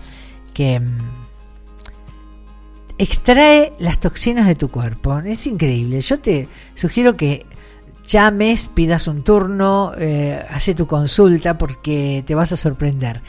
que 0.53 0.79
mm, 0.79 0.97
extrae 2.97 3.73
las 3.79 3.99
toxinas 3.99 4.47
de 4.47 4.55
tu 4.55 4.69
cuerpo. 4.69 5.19
Es 5.19 5.47
increíble. 5.47 6.01
Yo 6.01 6.19
te 6.19 6.47
sugiero 6.75 7.17
que 7.17 7.45
llames, 8.05 8.69
pidas 8.73 9.07
un 9.07 9.23
turno, 9.23 9.91
eh, 9.97 10.43
hace 10.49 10.75
tu 10.75 10.87
consulta 10.87 11.57
porque 11.57 12.23
te 12.25 12.35
vas 12.35 12.51
a 12.51 12.57
sorprender. 12.57 13.21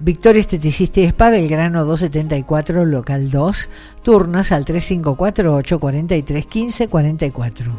Victoria 0.00 0.40
Esteticista 0.40 1.00
y 1.00 1.04
Spa, 1.06 1.30
Belgrano 1.30 1.84
274, 1.84 2.84
local 2.84 3.30
2, 3.30 3.70
turnos 4.02 4.52
al 4.52 4.64
3548 4.64 5.80
43 5.80 6.46
15 6.46 6.88
44. 6.88 7.72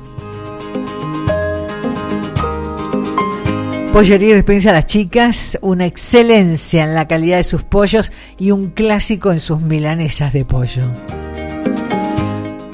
Pollería 3.93 4.35
Despensa 4.35 4.69
a 4.69 4.73
las 4.73 4.85
Chicas, 4.85 5.57
una 5.61 5.85
excelencia 5.85 6.83
en 6.83 6.93
la 6.93 7.07
calidad 7.07 7.37
de 7.37 7.43
sus 7.43 7.63
pollos 7.63 8.11
y 8.37 8.51
un 8.51 8.69
clásico 8.69 9.31
en 9.31 9.39
sus 9.39 9.61
milanesas 9.61 10.31
de 10.31 10.45
pollo. 10.45 10.83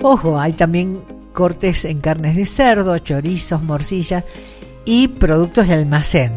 Ojo, 0.01 0.39
hay 0.39 0.53
también 0.53 0.99
cortes 1.35 1.85
en 1.85 1.99
carnes 1.99 2.35
de 2.35 2.45
cerdo, 2.47 2.97
chorizos, 2.97 3.61
morcillas 3.61 4.23
y 4.85 5.07
productos 5.09 5.67
de 5.67 5.75
almacén. 5.75 6.31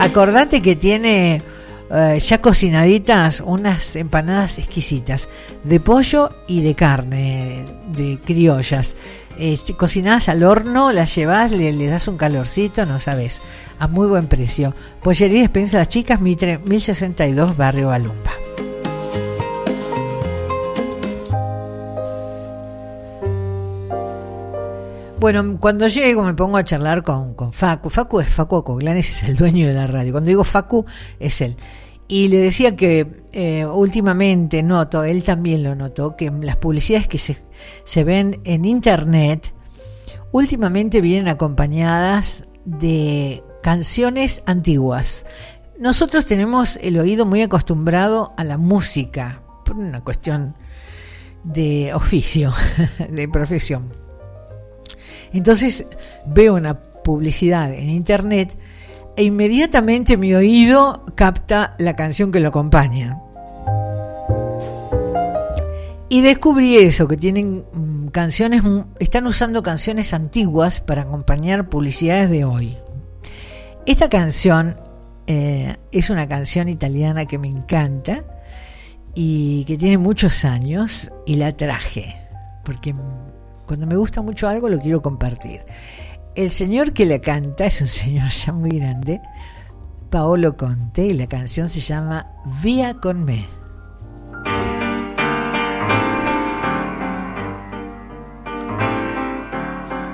Acordate 0.00 0.62
que 0.62 0.74
tiene 0.74 1.42
eh, 1.90 2.18
ya 2.18 2.40
cocinaditas 2.40 3.40
unas 3.40 3.94
empanadas 3.94 4.58
exquisitas 4.58 5.28
de 5.62 5.78
pollo 5.78 6.30
y 6.48 6.62
de 6.62 6.74
carne, 6.74 7.64
de 7.92 8.18
criollas. 8.24 8.96
Eh, 9.38 9.58
cocinadas 9.76 10.30
al 10.30 10.42
horno, 10.42 10.92
las 10.92 11.14
llevas, 11.14 11.50
le, 11.50 11.86
das 11.86 12.08
un 12.08 12.16
calorcito, 12.16 12.86
no 12.86 12.98
sabes, 12.98 13.42
a 13.78 13.86
muy 13.86 14.06
buen 14.06 14.26
precio. 14.26 14.74
Pollería 15.02 15.42
Despensa 15.42 15.78
Las 15.78 15.88
Chicas, 15.88 16.20
Mitre 16.20 16.58
1062, 16.58 17.56
Barrio 17.56 17.88
Balumba. 17.88 18.32
Bueno, 25.26 25.58
cuando 25.58 25.88
llego 25.88 26.22
me 26.22 26.34
pongo 26.34 26.56
a 26.56 26.62
charlar 26.62 27.02
con, 27.02 27.34
Facu. 27.52 27.90
Facu 27.90 28.20
es 28.20 28.28
Facu 28.28 28.62
Coglanes, 28.62 29.10
es 29.10 29.28
el 29.28 29.34
dueño 29.34 29.66
de 29.66 29.74
la 29.74 29.88
radio. 29.88 30.12
Cuando 30.12 30.28
digo 30.28 30.44
Facu, 30.44 30.86
es 31.18 31.40
él. 31.40 31.56
Y 32.06 32.28
le 32.28 32.38
decía 32.38 32.76
que 32.76 33.24
eh, 33.32 33.66
últimamente 33.66 34.62
noto, 34.62 35.02
él 35.02 35.24
también 35.24 35.64
lo 35.64 35.74
notó, 35.74 36.14
que 36.14 36.30
las 36.30 36.54
publicidades 36.54 37.08
que 37.08 37.18
se, 37.18 37.38
se 37.84 38.04
ven 38.04 38.40
en 38.44 38.64
internet 38.64 39.52
últimamente 40.30 41.00
vienen 41.00 41.26
acompañadas 41.26 42.44
de 42.64 43.42
canciones 43.64 44.44
antiguas. 44.46 45.26
Nosotros 45.76 46.26
tenemos 46.26 46.78
el 46.82 47.00
oído 47.00 47.26
muy 47.26 47.42
acostumbrado 47.42 48.32
a 48.36 48.44
la 48.44 48.58
música, 48.58 49.42
por 49.64 49.74
una 49.74 50.04
cuestión 50.04 50.54
de 51.42 51.92
oficio, 51.94 52.52
de 53.10 53.28
profesión. 53.28 54.05
Entonces 55.32 55.86
veo 56.26 56.54
una 56.54 56.78
publicidad 56.80 57.72
en 57.72 57.88
internet 57.88 58.56
e 59.16 59.24
inmediatamente 59.24 60.16
mi 60.16 60.34
oído 60.34 61.04
capta 61.14 61.70
la 61.78 61.96
canción 61.96 62.32
que 62.32 62.40
lo 62.40 62.48
acompaña. 62.48 63.18
Y 66.08 66.20
descubrí 66.20 66.76
eso, 66.76 67.08
que 67.08 67.16
tienen 67.16 67.64
mm, 67.72 68.08
canciones, 68.08 68.62
están 69.00 69.26
usando 69.26 69.62
canciones 69.62 70.14
antiguas 70.14 70.80
para 70.80 71.02
acompañar 71.02 71.68
publicidades 71.68 72.30
de 72.30 72.44
hoy. 72.44 72.76
Esta 73.86 74.08
canción 74.08 74.78
eh, 75.26 75.76
es 75.90 76.10
una 76.10 76.28
canción 76.28 76.68
italiana 76.68 77.26
que 77.26 77.38
me 77.38 77.48
encanta 77.48 78.24
y 79.14 79.64
que 79.64 79.76
tiene 79.76 79.98
muchos 79.98 80.44
años 80.44 81.10
y 81.24 81.36
la 81.36 81.56
traje, 81.56 82.16
porque 82.64 82.94
cuando 83.66 83.86
me 83.86 83.96
gusta 83.96 84.22
mucho 84.22 84.48
algo 84.48 84.68
lo 84.68 84.78
quiero 84.78 85.02
compartir. 85.02 85.62
El 86.34 86.50
señor 86.50 86.92
que 86.92 87.06
la 87.06 87.18
canta 87.18 87.66
es 87.66 87.80
un 87.80 87.88
señor 88.02 88.28
ya 88.28 88.52
muy 88.52 88.78
grande, 88.78 89.20
Paolo 90.10 90.56
Conte, 90.56 91.04
y 91.06 91.14
la 91.14 91.26
canción 91.26 91.68
se 91.68 91.80
llama 91.80 92.26
Vía 92.62 92.94
con 92.94 93.24
me. 93.24 93.46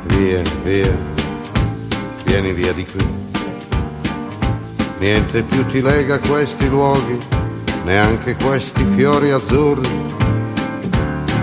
Via, 0.08 0.42
via, 0.64 0.92
vieni 2.24 2.52
via 2.52 2.72
di 2.72 2.84
qui. 2.84 3.04
Niente 5.00 5.42
più 5.42 5.66
ti 5.66 5.82
lega 5.82 6.20
questi 6.20 6.68
luoghi, 6.68 7.18
neanche 7.84 8.36
questi 8.36 8.84
fiori 8.84 9.32
azzurri. 9.32 9.88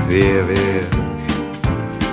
Via, 0.08 0.44
via 0.44 1.09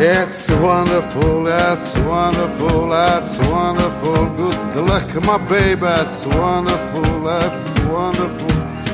It's 0.00 0.48
wonderful, 0.48 1.42
that's 1.42 1.98
wonderful, 1.98 2.88
that's 2.88 3.36
wonderful. 3.38 4.26
Good 4.72 4.86
luck, 4.88 5.12
my 5.24 5.38
baby, 5.48 5.80
that's 5.80 6.24
wonderful, 6.24 7.24
that's 7.24 7.80
wonderful, 7.80 8.50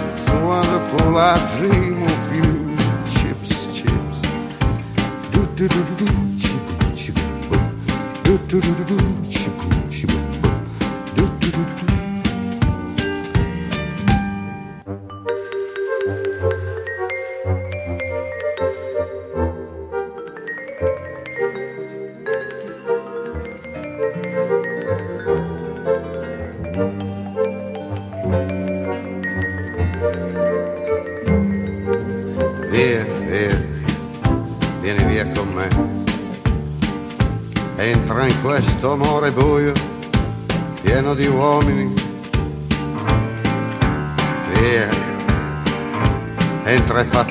it's 0.07 0.31
wonderful. 0.31 1.19
I 1.19 1.37
dream 1.59 2.03
of 2.03 2.35
you. 2.35 2.75
Chips, 3.13 3.67
chips. 3.77 4.19
Do 5.33 5.45
do 5.55 5.69
do 5.69 5.85
do 5.85 6.07
do, 6.07 6.39
chip, 6.39 6.63
chip. 6.97 7.17
Do 8.25 8.39
do 8.49 8.61
do 8.63 8.75
do 8.75 8.97
do, 8.97 9.31
chip, 9.31 9.64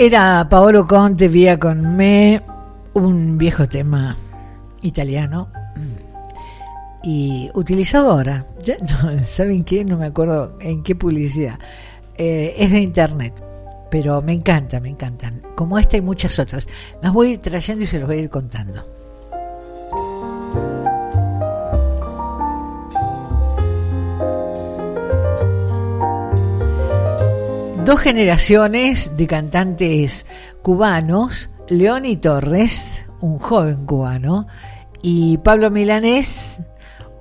Era 0.00 0.46
Paolo 0.48 0.86
Conte 0.86 1.26
vía 1.26 1.58
con 1.58 1.96
me, 1.96 2.40
un 2.94 3.36
viejo 3.36 3.68
tema 3.68 4.16
italiano 4.80 5.48
y 7.02 7.50
utilizado 7.52 8.12
ahora. 8.12 8.46
Ya 8.62 8.76
no, 8.78 9.24
¿Saben 9.26 9.64
qué? 9.64 9.84
No 9.84 9.98
me 9.98 10.06
acuerdo 10.06 10.56
en 10.60 10.84
qué 10.84 10.94
publicidad. 10.94 11.58
Eh, 12.16 12.54
es 12.56 12.70
de 12.70 12.78
internet, 12.78 13.42
pero 13.90 14.22
me 14.22 14.34
encanta, 14.34 14.78
me 14.78 14.88
encantan. 14.88 15.42
Como 15.56 15.78
esta 15.78 15.96
y 15.96 16.00
muchas 16.00 16.38
otras. 16.38 16.68
Las 17.02 17.12
voy 17.12 17.36
trayendo 17.38 17.82
y 17.82 17.86
se 17.86 17.98
los 17.98 18.06
voy 18.06 18.18
a 18.18 18.20
ir 18.20 18.30
contando. 18.30 18.97
Dos 27.88 28.00
generaciones 28.00 29.16
de 29.16 29.26
cantantes 29.26 30.26
cubanos, 30.60 31.48
Leoni 31.70 32.18
Torres, 32.18 33.06
un 33.22 33.38
joven 33.38 33.86
cubano, 33.86 34.46
y 35.00 35.38
Pablo 35.38 35.70
Milanés, 35.70 36.60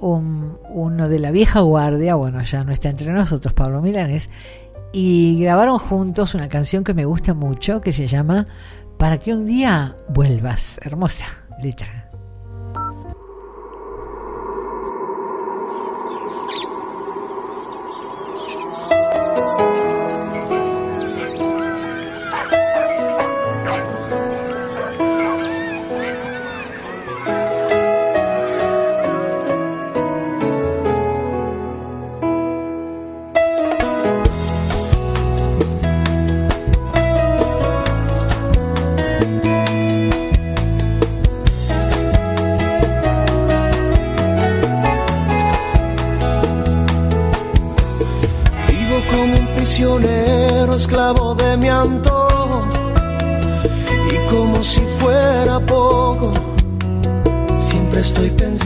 un- 0.01 0.57
uno 0.67 1.07
de 1.07 1.19
la 1.19 1.31
vieja 1.31 1.61
guardia, 1.61 2.15
bueno, 2.15 2.41
ya 2.43 2.65
no 2.65 2.73
está 2.73 2.89
entre 2.89 3.13
nosotros 3.13 3.53
Pablo 3.53 3.81
Milanés, 3.81 4.29
y 4.91 5.39
grabaron 5.39 5.79
juntos 5.79 6.33
una 6.33 6.49
canción 6.49 6.83
que 6.83 6.93
me 6.93 7.05
gusta 7.05 7.33
mucho, 7.33 7.79
que 7.79 7.93
se 7.93 8.07
llama 8.07 8.45
Para 8.97 9.19
que 9.19 9.31
un 9.33 9.45
día 9.45 9.95
vuelvas, 10.09 10.81
hermosa 10.83 11.27
letra. 11.63 11.96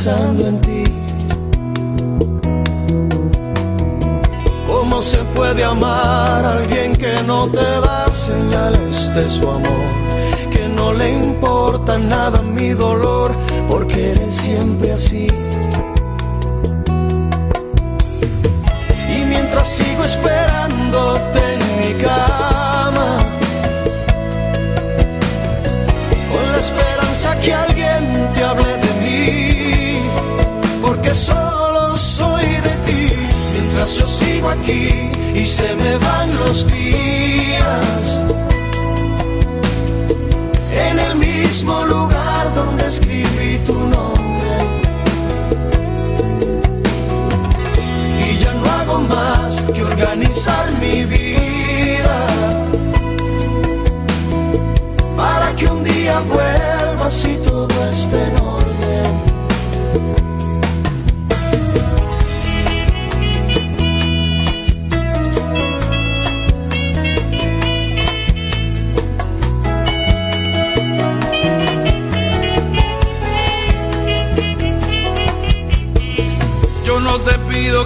Pensando 0.03 0.47
en 0.47 0.61
ti. 0.61 0.83
¿Cómo 4.65 4.99
se 4.99 5.19
puede 5.35 5.63
amar 5.63 6.43
a 6.43 6.57
alguien 6.57 6.95
que 6.95 7.21
no 7.27 7.47
te 7.47 7.57
da 7.57 8.11
señales 8.11 9.13
de 9.13 9.29
su 9.29 9.47
amor? 9.47 9.85
Que 10.49 10.67
no 10.67 10.91
le 10.93 11.13
importa 11.13 11.99
nada 11.99 12.41
mi 12.41 12.69
dolor, 12.69 13.35
porque 13.69 14.11
eres 14.13 14.35
siempre 14.35 14.93
así. 14.93 15.27
Y 19.15 19.25
mientras 19.25 19.69
sigo 19.69 20.03
esperándote 20.03 21.39
en 21.53 21.61
mi 21.79 22.03
cama, 22.03 23.09
con 26.31 26.51
la 26.53 26.57
esperanza 26.57 27.39
que 27.39 27.53
alguien 27.53 28.10
porque 31.01 31.15
solo 31.15 31.97
soy 31.97 32.45
de 32.45 32.75
ti, 32.85 33.11
mientras 33.53 33.95
yo 33.95 34.07
sigo 34.07 34.49
aquí 34.49 35.09
y 35.33 35.43
se 35.43 35.75
me 35.75 35.97
van 35.97 36.29
los 36.45 36.67
días, 36.67 38.21
en 40.71 40.99
el 40.99 41.15
mismo 41.15 41.85
lugar 41.85 42.53
donde 42.53 42.87
escribí 42.87 43.57
tu 43.65 43.73
nombre. 43.73 44.51
y 48.29 48.37
ya 48.43 48.53
no 48.53 48.69
hago 48.69 48.99
más 48.99 49.61
que 49.73 49.83
organizar 49.83 50.71
mi 50.79 51.03
vida 51.05 52.27
para 55.17 55.55
que 55.55 55.65
un 55.65 55.83
día 55.83 56.19
vuelvas 56.19 57.25
y 57.25 57.35
todo 57.37 57.89
esté 57.91 58.23
en 58.23 58.35
orden. 58.35 59.31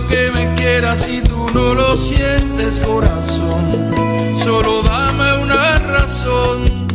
Que 0.08 0.32
me 0.32 0.54
quieras 0.56 1.02
si 1.02 1.22
tú 1.22 1.46
no 1.54 1.74
lo 1.74 1.96
sientes, 1.96 2.80
corazón. 2.80 3.92
Solo 4.36 4.84
dame 4.84 5.44
una 5.44 5.80
razón 5.80 6.88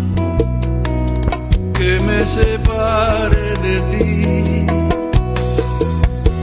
que 1.75 2.01
me 2.01 2.27
separe 2.27 3.55
de 3.67 3.81
ti. 3.91 4.67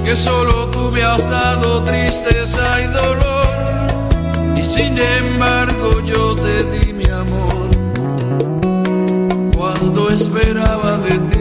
Que 0.04 0.16
solo 0.16 0.68
tú 0.68 0.92
me 0.92 1.04
has 1.04 1.30
dado 1.30 1.84
tristeza 1.84 2.82
y 2.82 2.88
dolor. 2.88 4.58
Y 4.58 4.64
sin 4.64 4.98
embargo 4.98 6.02
yo 6.02 6.36
te 6.36 6.64
di 6.64 6.94
mi 6.94 7.06
amor 7.06 7.70
cuando 9.56 10.10
esperaba 10.10 10.98
de 10.98 11.18
ti. 11.30 11.37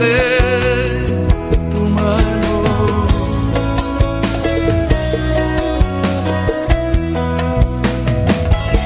tu 0.00 1.82
mano. 1.90 2.52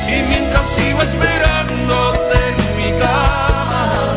Y 0.09 0.29
mientras 0.29 0.67
sigo 0.67 1.03
esperándote 1.03 2.39
en 2.51 2.57
mi 2.77 2.91
cama, 2.99 4.15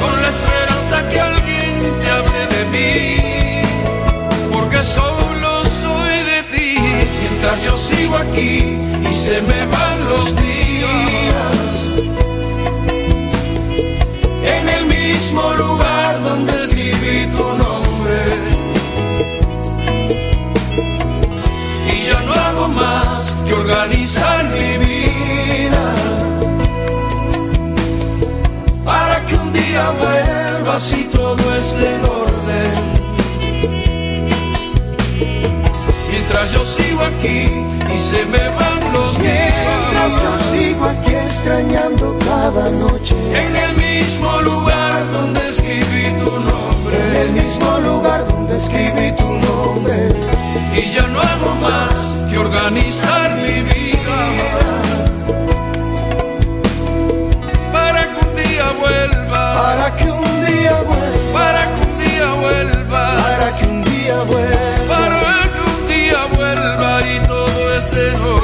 con 0.00 0.22
la 0.22 0.28
esperanza 0.28 1.08
que 1.10 1.20
alguien 1.20 1.74
te 2.00 2.10
hable 2.10 2.42
de 2.56 2.64
mí, 2.74 2.90
porque 4.50 4.82
solo 4.82 5.66
soy 5.66 6.22
de 6.32 6.42
ti, 6.56 6.78
mientras 7.20 7.62
yo 7.64 7.76
sigo 7.76 8.16
aquí 8.16 8.78
y 9.06 9.12
se 9.12 9.42
me 9.42 9.63
que 23.46 23.54
organizar 23.54 24.44
mi 24.44 24.78
vida. 24.78 25.84
Para 28.84 29.24
que 29.26 29.34
un 29.34 29.52
día 29.52 29.90
vuelvas 29.98 30.92
y 30.92 31.04
todo 31.04 31.54
esté 31.56 31.94
en 31.94 32.04
orden. 32.04 32.72
Mientras 36.10 36.52
yo 36.52 36.64
sigo 36.64 37.00
aquí 37.02 37.50
y 37.94 37.98
se 37.98 38.24
me 38.26 38.48
van 38.50 38.92
los 38.92 39.18
días. 39.18 39.54
Mientras 39.90 40.22
yo 40.22 40.38
sigo 40.50 40.84
aquí 40.86 41.14
extrañando 41.14 42.16
cada 42.18 42.70
noche. 42.70 43.14
En 43.32 43.56
el 43.56 43.76
mismo 43.76 44.40
lugar 44.42 45.10
donde 45.12 45.40
escribí 45.40 46.12
tu 46.24 46.30
nombre. 46.40 46.63
En 46.94 47.16
el 47.16 47.30
mismo 47.32 47.78
lugar 47.80 48.26
donde 48.28 48.56
escribí 48.58 49.12
tu 49.16 49.28
nombre. 49.46 49.96
Y 50.76 50.92
ya 50.92 51.06
no 51.08 51.20
hago 51.20 51.54
más 51.60 52.16
que 52.30 52.38
organizar 52.38 53.36
mi 53.36 53.62
vida. 53.62 54.18
Para 57.72 58.02
que 58.12 58.26
un 58.26 58.36
día 58.36 58.66
vuelvas. 58.80 59.60
Para 59.60 59.96
que 59.96 60.10
un 60.10 60.44
día 60.46 60.74
vuelvas. 60.90 61.32
Para 61.32 61.62
que 61.72 61.82
un 61.84 61.94
día 62.04 62.32
vuelvas. 62.42 63.22
Para 63.22 63.52
que 63.56 63.66
un 63.66 63.84
día 63.84 64.16
vuelvas. 64.22 64.80
Para 64.88 65.42
que 65.52 65.60
un 65.70 65.88
día 65.88 66.20
vuelva 66.36 66.90
y 67.02 67.20
todo 67.26 67.74
esté 67.74 68.08
en 68.08 68.43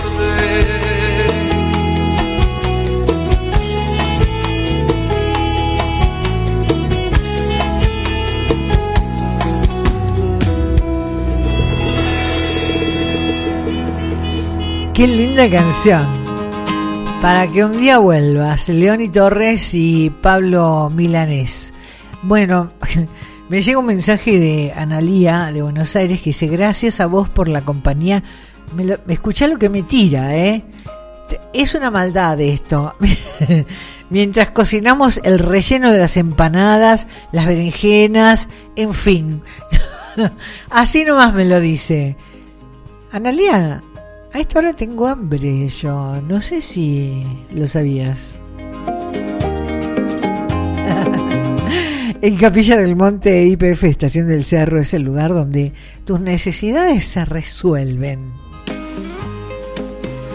Qué 15.01 15.07
linda 15.07 15.49
canción. 15.49 16.07
Para 17.23 17.47
que 17.47 17.65
un 17.65 17.73
día 17.73 17.97
vuelvas, 17.97 18.69
Leoni 18.69 19.09
Torres 19.09 19.73
y 19.73 20.11
Pablo 20.11 20.93
Milanés. 20.95 21.73
Bueno, 22.21 22.73
me 23.49 23.63
llega 23.63 23.79
un 23.79 23.87
mensaje 23.87 24.39
de 24.39 24.75
Analía 24.77 25.53
de 25.55 25.63
Buenos 25.63 25.97
Aires 25.97 26.19
que 26.19 26.31
dice, 26.31 26.49
gracias 26.49 27.01
a 27.01 27.07
vos 27.07 27.31
por 27.31 27.49
la 27.49 27.63
compañía. 27.63 28.23
Me 28.77 28.85
lo, 28.85 28.99
escuchá 29.09 29.47
lo 29.47 29.59
que 29.59 29.71
me 29.71 29.85
tira, 29.85 30.37
¿eh? 30.37 30.65
Es 31.55 31.75
una 31.75 31.91
maldad 31.91 32.39
esto. 32.39 32.95
Mientras 34.11 34.51
cocinamos 34.51 35.19
el 35.25 35.39
relleno 35.39 35.93
de 35.93 35.99
las 35.99 36.19
empanadas, 36.19 37.07
las 37.33 37.47
berenjenas, 37.47 38.51
en 38.77 38.93
fin. 38.93 39.41
Así 40.69 41.07
nomás 41.07 41.33
me 41.33 41.47
lo 41.47 41.59
dice. 41.59 42.19
Analía, 43.13 43.83
a 44.33 44.39
esta 44.39 44.59
hora 44.59 44.73
tengo 44.75 45.07
hambre 45.07 45.69
yo. 45.69 46.21
No 46.23 46.41
sé 46.41 46.61
si 46.61 47.25
lo 47.55 47.67
sabías. 47.67 48.37
En 52.23 52.37
Capilla 52.37 52.77
del 52.77 52.97
Monte 52.97 53.47
IPF 53.47 53.85
Estación 53.85 54.29
del 54.29 54.45
Cerro 54.45 54.79
es 54.79 54.93
el 54.93 55.01
lugar 55.01 55.31
donde 55.31 55.73
tus 56.05 56.21
necesidades 56.21 57.07
se 57.07 57.25
resuelven. 57.25 58.31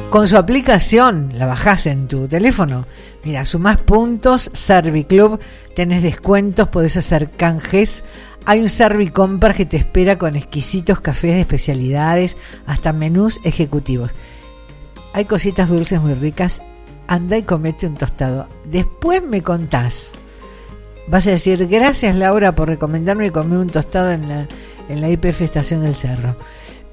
Con 0.10 0.28
su 0.28 0.38
aplicación, 0.38 1.34
la 1.38 1.46
bajás 1.46 1.86
en 1.86 2.08
tu 2.08 2.28
teléfono. 2.28 2.88
Mira, 3.24 3.46
sumás 3.46 3.78
puntos, 3.78 4.50
Serviclub, 4.54 5.40
tenés 5.76 6.02
descuentos, 6.02 6.70
podés 6.70 6.98
hacer 6.98 7.30
canjes. 7.32 8.04
Hay 8.48 8.62
un 8.62 8.70
Servicompra 8.70 9.54
que 9.54 9.66
te 9.66 9.78
espera 9.78 10.18
con 10.18 10.36
exquisitos 10.36 11.00
cafés 11.00 11.34
de 11.34 11.40
especialidades, 11.42 12.38
hasta 12.68 12.94
menús 12.94 13.40
ejecutivos. 13.44 14.12
Hay 15.14 15.26
cositas 15.26 15.70
dulces 15.70 16.00
muy 16.00 16.14
ricas. 16.14 16.62
Anda 17.08 17.38
y 17.38 17.44
comete 17.44 17.88
un 17.88 17.96
tostado. 17.96 18.48
Después 18.66 19.24
me 19.24 19.42
contás. 19.42 20.12
Vas 21.08 21.26
a 21.28 21.32
decir, 21.32 21.68
gracias 21.68 22.16
Laura 22.16 22.54
por 22.54 22.68
recomendarme 22.68 23.32
comer 23.32 23.60
un 23.60 23.68
tostado 23.68 24.12
en 24.12 24.28
la, 24.28 24.48
en 24.90 25.02
la 25.02 25.10
IPF 25.10 25.42
Estación 25.42 25.82
del 25.82 25.96
Cerro. 25.96 26.36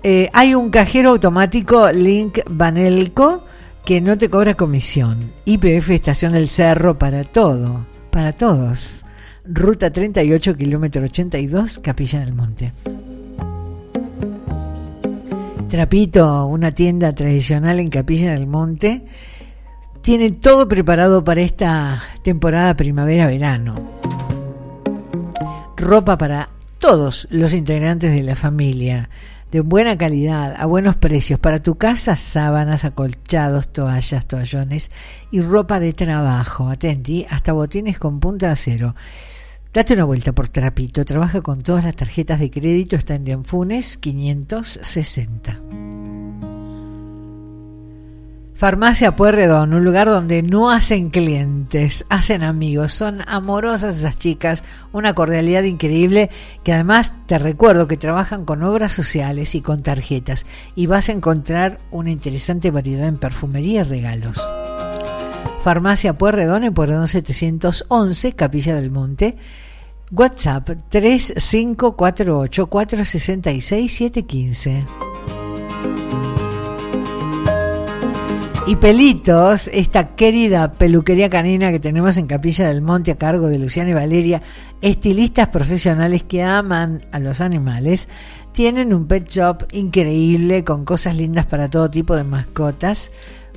Eh, 0.03 0.29
hay 0.33 0.55
un 0.55 0.71
cajero 0.71 1.11
automático 1.11 1.91
Link 1.93 2.41
Banelco 2.49 3.45
que 3.85 4.01
no 4.01 4.17
te 4.17 4.31
cobra 4.31 4.55
comisión. 4.55 5.33
IPF 5.45 5.91
Estación 5.91 6.33
del 6.33 6.49
Cerro 6.49 6.99
para 6.99 7.25
todo, 7.25 7.85
para 8.11 8.33
todos. 8.33 9.02
Ruta 9.45 9.91
38, 9.91 10.57
kilómetro 10.57 11.03
82, 11.03 11.81
Capilla 11.81 12.21
del 12.21 12.33
Monte. 12.33 12.73
Trapito, 15.69 16.47
una 16.47 16.73
tienda 16.73 17.13
tradicional 17.13 17.81
en 17.81 17.91
Capilla 17.91 18.33
del 18.33 18.47
Monte, 18.47 19.05
tiene 20.01 20.31
todo 20.31 20.69
preparado 20.69 21.25
para 21.25 21.41
esta 21.41 22.01
temporada 22.23 22.77
primavera-verano. 22.77 23.75
Ropa 25.77 26.17
para 26.17 26.51
todos 26.79 27.27
los 27.31 27.53
integrantes 27.53 28.15
de 28.15 28.23
la 28.23 28.37
familia, 28.37 29.11
de 29.51 29.61
buena 29.61 29.99
calidad, 29.99 30.55
a 30.57 30.67
buenos 30.67 30.95
precios, 30.95 31.41
para 31.41 31.61
tu 31.61 31.75
casa, 31.75 32.15
sábanas, 32.15 32.85
acolchados, 32.85 33.73
toallas, 33.73 34.27
toallones 34.27 34.93
y 35.33 35.41
ropa 35.41 35.81
de 35.81 35.95
trabajo. 35.95 36.69
Atenti, 36.69 37.27
hasta 37.29 37.53
botines 37.53 37.99
con 37.99 38.21
punta 38.21 38.47
de 38.47 38.53
acero. 38.53 38.95
Date 39.73 39.95
una 39.95 40.05
vuelta 40.05 40.33
por 40.33 40.51
Trapito, 40.51 41.03
trabaja 41.07 41.41
con 41.41 41.63
todas 41.63 41.83
las 41.85 41.97
tarjetas 41.97 42.39
de 42.41 42.51
crédito, 42.51 42.95
está 42.95 43.15
en 43.15 43.25
Dianfunes 43.25 43.97
560. 43.97 45.61
Farmacia 48.55 49.17
Puerredón, 49.17 49.73
un 49.73 49.83
lugar 49.83 50.09
donde 50.09 50.43
no 50.43 50.71
hacen 50.71 51.09
clientes, 51.09 52.05
hacen 52.11 52.43
amigos, 52.43 52.93
son 52.93 53.23
amorosas 53.27 53.97
esas 53.97 54.19
chicas, 54.19 54.63
una 54.93 55.15
cordialidad 55.15 55.63
increíble 55.63 56.29
que 56.65 56.75
además 56.75 57.15
te 57.27 57.39
recuerdo 57.39 57.89
que 57.89 57.97
trabajan 57.97 58.45
con 58.45 58.63
obras 58.63 58.93
sociales 58.93 59.55
y 59.55 59.63
con 59.63 59.83
tarjetas. 59.83 60.45
Y 60.77 60.87
vas 60.87 61.09
a 61.09 61.13
encontrar 61.13 61.81
una 61.91 62.11
interesante 62.11 62.71
variedad 62.71 63.09
en 63.09 63.17
perfumería 63.17 63.81
y 63.81 63.85
regalos. 63.85 64.39
Farmacia 65.63 66.19
Puerredón 66.19 66.65
en 66.65 66.75
Puerredón 66.75 67.07
711, 67.07 68.33
Capilla 68.33 68.75
del 68.75 68.91
Monte. 68.91 69.37
WhatsApp 70.11 70.69
3548 70.89 72.67
466 72.67 73.93
715. 73.93 74.85
Y 78.67 78.77
Pelitos, 78.77 79.69
esta 79.73 80.15
querida 80.17 80.73
peluquería 80.73 81.31
canina 81.31 81.71
que 81.71 81.81
tenemos 81.81 82.17
en 82.17 82.27
Capilla 82.27 82.69
del 82.69 82.83
Monte 82.83 83.13
a 83.13 83.17
cargo 83.17 83.49
de 83.49 83.59
Luciana 83.59 83.91
y 83.91 83.95
Valeria, 83.95 84.43
estilistas 84.81 85.49
profesionales 85.49 86.25
que 86.25 86.43
aman 86.43 87.07
a 87.13 87.19
los 87.19 87.41
animales, 87.41 88.09
tienen 88.53 88.93
un 88.93 89.07
pet 89.07 89.29
shop 89.29 89.67
increíble 89.73 90.65
con 90.65 90.85
cosas 90.85 91.17
lindas 91.17 91.47
para 91.47 91.71
todo 91.71 91.91
tipo 91.91 92.15
de 92.15 92.25
mascotas, 92.25 93.11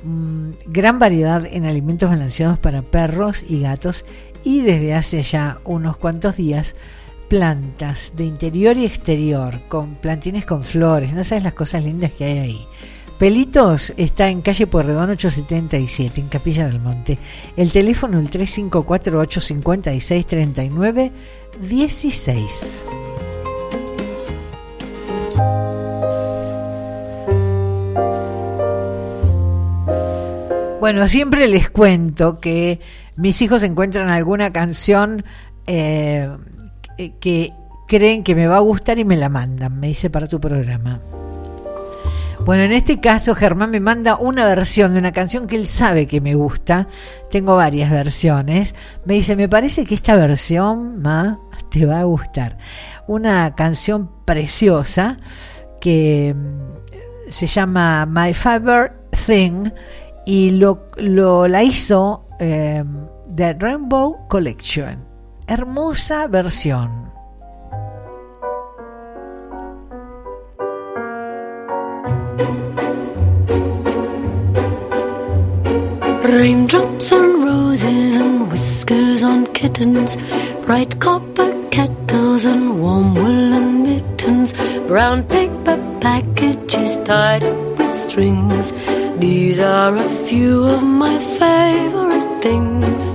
mmm, 0.04 0.50
gran 0.66 0.98
variedad 0.98 1.44
en 1.46 1.66
alimentos 1.66 2.10
balanceados 2.10 2.58
para 2.58 2.82
perros 2.82 3.44
y 3.48 3.60
gatos 3.60 4.04
y 4.44 4.62
desde 4.62 4.94
hace 4.94 5.22
ya 5.22 5.58
unos 5.64 5.96
cuantos 5.96 6.36
días 6.36 6.76
plantas 7.28 8.12
de 8.16 8.24
interior 8.24 8.76
y 8.76 8.84
exterior 8.86 9.60
con 9.68 9.96
plantines 9.96 10.46
con 10.46 10.62
flores, 10.62 11.12
no 11.12 11.24
sabes 11.24 11.44
las 11.44 11.54
cosas 11.54 11.84
lindas 11.84 12.12
que 12.12 12.24
hay 12.24 12.38
ahí. 12.38 12.66
Pelitos 13.18 13.94
está 13.96 14.28
en 14.28 14.42
calle 14.42 14.66
Puerredón 14.66 15.08
877, 15.10 16.20
en 16.20 16.28
Capilla 16.28 16.66
del 16.66 16.80
Monte. 16.80 17.18
El 17.56 17.72
teléfono 17.72 18.18
el 18.18 18.28
3548 18.28 19.40
Bueno, 30.86 31.08
siempre 31.08 31.48
les 31.48 31.68
cuento 31.68 32.38
que 32.38 32.78
mis 33.16 33.42
hijos 33.42 33.64
encuentran 33.64 34.08
alguna 34.08 34.52
canción 34.52 35.24
eh, 35.66 36.30
que 37.18 37.52
creen 37.88 38.22
que 38.22 38.36
me 38.36 38.46
va 38.46 38.58
a 38.58 38.60
gustar 38.60 38.96
y 39.00 39.04
me 39.04 39.16
la 39.16 39.28
mandan. 39.28 39.80
Me 39.80 39.88
dice 39.88 40.10
para 40.10 40.28
tu 40.28 40.38
programa. 40.38 41.00
Bueno, 42.44 42.62
en 42.62 42.70
este 42.70 43.00
caso 43.00 43.34
Germán 43.34 43.72
me 43.72 43.80
manda 43.80 44.14
una 44.14 44.44
versión 44.44 44.92
de 44.92 45.00
una 45.00 45.10
canción 45.10 45.48
que 45.48 45.56
él 45.56 45.66
sabe 45.66 46.06
que 46.06 46.20
me 46.20 46.36
gusta. 46.36 46.86
Tengo 47.32 47.56
varias 47.56 47.90
versiones. 47.90 48.76
Me 49.04 49.14
dice, 49.14 49.34
me 49.34 49.48
parece 49.48 49.86
que 49.86 49.96
esta 49.96 50.14
versión, 50.14 51.02
Ma, 51.02 51.40
te 51.68 51.84
va 51.84 51.98
a 51.98 52.04
gustar. 52.04 52.58
Una 53.08 53.56
canción 53.56 54.08
preciosa 54.24 55.16
que 55.80 56.32
mm, 56.32 57.28
se 57.32 57.48
llama 57.48 58.06
My 58.06 58.32
Favorite 58.32 58.94
Thing 59.26 59.72
y 60.26 60.50
lo, 60.50 60.88
lo 60.96 61.46
la 61.48 61.62
hizo 61.62 62.26
eh, 62.38 62.84
The 63.34 63.54
Rainbow 63.54 64.26
Collection. 64.28 65.06
Hermosa 65.46 66.26
versión. 66.26 67.06
Raindrops 76.24 77.12
on 77.12 77.44
roses 77.44 78.16
and 78.16 78.50
whiskers 78.50 79.22
on 79.22 79.46
kittens, 79.54 80.18
bright 80.66 80.98
copper 80.98 81.54
kettles 81.70 82.44
and 82.44 82.80
warm 82.82 83.14
woolen 83.14 83.84
mittens, 83.84 84.54
brown 84.88 85.22
paper 85.22 85.78
packages 86.00 86.98
tied 87.04 87.44
up 87.44 87.78
with 87.78 87.90
strings. 87.90 88.72
These 89.18 89.60
are 89.60 89.96
a 89.96 90.08
few 90.26 90.64
of 90.64 90.82
my 90.82 91.18
favorite 91.18 92.42
things. 92.42 93.14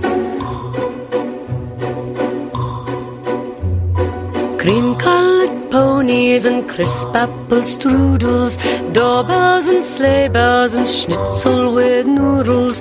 Cream 4.60 4.96
colored 4.96 5.72
ponies 5.72 6.46
and 6.46 6.68
crisp 6.68 7.16
apple 7.16 7.62
strudels, 7.62 8.58
doorbells 8.94 9.68
and 9.68 9.84
sleigh 9.84 10.28
bells 10.28 10.74
and 10.74 10.88
schnitzel 10.88 11.76
with 11.76 12.08
noodles, 12.08 12.80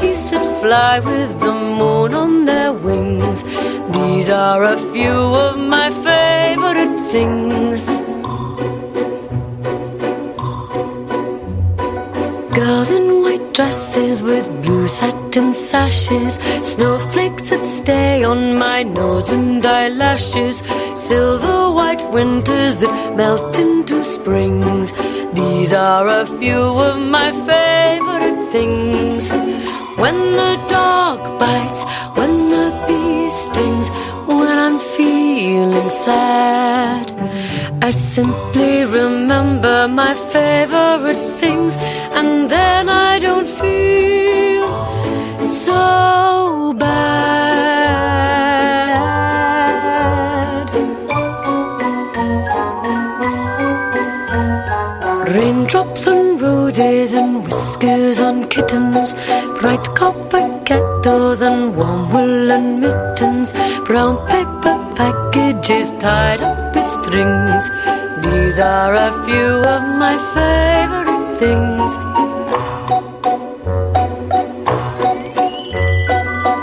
geese 0.00 0.30
that 0.30 0.60
fly 0.60 0.98
with 0.98 1.40
the 1.40 1.52
moon 1.52 2.12
on 2.12 2.44
their 2.44 2.72
wings. 2.72 3.44
These 3.92 4.28
are 4.30 4.64
a 4.64 4.76
few 4.92 5.18
of 5.46 5.58
my 5.58 5.90
favorite 5.90 7.00
things. 7.12 8.11
Girls 12.52 12.90
in 12.92 13.22
white 13.22 13.54
dresses 13.54 14.22
with 14.22 14.46
blue 14.62 14.86
satin 14.86 15.54
sashes, 15.54 16.34
snowflakes 16.62 17.48
that 17.48 17.64
stay 17.64 18.24
on 18.24 18.58
my 18.58 18.82
nose 18.82 19.30
and 19.30 19.64
eyelashes, 19.64 20.58
silver 20.94 21.70
white 21.70 22.04
winters 22.12 22.82
that 22.82 23.16
melt 23.16 23.58
into 23.58 24.04
springs. 24.04 24.92
These 25.32 25.72
are 25.72 26.06
a 26.06 26.26
few 26.26 26.62
of 26.88 26.98
my 26.98 27.32
favorite 27.48 28.46
things. 28.52 29.32
When 29.96 30.18
the 30.40 30.54
dog 30.68 31.38
bites, 31.38 31.84
when 32.18 32.50
the 32.50 32.68
bee 32.86 33.30
stings, 33.30 33.88
when 34.26 34.58
I'm 34.66 34.78
feeling 34.78 35.88
sad. 35.88 37.06
I 37.84 37.90
simply 37.90 38.84
remember 38.84 39.88
my 39.88 40.14
favorite 40.14 41.24
things, 41.40 41.76
and 42.14 42.48
then 42.48 42.88
I 42.88 43.18
don't 43.18 43.48
feel 43.48 44.68
so 45.44 46.72
bad. 46.74 47.02
Raindrops 55.34 56.06
on 56.06 56.38
roses 56.38 57.14
and 57.14 57.42
whiskers 57.44 58.20
on 58.20 58.44
kittens, 58.44 59.14
bright 59.58 59.84
copper 59.96 60.51
kettles 61.02 61.42
and 61.42 61.76
warm 61.76 62.12
woolen 62.12 62.80
mittens, 62.80 63.52
brown 63.86 64.16
paper 64.28 64.74
packages 64.94 65.92
tied 65.98 66.42
up 66.42 66.74
with 66.74 66.84
strings. 66.84 67.64
These 68.24 68.58
are 68.60 68.94
a 68.94 69.10
few 69.24 69.50
of 69.74 69.82
my 70.02 70.14
favorite 70.34 71.26
things. 71.40 71.90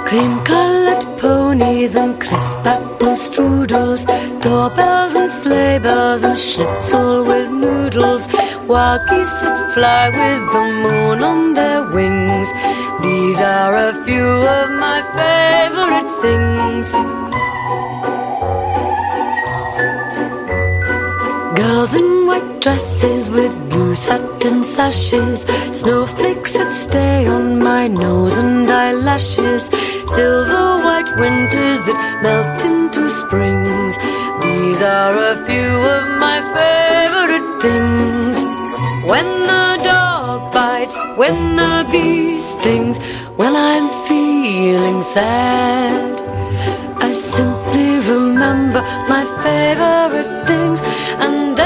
Cream 0.07 0.33
colored 0.45 1.03
ponies 1.19 1.95
and 1.95 2.19
crisp 2.21 2.65
apple 2.65 3.17
strudels, 3.25 4.05
doorbells 4.41 5.15
and 5.15 5.29
sleigh 5.29 5.79
bells 5.79 6.23
and 6.23 6.39
schnitzel 6.39 7.25
with 7.25 7.49
noodles, 7.49 8.27
wild 8.67 9.01
geese 9.09 9.41
that 9.41 9.73
fly 9.73 10.09
with 10.09 10.43
the 10.53 10.63
moon 10.83 11.23
on 11.23 11.53
their 11.53 11.83
wings. 11.91 12.18
These 12.39 13.41
are 13.41 13.75
a 13.89 13.93
few 14.05 14.29
of 14.57 14.71
my 14.85 14.99
favorite 15.19 16.09
things. 16.23 16.87
Girls 21.59 21.93
in 21.93 22.27
white 22.27 22.61
dresses 22.61 23.29
with 23.29 23.53
blue 23.69 23.93
satin 23.93 24.63
sashes, 24.63 25.41
snowflakes 25.73 26.53
that 26.53 26.71
stay 26.71 27.27
on 27.27 27.59
my 27.59 27.87
nose 27.87 28.37
and 28.37 28.71
eyelashes, 28.71 29.63
silver 30.15 30.67
white 30.85 31.11
winters 31.17 31.79
that 31.87 31.99
melt 32.23 32.63
into 32.63 33.09
springs. 33.09 33.97
These 34.43 34.81
are 34.81 35.15
a 35.33 35.35
few 35.45 35.71
of 35.95 36.03
my 36.25 36.37
favorite 36.55 37.49
things. 37.61 38.37
When 39.11 39.27
the 39.49 39.68
bites, 40.89 41.17
when 41.17 41.55
the 41.55 41.87
bee 41.91 42.39
stings, 42.39 42.97
when 43.35 43.55
I'm 43.55 43.89
feeling 44.07 45.01
sad. 45.01 46.21
I 47.01 47.11
simply 47.11 47.99
remember 48.13 48.81
my 49.07 49.23
favorite 49.43 50.47
things, 50.47 50.81
and 51.19 51.58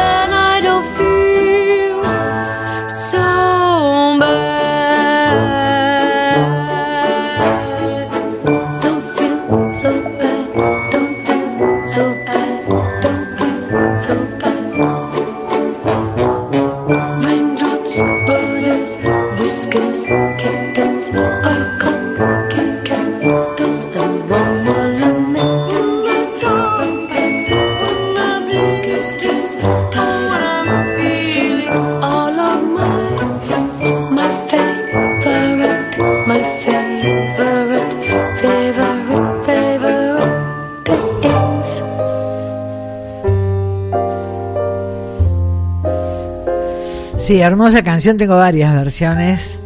Sí, 47.23 47.39
hermosa 47.39 47.83
canción, 47.85 48.17
tengo 48.17 48.35
varias 48.35 48.73
versiones 48.73 49.57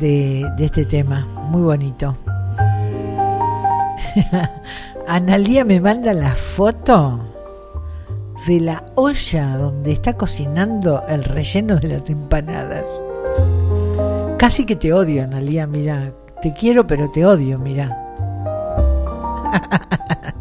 de, 0.00 0.50
de 0.56 0.64
este 0.64 0.86
tema, 0.86 1.26
muy 1.50 1.60
bonito. 1.60 2.16
Analía 5.06 5.66
me 5.66 5.78
manda 5.78 6.14
la 6.14 6.34
foto 6.34 7.20
de 8.46 8.60
la 8.60 8.82
olla 8.94 9.58
donde 9.58 9.92
está 9.92 10.14
cocinando 10.14 11.02
el 11.06 11.22
relleno 11.22 11.76
de 11.76 11.88
las 11.88 12.08
empanadas. 12.08 12.86
Casi 14.38 14.64
que 14.64 14.76
te 14.76 14.94
odio, 14.94 15.24
Analía, 15.24 15.66
mira, 15.66 16.14
te 16.40 16.54
quiero 16.54 16.86
pero 16.86 17.12
te 17.12 17.26
odio, 17.26 17.58
mira. 17.58 17.94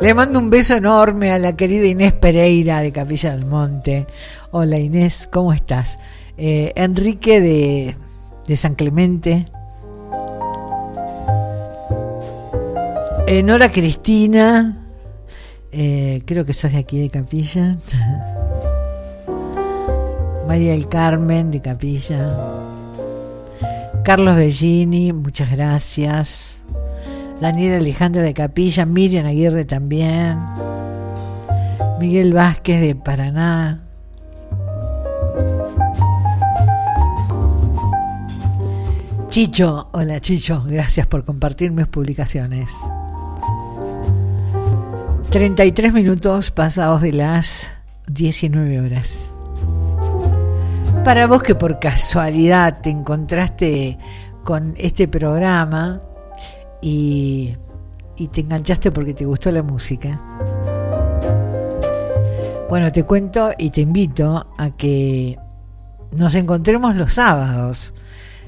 Le 0.00 0.14
mando 0.14 0.40
un 0.40 0.50
beso 0.50 0.74
enorme 0.74 1.30
a 1.30 1.38
la 1.38 1.52
querida 1.52 1.86
Inés 1.86 2.14
Pereira 2.14 2.80
de 2.80 2.90
Capilla 2.90 3.30
del 3.30 3.46
Monte. 3.46 4.08
Hola 4.54 4.78
Inés, 4.78 5.28
¿cómo 5.32 5.54
estás? 5.54 5.98
Eh, 6.36 6.72
Enrique 6.76 7.40
de, 7.40 7.96
de 8.46 8.56
San 8.58 8.74
Clemente. 8.74 9.46
Eh, 13.26 13.42
Nora 13.42 13.72
Cristina. 13.72 14.76
eh, 15.72 16.22
creo 16.26 16.44
que 16.44 16.52
sos 16.52 16.72
de 16.72 16.78
aquí 16.78 17.00
de 17.00 17.08
Capilla. 17.08 17.78
María 20.46 20.72
del 20.72 20.86
Carmen 20.86 21.50
de 21.50 21.62
Capilla. 21.62 22.28
Carlos 24.04 24.36
Bellini, 24.36 25.14
muchas 25.14 25.50
gracias. 25.50 26.56
Daniel 27.40 27.80
Alejandra 27.80 28.20
de 28.22 28.34
Capilla, 28.34 28.84
Miriam 28.84 29.24
Aguirre 29.24 29.64
también. 29.64 30.36
Miguel 31.98 32.34
Vázquez 32.34 32.82
de 32.82 32.94
Paraná. 32.94 33.88
Chicho, 39.32 39.88
hola 39.92 40.20
Chicho, 40.20 40.62
gracias 40.66 41.06
por 41.06 41.24
compartir 41.24 41.72
mis 41.72 41.86
publicaciones. 41.86 42.70
33 45.30 45.94
minutos 45.94 46.50
pasados 46.50 47.00
de 47.00 47.14
las 47.14 47.70
19 48.08 48.78
horas. 48.82 49.30
Para 51.02 51.26
vos 51.26 51.42
que 51.42 51.54
por 51.54 51.78
casualidad 51.78 52.82
te 52.82 52.90
encontraste 52.90 53.96
con 54.44 54.74
este 54.76 55.08
programa 55.08 56.02
y, 56.82 57.56
y 58.18 58.28
te 58.28 58.42
enganchaste 58.42 58.92
porque 58.92 59.14
te 59.14 59.24
gustó 59.24 59.50
la 59.50 59.62
música. 59.62 60.20
Bueno, 62.68 62.92
te 62.92 63.04
cuento 63.04 63.52
y 63.56 63.70
te 63.70 63.80
invito 63.80 64.52
a 64.58 64.76
que 64.76 65.38
nos 66.14 66.34
encontremos 66.34 66.94
los 66.96 67.14
sábados 67.14 67.94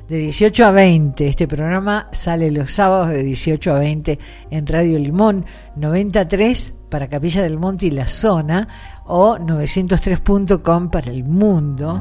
de 0.08 0.18
18 0.18 0.66
a 0.66 0.72
20. 0.72 1.26
Este 1.26 1.48
programa 1.48 2.08
sale 2.12 2.50
los 2.50 2.72
sábados 2.72 3.08
de 3.08 3.22
18 3.22 3.74
a 3.74 3.78
20 3.78 4.18
en 4.50 4.66
Radio 4.66 4.98
Limón 4.98 5.44
93 5.76 6.74
para 6.88 7.08
Capilla 7.08 7.42
del 7.42 7.58
Monte 7.58 7.86
y 7.86 7.90
la 7.90 8.06
zona 8.06 8.68
o 9.06 9.38
903.com 9.38 10.90
para 10.90 11.10
el 11.10 11.24
mundo. 11.24 12.00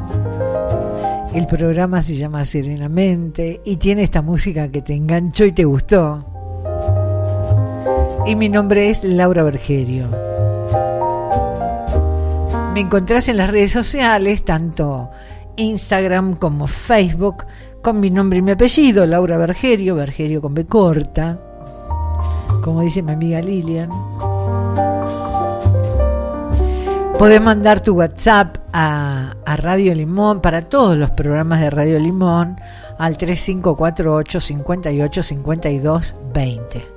El 1.33 1.47
programa 1.47 2.03
se 2.03 2.15
llama 2.15 2.45
Serenamente 2.45 3.61
y 3.65 3.77
tiene 3.77 4.03
esta 4.03 4.21
música 4.21 4.69
que 4.69 4.81
te 4.81 4.93
enganchó 4.93 5.45
y 5.45 5.51
te 5.51 5.65
gustó. 5.65 6.25
Y 8.27 8.35
mi 8.35 8.49
nombre 8.49 8.89
es 8.89 9.03
Laura 9.03 9.43
Bergerio. 9.43 10.09
Me 12.73 12.79
encontrás 12.79 13.27
en 13.29 13.37
las 13.37 13.49
redes 13.49 13.71
sociales, 13.71 14.43
tanto 14.45 15.09
Instagram 15.55 16.35
como 16.35 16.67
Facebook, 16.67 17.45
con 17.83 17.99
mi 17.99 18.09
nombre 18.09 18.39
y 18.39 18.41
mi 18.41 18.51
apellido, 18.51 19.05
Laura 19.05 19.37
Bergerio, 19.37 19.93
Bergerio 19.93 20.41
con 20.41 20.53
B 20.53 20.65
corta, 20.65 21.37
como 22.63 22.81
dice 22.81 23.03
mi 23.03 23.11
amiga 23.11 23.41
Lilian. 23.41 23.89
Podés 27.19 27.41
mandar 27.41 27.81
tu 27.81 27.95
WhatsApp 27.95 28.57
a, 28.71 29.35
a, 29.45 29.55
Radio 29.57 29.93
Limón 29.93 30.41
para 30.41 30.63
todos 30.63 30.97
los 30.97 31.11
programas 31.11 31.59
de 31.59 31.69
Radio 31.69 31.99
Limón 31.99 32.57
al 32.97 33.17
3548 33.17 34.39
58 34.39 35.23
52 35.23 36.15
20. 36.33 36.92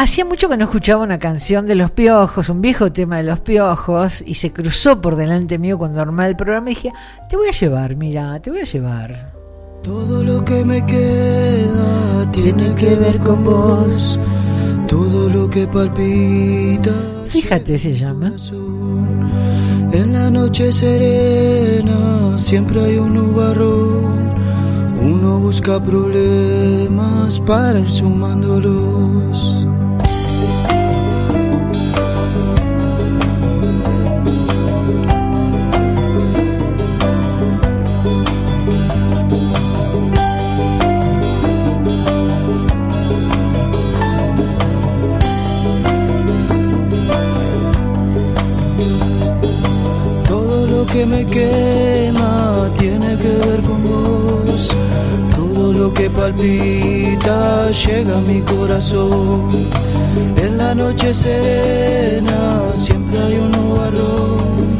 Hacía 0.00 0.24
mucho 0.24 0.48
que 0.48 0.56
no 0.56 0.64
escuchaba 0.64 1.04
una 1.04 1.18
canción 1.18 1.66
de 1.66 1.74
los 1.74 1.90
piojos, 1.90 2.48
un 2.48 2.62
viejo 2.62 2.90
tema 2.90 3.18
de 3.18 3.22
los 3.22 3.40
piojos, 3.40 4.24
y 4.26 4.36
se 4.36 4.50
cruzó 4.50 4.98
por 4.98 5.14
delante 5.14 5.58
mío 5.58 5.76
cuando 5.76 6.00
armaba 6.00 6.26
el 6.26 6.36
programa 6.36 6.70
y 6.70 6.74
dije, 6.74 6.92
te 7.28 7.36
voy 7.36 7.48
a 7.48 7.52
llevar, 7.52 7.96
mira, 7.96 8.40
te 8.40 8.50
voy 8.50 8.60
a 8.60 8.64
llevar. 8.64 9.34
Todo 9.82 10.24
lo 10.24 10.42
que 10.42 10.64
me 10.64 10.86
queda 10.86 12.30
tiene 12.32 12.74
que 12.76 12.94
ver 12.94 13.18
con 13.18 13.44
vos, 13.44 14.18
todo 14.88 15.28
lo 15.28 15.50
que 15.50 15.68
palpita. 15.68 16.94
Fíjate, 17.26 17.78
se 17.78 17.92
llama. 17.92 18.32
En 19.92 20.14
la 20.14 20.30
noche 20.30 20.72
serena 20.72 22.38
siempre 22.38 22.80
hay 22.84 22.96
un 22.96 23.12
nubarrón. 23.16 24.34
Uno 24.98 25.40
busca 25.40 25.78
problemas 25.82 27.38
para 27.40 27.80
ir 27.80 27.90
sumándolos. 27.90 29.59
Palpita 56.40 57.70
llega 57.70 58.18
a 58.18 58.20
mi 58.20 58.40
corazón. 58.40 59.50
En 60.36 60.56
la 60.56 60.74
noche 60.74 61.12
serena 61.12 62.72
siempre 62.74 63.18
hay 63.18 63.34
un 63.34 63.50
nubarrón. 63.50 64.76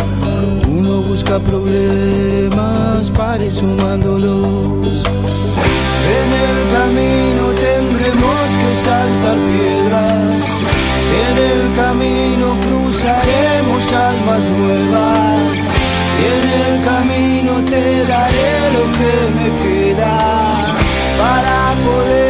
Uno 0.68 1.02
busca 1.02 1.38
problemas 1.38 3.10
para 3.10 3.44
ir 3.44 3.54
sumándolos. 3.54 5.02
En 6.18 6.28
el 6.48 6.58
camino 6.76 7.42
tendremos 7.66 8.46
que 8.60 8.70
saltar 8.86 9.36
piedras. 9.50 10.36
En 11.26 11.34
el 11.52 11.62
camino 11.76 12.56
cruzaremos 12.66 13.92
almas 13.92 14.44
nuevas. 14.44 15.42
Y 16.20 16.24
en 16.36 16.44
el 16.62 16.84
camino 16.84 17.64
te 17.64 18.04
daré 18.06 18.52
lo 18.74 18.84
que 18.98 19.12
me 19.36 19.48
queda 19.62 20.39
poder 21.84 22.29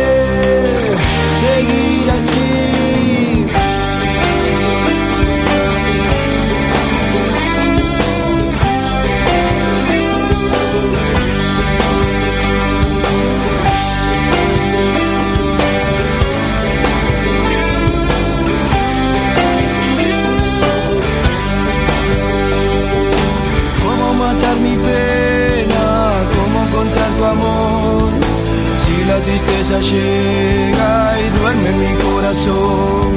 la 29.10 29.20
tristeza 29.22 29.80
llega 29.80 31.18
y 31.24 31.38
duerme 31.38 31.68
en 31.70 31.78
mi 31.84 31.94
corazón, 32.04 33.08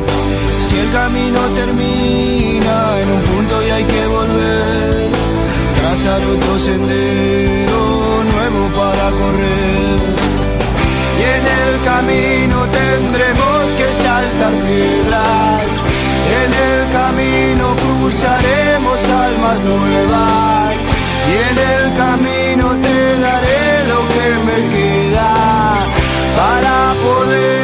si 0.66 0.76
el 0.84 0.90
camino 0.92 1.40
termina 1.62 2.76
en 3.02 3.08
un 3.16 3.22
punto 3.30 3.54
y 3.66 3.70
hay 3.70 3.84
que 3.84 4.04
volver, 4.08 5.10
trazar 5.80 6.22
otro 6.34 6.54
sendero 6.58 7.82
nuevo 8.34 8.62
para 8.80 9.06
correr. 9.22 10.02
Y 11.20 11.24
en 11.38 11.46
el 11.62 11.74
camino 11.92 12.58
tendremos 12.82 13.62
que 13.78 13.88
saltar 14.06 14.54
piedras, 14.68 15.72
en 16.42 16.52
el 16.70 16.80
camino 17.00 17.66
cruzaremos 17.84 19.00
almas 19.26 19.60
nuevas. 19.62 20.74
Y 21.32 21.36
en 21.50 21.58
el 21.74 21.86
camino 22.04 22.66
te 22.86 22.98
daré 23.26 23.66
lo 23.92 24.00
que 24.14 24.28
me 24.48 24.58
queda 24.74 25.03
para 26.36 26.96
poder 27.02 27.63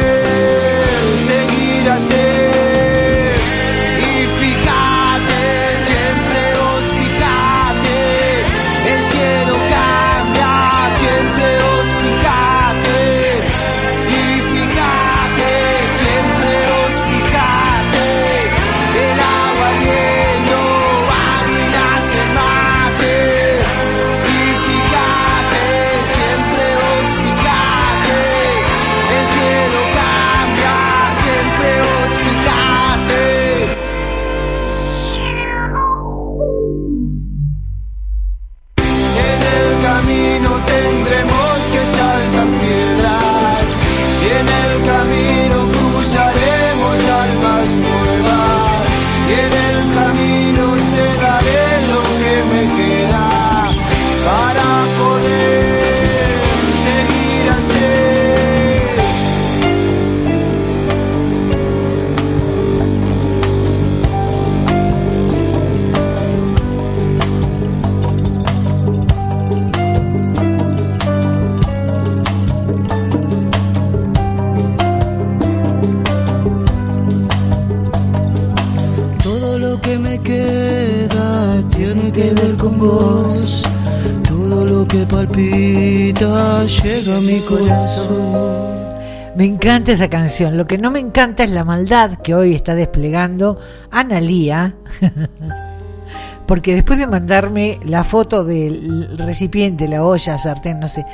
encanta 89.80 89.92
esa 89.92 90.10
canción. 90.10 90.58
Lo 90.58 90.66
que 90.66 90.76
no 90.76 90.90
me 90.90 91.00
encanta 91.00 91.42
es 91.42 91.50
la 91.50 91.64
maldad 91.64 92.16
que 92.16 92.34
hoy 92.34 92.54
está 92.54 92.74
desplegando 92.74 93.58
Analía. 93.90 94.74
Porque 96.46 96.74
después 96.74 96.98
de 96.98 97.06
mandarme 97.06 97.78
la 97.86 98.04
foto 98.04 98.44
del 98.44 99.16
recipiente, 99.16 99.88
la 99.88 100.04
olla, 100.04 100.36
sartén, 100.36 100.80
no 100.80 100.88
sé, 100.88 101.06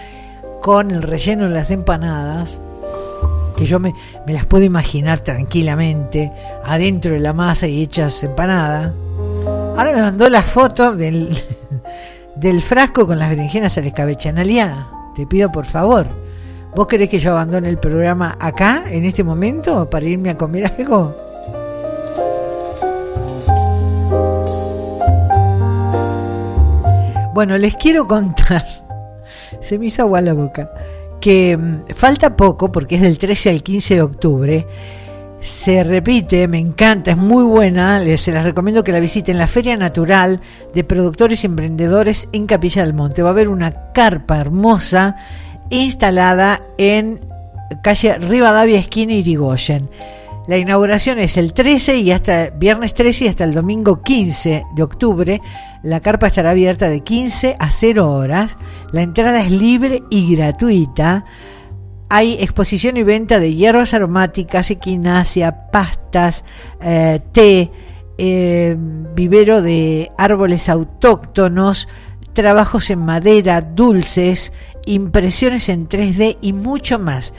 con 0.62 0.90
el 0.90 1.02
relleno 1.02 1.44
de 1.44 1.50
las 1.50 1.70
empanadas, 1.70 2.58
que 3.56 3.66
yo 3.66 3.78
me, 3.78 3.94
las 4.26 4.46
puedo 4.46 4.64
imaginar 4.64 5.20
tranquilamente 5.20 6.32
adentro 6.64 7.12
de 7.12 7.20
la 7.20 7.32
masa 7.32 7.68
y 7.68 7.82
hechas 7.82 8.20
empanadas. 8.24 8.92
Ahora 9.76 9.92
me 9.92 10.02
mandó 10.02 10.28
la 10.28 10.42
foto 10.42 10.96
del, 10.96 11.40
del 12.34 12.62
frasco 12.62 13.06
con 13.06 13.20
las 13.20 13.30
berenjenas 13.30 13.78
al 13.78 13.86
escabeche. 13.86 14.30
Analia, 14.30 14.88
te 15.14 15.24
pido 15.24 15.52
por 15.52 15.66
favor, 15.66 16.08
¿vos 16.76 16.86
querés 16.86 17.08
que 17.08 17.18
yo 17.18 17.30
abandone 17.30 17.70
el 17.70 17.78
programa 17.78 18.36
acá, 18.38 18.84
en 18.86 19.06
este 19.06 19.24
momento, 19.24 19.88
para 19.88 20.04
irme 20.04 20.28
a 20.28 20.36
comer 20.36 20.66
algo? 20.66 21.16
Bueno, 27.32 27.56
les 27.56 27.74
quiero 27.76 28.06
contar, 28.06 28.66
se 29.60 29.78
me 29.78 29.86
hizo 29.86 30.02
agua 30.02 30.20
la 30.20 30.34
boca, 30.34 30.70
que 31.18 31.56
mm, 31.56 31.94
falta 31.94 32.36
poco, 32.36 32.70
porque 32.70 32.96
es 32.96 33.00
del 33.00 33.18
13 33.18 33.50
al 33.50 33.62
15 33.62 33.94
de 33.94 34.02
octubre, 34.02 34.66
se 35.40 35.82
repite, 35.82 36.46
me 36.46 36.58
encanta, 36.58 37.12
es 37.12 37.16
muy 37.16 37.44
buena, 37.44 38.00
les, 38.00 38.20
se 38.20 38.32
las 38.32 38.44
recomiendo 38.44 38.84
que 38.84 38.92
la 38.92 39.00
visiten, 39.00 39.38
la 39.38 39.46
Feria 39.46 39.78
Natural 39.78 40.42
de 40.74 40.84
Productores 40.84 41.42
y 41.42 41.46
Emprendedores 41.46 42.28
en 42.32 42.46
Capilla 42.46 42.82
del 42.82 42.94
Monte. 42.94 43.22
Va 43.22 43.28
a 43.28 43.32
haber 43.32 43.48
una 43.48 43.92
carpa 43.92 44.38
hermosa 44.38 45.16
instalada 45.70 46.62
en 46.78 47.20
calle 47.82 48.18
Rivadavia, 48.18 48.78
esquina 48.78 49.12
Irigoyen. 49.14 49.88
La 50.46 50.58
inauguración 50.58 51.18
es 51.18 51.36
el 51.36 51.52
13 51.52 51.98
y 51.98 52.12
hasta 52.12 52.50
viernes 52.50 52.94
13 52.94 53.24
y 53.24 53.28
hasta 53.28 53.42
el 53.42 53.52
domingo 53.52 54.02
15 54.02 54.64
de 54.76 54.82
octubre. 54.82 55.40
La 55.82 56.00
carpa 56.00 56.28
estará 56.28 56.50
abierta 56.50 56.88
de 56.88 57.00
15 57.00 57.56
a 57.58 57.70
0 57.70 58.12
horas. 58.12 58.56
La 58.92 59.02
entrada 59.02 59.40
es 59.40 59.50
libre 59.50 60.04
y 60.08 60.36
gratuita. 60.36 61.24
Hay 62.08 62.34
exposición 62.34 62.96
y 62.96 63.02
venta 63.02 63.40
de 63.40 63.56
hierbas 63.56 63.92
aromáticas, 63.92 64.70
equinacia, 64.70 65.70
pastas, 65.72 66.44
eh, 66.80 67.18
té, 67.32 67.72
eh, 68.16 68.76
vivero 68.78 69.62
de 69.62 70.12
árboles 70.16 70.68
autóctonos, 70.68 71.88
trabajos 72.34 72.90
en 72.90 73.00
madera, 73.00 73.62
dulces, 73.62 74.52
impresiones 74.86 75.68
en 75.68 75.88
3D 75.88 76.38
y 76.40 76.52
mucho 76.54 76.98
más. 76.98 77.34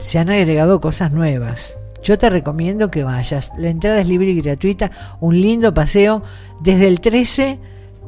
Se 0.00 0.18
han 0.18 0.28
agregado 0.28 0.80
cosas 0.80 1.12
nuevas. 1.12 1.76
Yo 2.02 2.18
te 2.18 2.28
recomiendo 2.28 2.90
que 2.90 3.04
vayas. 3.04 3.52
La 3.56 3.70
entrada 3.70 4.00
es 4.00 4.08
libre 4.08 4.30
y 4.30 4.40
gratuita. 4.40 4.90
Un 5.20 5.40
lindo 5.40 5.72
paseo 5.72 6.22
desde 6.60 6.88
el 6.88 7.00
13 7.00 7.58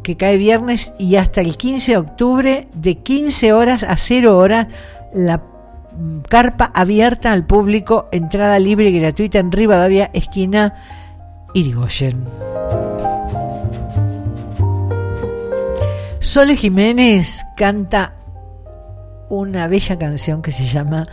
que 0.03 0.17
cae 0.17 0.37
viernes 0.37 0.93
y 0.99 1.17
hasta 1.17 1.41
el 1.41 1.57
15 1.57 1.93
de 1.93 1.99
octubre 1.99 2.69
de 2.75 2.99
15 2.99 3.53
horas 3.53 3.83
a 3.85 3.97
0 3.97 4.37
horas 4.37 4.67
la 5.15 5.43
carpa 6.29 6.71
abierta 6.75 7.33
al 7.33 7.47
público, 7.47 8.09
entrada 8.13 8.59
libre 8.59 8.91
y 8.91 8.99
gratuita 8.99 9.39
en 9.39 9.53
Rivadavia, 9.53 10.11
esquina 10.13 10.75
Irigoyen. 11.55 12.25
Sole 16.19 16.57
Jiménez 16.57 17.45
canta 17.57 18.15
una 19.29 19.69
bella 19.69 19.99
canción 19.99 20.43
que 20.43 20.53
se 20.53 20.65
llama 20.65 21.07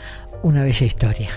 Una 0.44 0.64
bella 0.64 0.86
historia. 0.86 1.30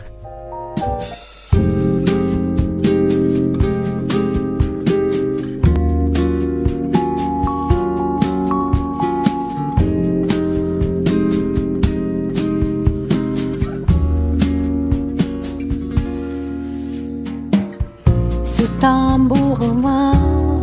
C'est 18.43 18.85
un 18.85 19.19
beau 19.21 19.55
roman, 19.55 20.63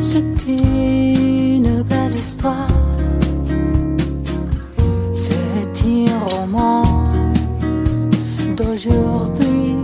c'est 0.00 0.46
une 0.46 1.82
belle 1.82 2.14
histoire. 2.14 2.97
C'est 5.20 5.84
une 5.84 6.16
romance 6.30 8.08
d'aujourd'hui. 8.56 9.74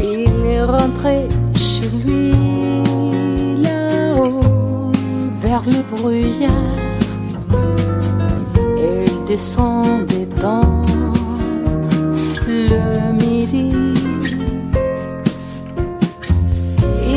Il 0.00 0.44
est 0.44 0.64
rentré 0.64 1.28
chez 1.54 1.88
lui 2.04 2.32
là-haut 3.62 4.40
vers 5.38 5.62
le 5.66 5.82
brouillard. 5.94 6.50
Et 8.76 9.04
il 9.06 9.24
descendait 9.24 10.28
dans 10.40 10.84
le 12.48 13.12
midi. 13.22 13.72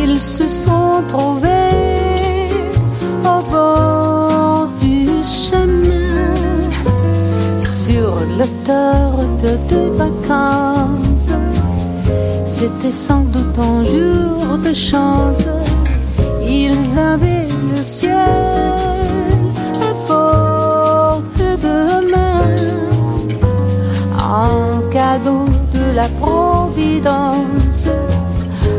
Ils 0.03 0.19
se 0.19 0.47
sont 0.47 1.01
trouvés 1.07 1.84
de 8.65 9.89
vacances. 9.97 11.29
C'était 12.45 12.91
sans 12.91 13.21
doute 13.21 13.57
un 13.59 13.83
jour 13.83 14.57
de 14.57 14.73
chance. 14.73 15.43
Ils 16.43 16.97
avaient 16.97 17.47
le 17.75 17.83
ciel 17.83 18.11
à 19.81 19.93
portée 20.07 21.57
de 21.61 22.11
main 22.11 22.41
un 24.17 24.89
cadeau 24.91 25.45
de 25.73 25.95
la 25.95 26.07
Providence. 26.19 27.87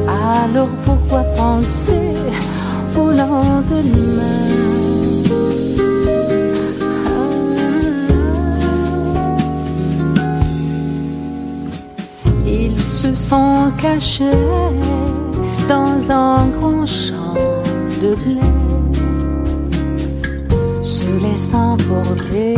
Alors 0.08 0.68
pourquoi 0.84 1.22
penser 1.36 2.14
au 2.96 3.10
lendemain? 3.10 4.75
Sont 13.16 13.72
cachés 13.78 14.44
dans 15.66 16.10
un 16.10 16.46
grand 16.48 16.84
champ 16.84 17.34
de 18.02 18.14
blé, 18.14 18.40
se 20.82 21.08
laissant 21.24 21.78
porter 21.78 22.56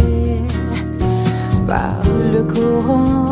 par 1.64 2.02
le 2.32 2.43
courant 2.43 3.30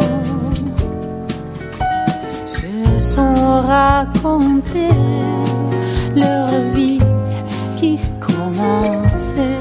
se 2.45 3.01
sont 3.01 3.61
raconté 3.67 4.89
leur 6.15 6.47
vie 6.75 7.01
qui 7.77 7.99
commençait. 8.21 9.59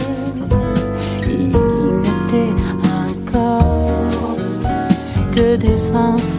Ils 1.28 1.58
n'étaient 2.04 2.56
encore 3.10 4.38
que 5.34 5.56
des 5.56 5.90
enfants 5.90 6.35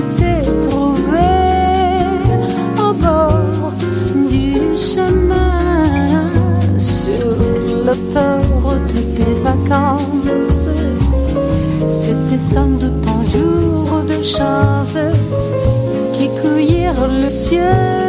qui 0.00 0.24
s'étaient 0.24 0.50
trouvés 0.68 2.00
au 2.78 2.92
bord 2.92 3.72
du 4.30 4.76
chemin 4.76 6.28
sur 6.76 7.36
l'autoroute 7.84 8.94
des 9.16 9.34
vacances. 9.42 10.68
C'était 11.88 12.38
sans 12.38 12.66
doute 12.66 13.06
un 13.06 13.24
jour 13.24 14.04
de 14.06 14.22
chance 14.22 14.96
qui 16.14 16.28
cueillirent 16.40 17.08
le 17.22 17.28
ciel 17.28 17.99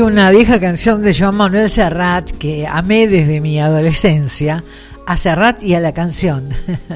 Una 0.00 0.30
vieja 0.30 0.60
canción 0.60 1.02
de 1.02 1.12
Joan 1.12 1.34
Manuel 1.34 1.68
Serrat 1.68 2.30
que 2.30 2.66
amé 2.66 3.08
desde 3.08 3.40
mi 3.40 3.58
adolescencia, 3.58 4.62
a 5.06 5.16
Serrat 5.16 5.62
y 5.62 5.74
a 5.74 5.80
la 5.80 5.92
canción. 5.92 6.50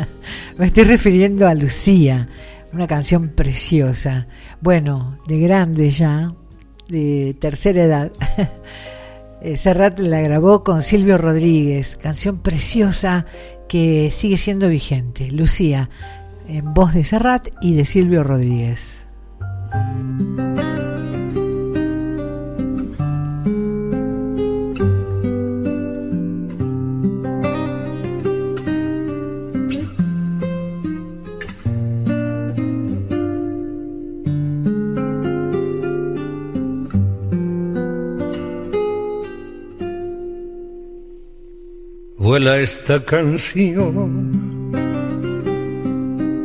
Me 0.56 0.66
estoy 0.66 0.84
refiriendo 0.84 1.48
a 1.48 1.54
Lucía, 1.54 2.28
una 2.72 2.86
canción 2.86 3.28
preciosa. 3.28 4.28
Bueno, 4.60 5.18
de 5.26 5.40
grande 5.40 5.90
ya, 5.90 6.32
de 6.88 7.36
tercera 7.38 7.84
edad. 7.84 8.12
Eh, 9.44 9.56
Serrat 9.56 9.98
la 9.98 10.20
grabó 10.20 10.62
con 10.62 10.82
Silvio 10.82 11.18
Rodríguez, 11.18 11.96
canción 11.96 12.38
preciosa 12.38 13.26
que 13.68 14.12
sigue 14.12 14.38
siendo 14.38 14.68
vigente. 14.68 15.32
Lucía, 15.32 15.90
en 16.48 16.72
voz 16.72 16.94
de 16.94 17.02
Serrat 17.02 17.48
y 17.60 17.74
de 17.74 17.84
Silvio 17.84 18.22
Rodríguez. 18.22 19.04
Vuela 42.32 42.56
esta 42.60 42.98
canción 43.04 44.72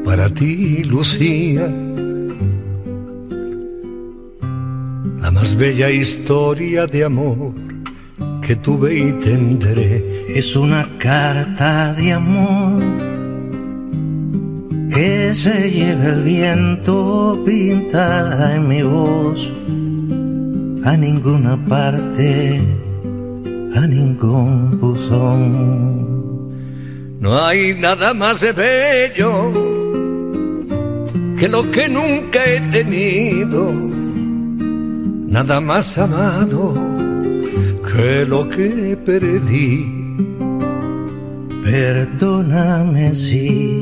para 0.03 0.29
ti, 0.29 0.83
Lucía, 0.83 1.65
la 5.21 5.31
más 5.31 5.55
bella 5.55 5.89
historia 5.89 6.87
de 6.87 7.05
amor 7.05 7.53
que 8.41 8.57
tuve 8.57 8.99
y 8.99 9.13
tendré. 9.13 10.03
Es 10.37 10.57
una 10.57 10.85
carta 10.97 11.93
de 11.93 12.11
amor 12.11 12.83
que 14.93 15.33
se 15.33 15.71
lleva 15.71 16.07
el 16.07 16.21
viento 16.23 17.41
pintada 17.45 18.57
en 18.57 18.67
mi 18.67 18.83
voz 18.83 19.39
a 20.83 20.97
ninguna 20.97 21.55
parte 21.65 22.76
ningún 23.85 24.79
buzón. 24.79 26.47
No 27.19 27.37
hay 27.45 27.75
nada 27.75 28.13
más 28.13 28.41
bello 28.55 29.51
que 31.37 31.47
lo 31.47 31.69
que 31.69 31.87
nunca 31.87 32.39
he 32.45 32.59
tenido, 32.71 33.71
nada 35.27 35.59
más 35.61 35.97
amado 35.97 36.73
que 37.87 38.25
lo 38.25 38.47
que 38.49 38.97
perdí. 39.05 39.93
Perdóname 41.63 43.13
si 43.13 43.81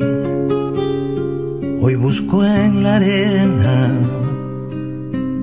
hoy 1.79 1.95
busco 1.95 2.43
en 2.43 2.83
la 2.83 2.95
arena 2.95 3.91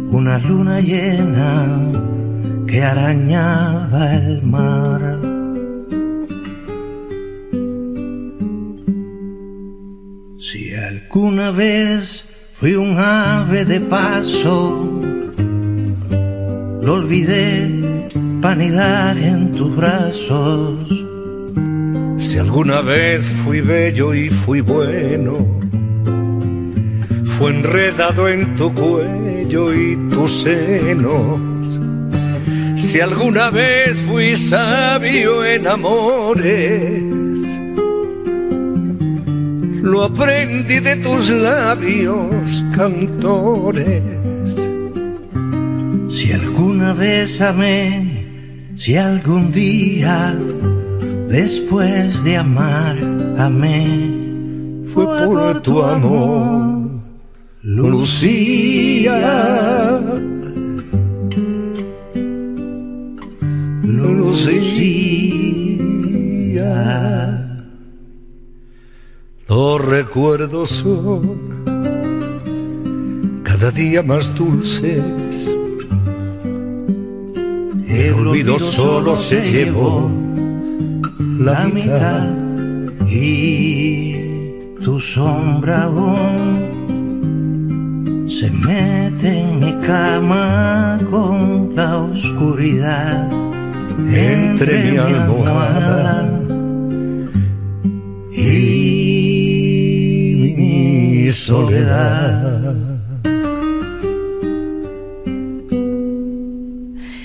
una 0.08 0.38
luna 0.38 0.80
llena 0.80 1.91
que 2.72 2.82
arañaba 2.82 4.14
el 4.14 4.42
mar. 4.44 5.02
Si 10.40 10.74
alguna 10.74 11.50
vez 11.50 12.24
fui 12.54 12.74
un 12.74 12.96
ave 12.96 13.66
de 13.66 13.78
paso, 13.78 14.56
lo 16.80 16.94
olvidé 16.94 18.08
panidar 18.40 19.18
en 19.18 19.52
tus 19.52 19.76
brazos. 19.76 20.78
Si 22.20 22.38
alguna 22.38 22.80
vez 22.80 23.22
fui 23.44 23.60
bello 23.60 24.14
y 24.14 24.30
fui 24.30 24.62
bueno, 24.62 25.34
fue 27.34 27.50
enredado 27.50 28.28
en 28.28 28.56
tu 28.56 28.72
cuello 28.72 29.74
y 29.74 29.94
tus 30.08 30.30
senos 30.44 31.51
si 32.92 33.00
alguna 33.00 33.48
vez 33.50 33.98
fui 34.02 34.36
sabio 34.36 35.42
en 35.46 35.66
amores, 35.66 37.02
lo 39.80 40.02
aprendí 40.02 40.78
de 40.78 40.96
tus 40.96 41.30
labios 41.30 42.62
cantores. 42.76 44.02
Si 46.10 46.32
alguna 46.32 46.92
vez 46.92 47.40
amé, 47.40 48.68
si 48.76 48.98
algún 48.98 49.50
día 49.50 50.36
después 51.28 52.22
de 52.24 52.36
amar 52.36 52.98
amé, 53.38 53.86
fue 54.92 55.06
por 55.24 55.62
tu 55.62 55.82
amor, 55.82 56.90
Lucía. 57.62 59.12
Lucía. 64.32 65.92
Los 69.46 69.84
recuerdos 69.84 70.70
son 70.70 71.52
cada 73.42 73.70
día 73.70 74.02
más 74.02 74.34
dulces. 74.34 75.54
El 77.86 78.14
olvido 78.14 78.58
solo 78.58 79.14
se 79.16 79.52
llevó 79.52 80.10
la 81.38 81.66
mitad 81.66 82.30
y 83.06 84.14
tu 84.82 84.98
sombra 84.98 85.84
aún 85.84 86.70
se 88.26 88.50
mete 88.50 89.40
en 89.40 89.60
mi 89.60 89.74
cama 89.86 90.98
con 91.10 91.76
la 91.76 91.98
oscuridad 91.98 93.41
entre 93.98 94.90
mi 94.90 94.96
almohada 94.96 96.28
y 98.32 99.72
mi 100.56 101.32
soledad. 101.32 102.82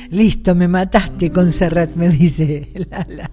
Listo, 0.10 0.56
me 0.56 0.68
mataste 0.68 1.32
con 1.32 1.52
Serrat, 1.52 1.96
me 1.96 2.10
dice 2.10 2.70
Lala. 2.90 3.30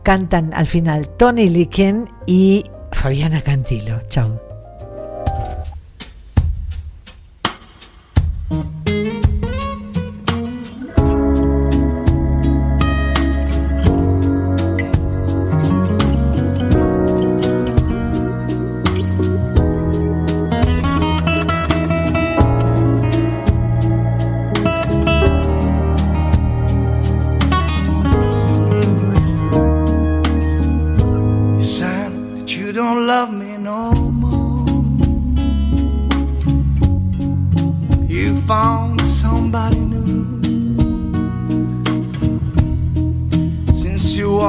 Cantan 0.05 0.53
al 0.55 0.67
final 0.67 1.09
Tony 1.17 1.49
Liken 1.49 2.09
y 2.27 2.65
Fabiana 2.93 3.41
Cantilo. 3.41 4.03
Chao. 4.09 4.44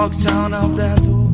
Walked 0.05 0.25
out 0.27 0.53
of 0.53 0.77
that 0.77 0.97
door, 1.03 1.29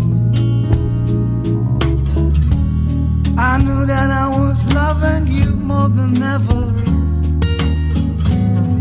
I 3.38 3.58
knew 3.58 3.86
that 3.86 4.10
I 4.10 4.28
was 4.30 4.74
loving 4.74 5.28
you 5.28 5.58
more 5.58 5.90
than 5.90 6.24
ever. 6.24 6.64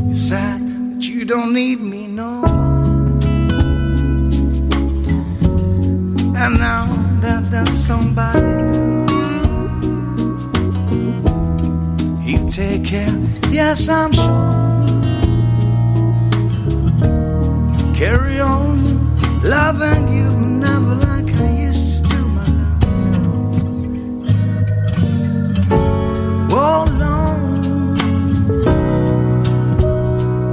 You 0.08 0.14
said 0.14 0.60
that 0.92 1.02
you 1.02 1.24
don't 1.24 1.52
need 1.52 1.80
me 1.80 2.06
no 2.06 2.30
more. 2.42 2.78
And 6.42 6.52
now 6.68 6.86
that 7.22 7.50
there's 7.50 7.78
somebody 7.90 8.46
He 12.26 12.34
take 12.48 12.84
care, 12.84 13.16
yes 13.50 13.88
I'm 13.88 14.12
sure 14.12 14.60
Carry 17.96 18.40
on 18.40 18.89
loving 19.42 20.08
you 20.12 20.30
never 20.38 20.94
like 20.96 21.34
I 21.36 21.50
used 21.66 21.96
to 21.96 22.02
do 22.10 22.28
my 22.28 22.44
love. 22.44 22.90
Oh 26.52 26.84
Lord 27.00 27.96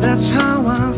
That's 0.01 0.29
how 0.29 0.65
I 0.67 0.93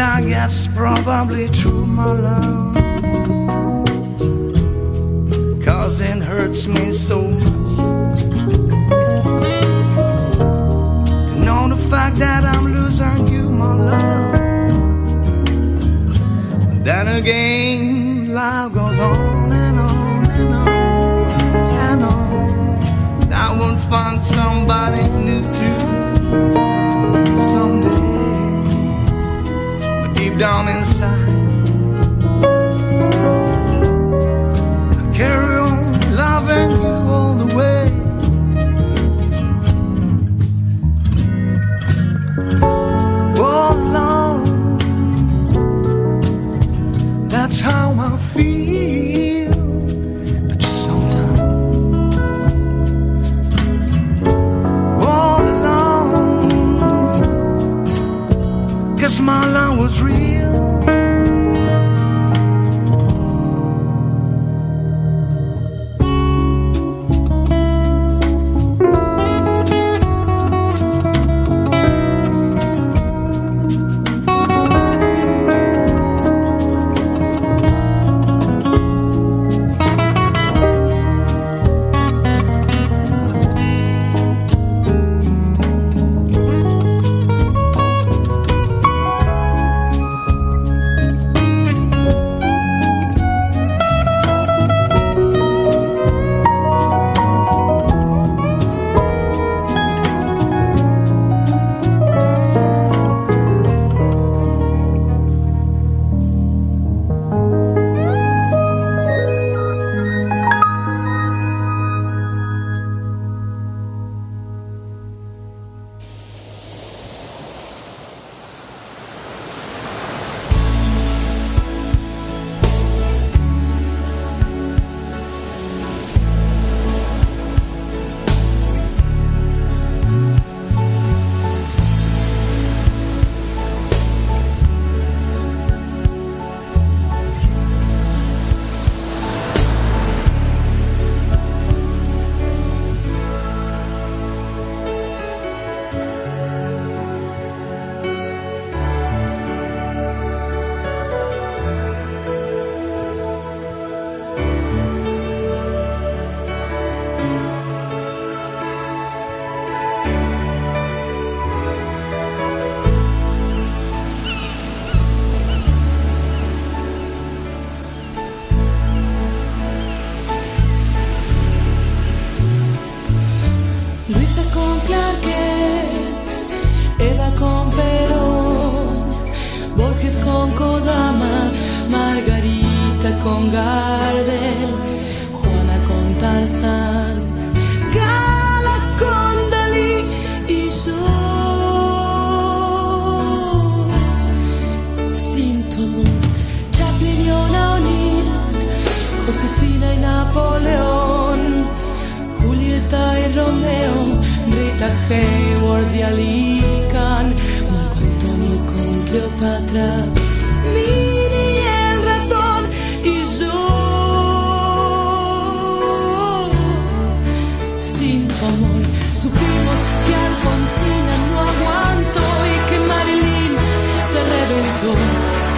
I 0.00 0.22
guess 0.22 0.66
probably 0.66 1.48
true, 1.50 1.84
my 1.84 2.12
love. 2.12 2.74
Cause 5.62 6.00
it 6.00 6.22
hurts 6.22 6.66
me 6.66 6.90
so 6.92 7.20
much 7.20 7.76
to 11.28 11.36
know 11.44 11.68
the 11.68 11.76
fact 11.90 12.16
that 12.16 12.44
I'm 12.44 12.72
losing 12.72 13.28
you, 13.28 13.50
my 13.50 13.74
love. 13.74 14.34
Then 16.82 17.08
again, 17.08 18.32
life 18.32 18.72
goes 18.72 18.98
on 18.98 19.52
and 19.52 19.78
on 19.78 20.30
and 20.30 20.54
on 20.54 21.30
and 21.86 22.04
on. 22.04 23.22
And 23.22 23.34
I 23.34 23.52
will 23.58 23.76
find 23.90 24.24
somebody 24.24 25.06
new 25.10 25.42
too 25.52 26.59
down 30.40 30.68
inside, 30.68 31.39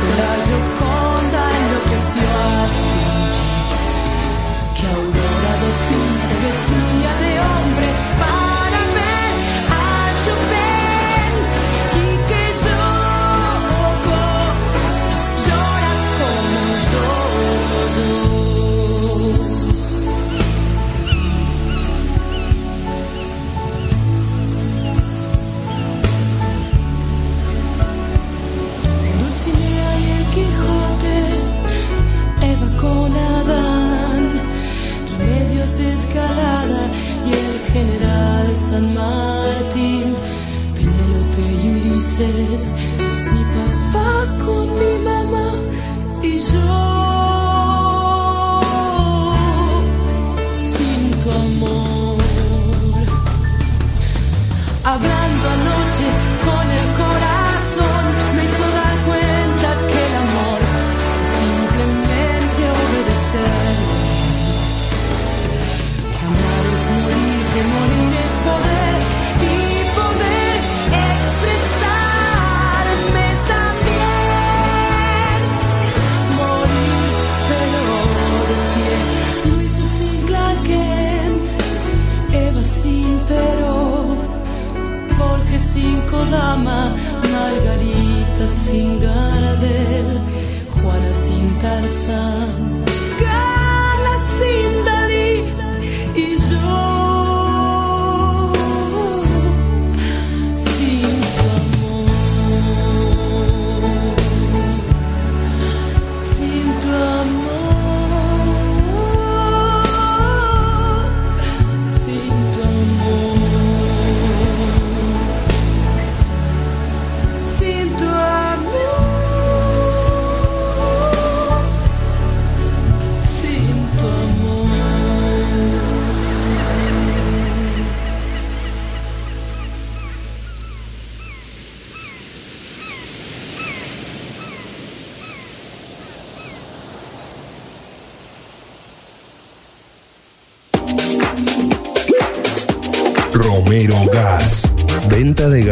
que 0.03 0.17
la 0.17 0.82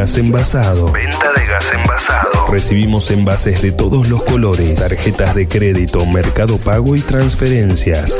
gas 0.01 0.17
envasado. 0.17 0.91
Venta 0.93 1.31
de 1.37 1.45
gas 1.45 1.71
envasado. 1.75 2.47
Recibimos 2.51 3.11
envases 3.11 3.61
de 3.61 3.71
todos 3.71 4.09
los 4.09 4.23
colores, 4.23 4.77
tarjetas 4.77 5.35
de 5.35 5.47
crédito, 5.47 6.07
mercado 6.07 6.57
pago 6.57 6.97
y 6.97 7.03
transferencias. 7.03 8.17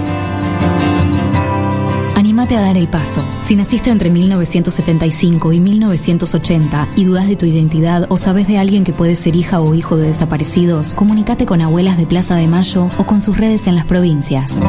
A 2.51 2.59
dar 2.59 2.75
el 2.75 2.89
paso. 2.89 3.23
Si 3.43 3.55
naciste 3.55 3.91
entre 3.91 4.09
1975 4.09 5.53
y 5.53 5.61
1980 5.61 6.89
y 6.97 7.05
dudas 7.05 7.29
de 7.29 7.37
tu 7.37 7.45
identidad 7.45 8.07
o 8.09 8.17
sabes 8.17 8.45
de 8.45 8.57
alguien 8.57 8.83
que 8.83 8.91
puede 8.91 9.15
ser 9.15 9.37
hija 9.37 9.61
o 9.61 9.73
hijo 9.73 9.95
de 9.95 10.07
desaparecidos, 10.07 10.93
comunícate 10.93 11.45
con 11.45 11.61
abuelas 11.61 11.97
de 11.97 12.05
Plaza 12.05 12.35
de 12.35 12.47
Mayo 12.47 12.89
o 12.97 13.05
con 13.05 13.21
sus 13.21 13.37
redes 13.37 13.67
en 13.67 13.75
las 13.75 13.85
provincias. 13.85 14.59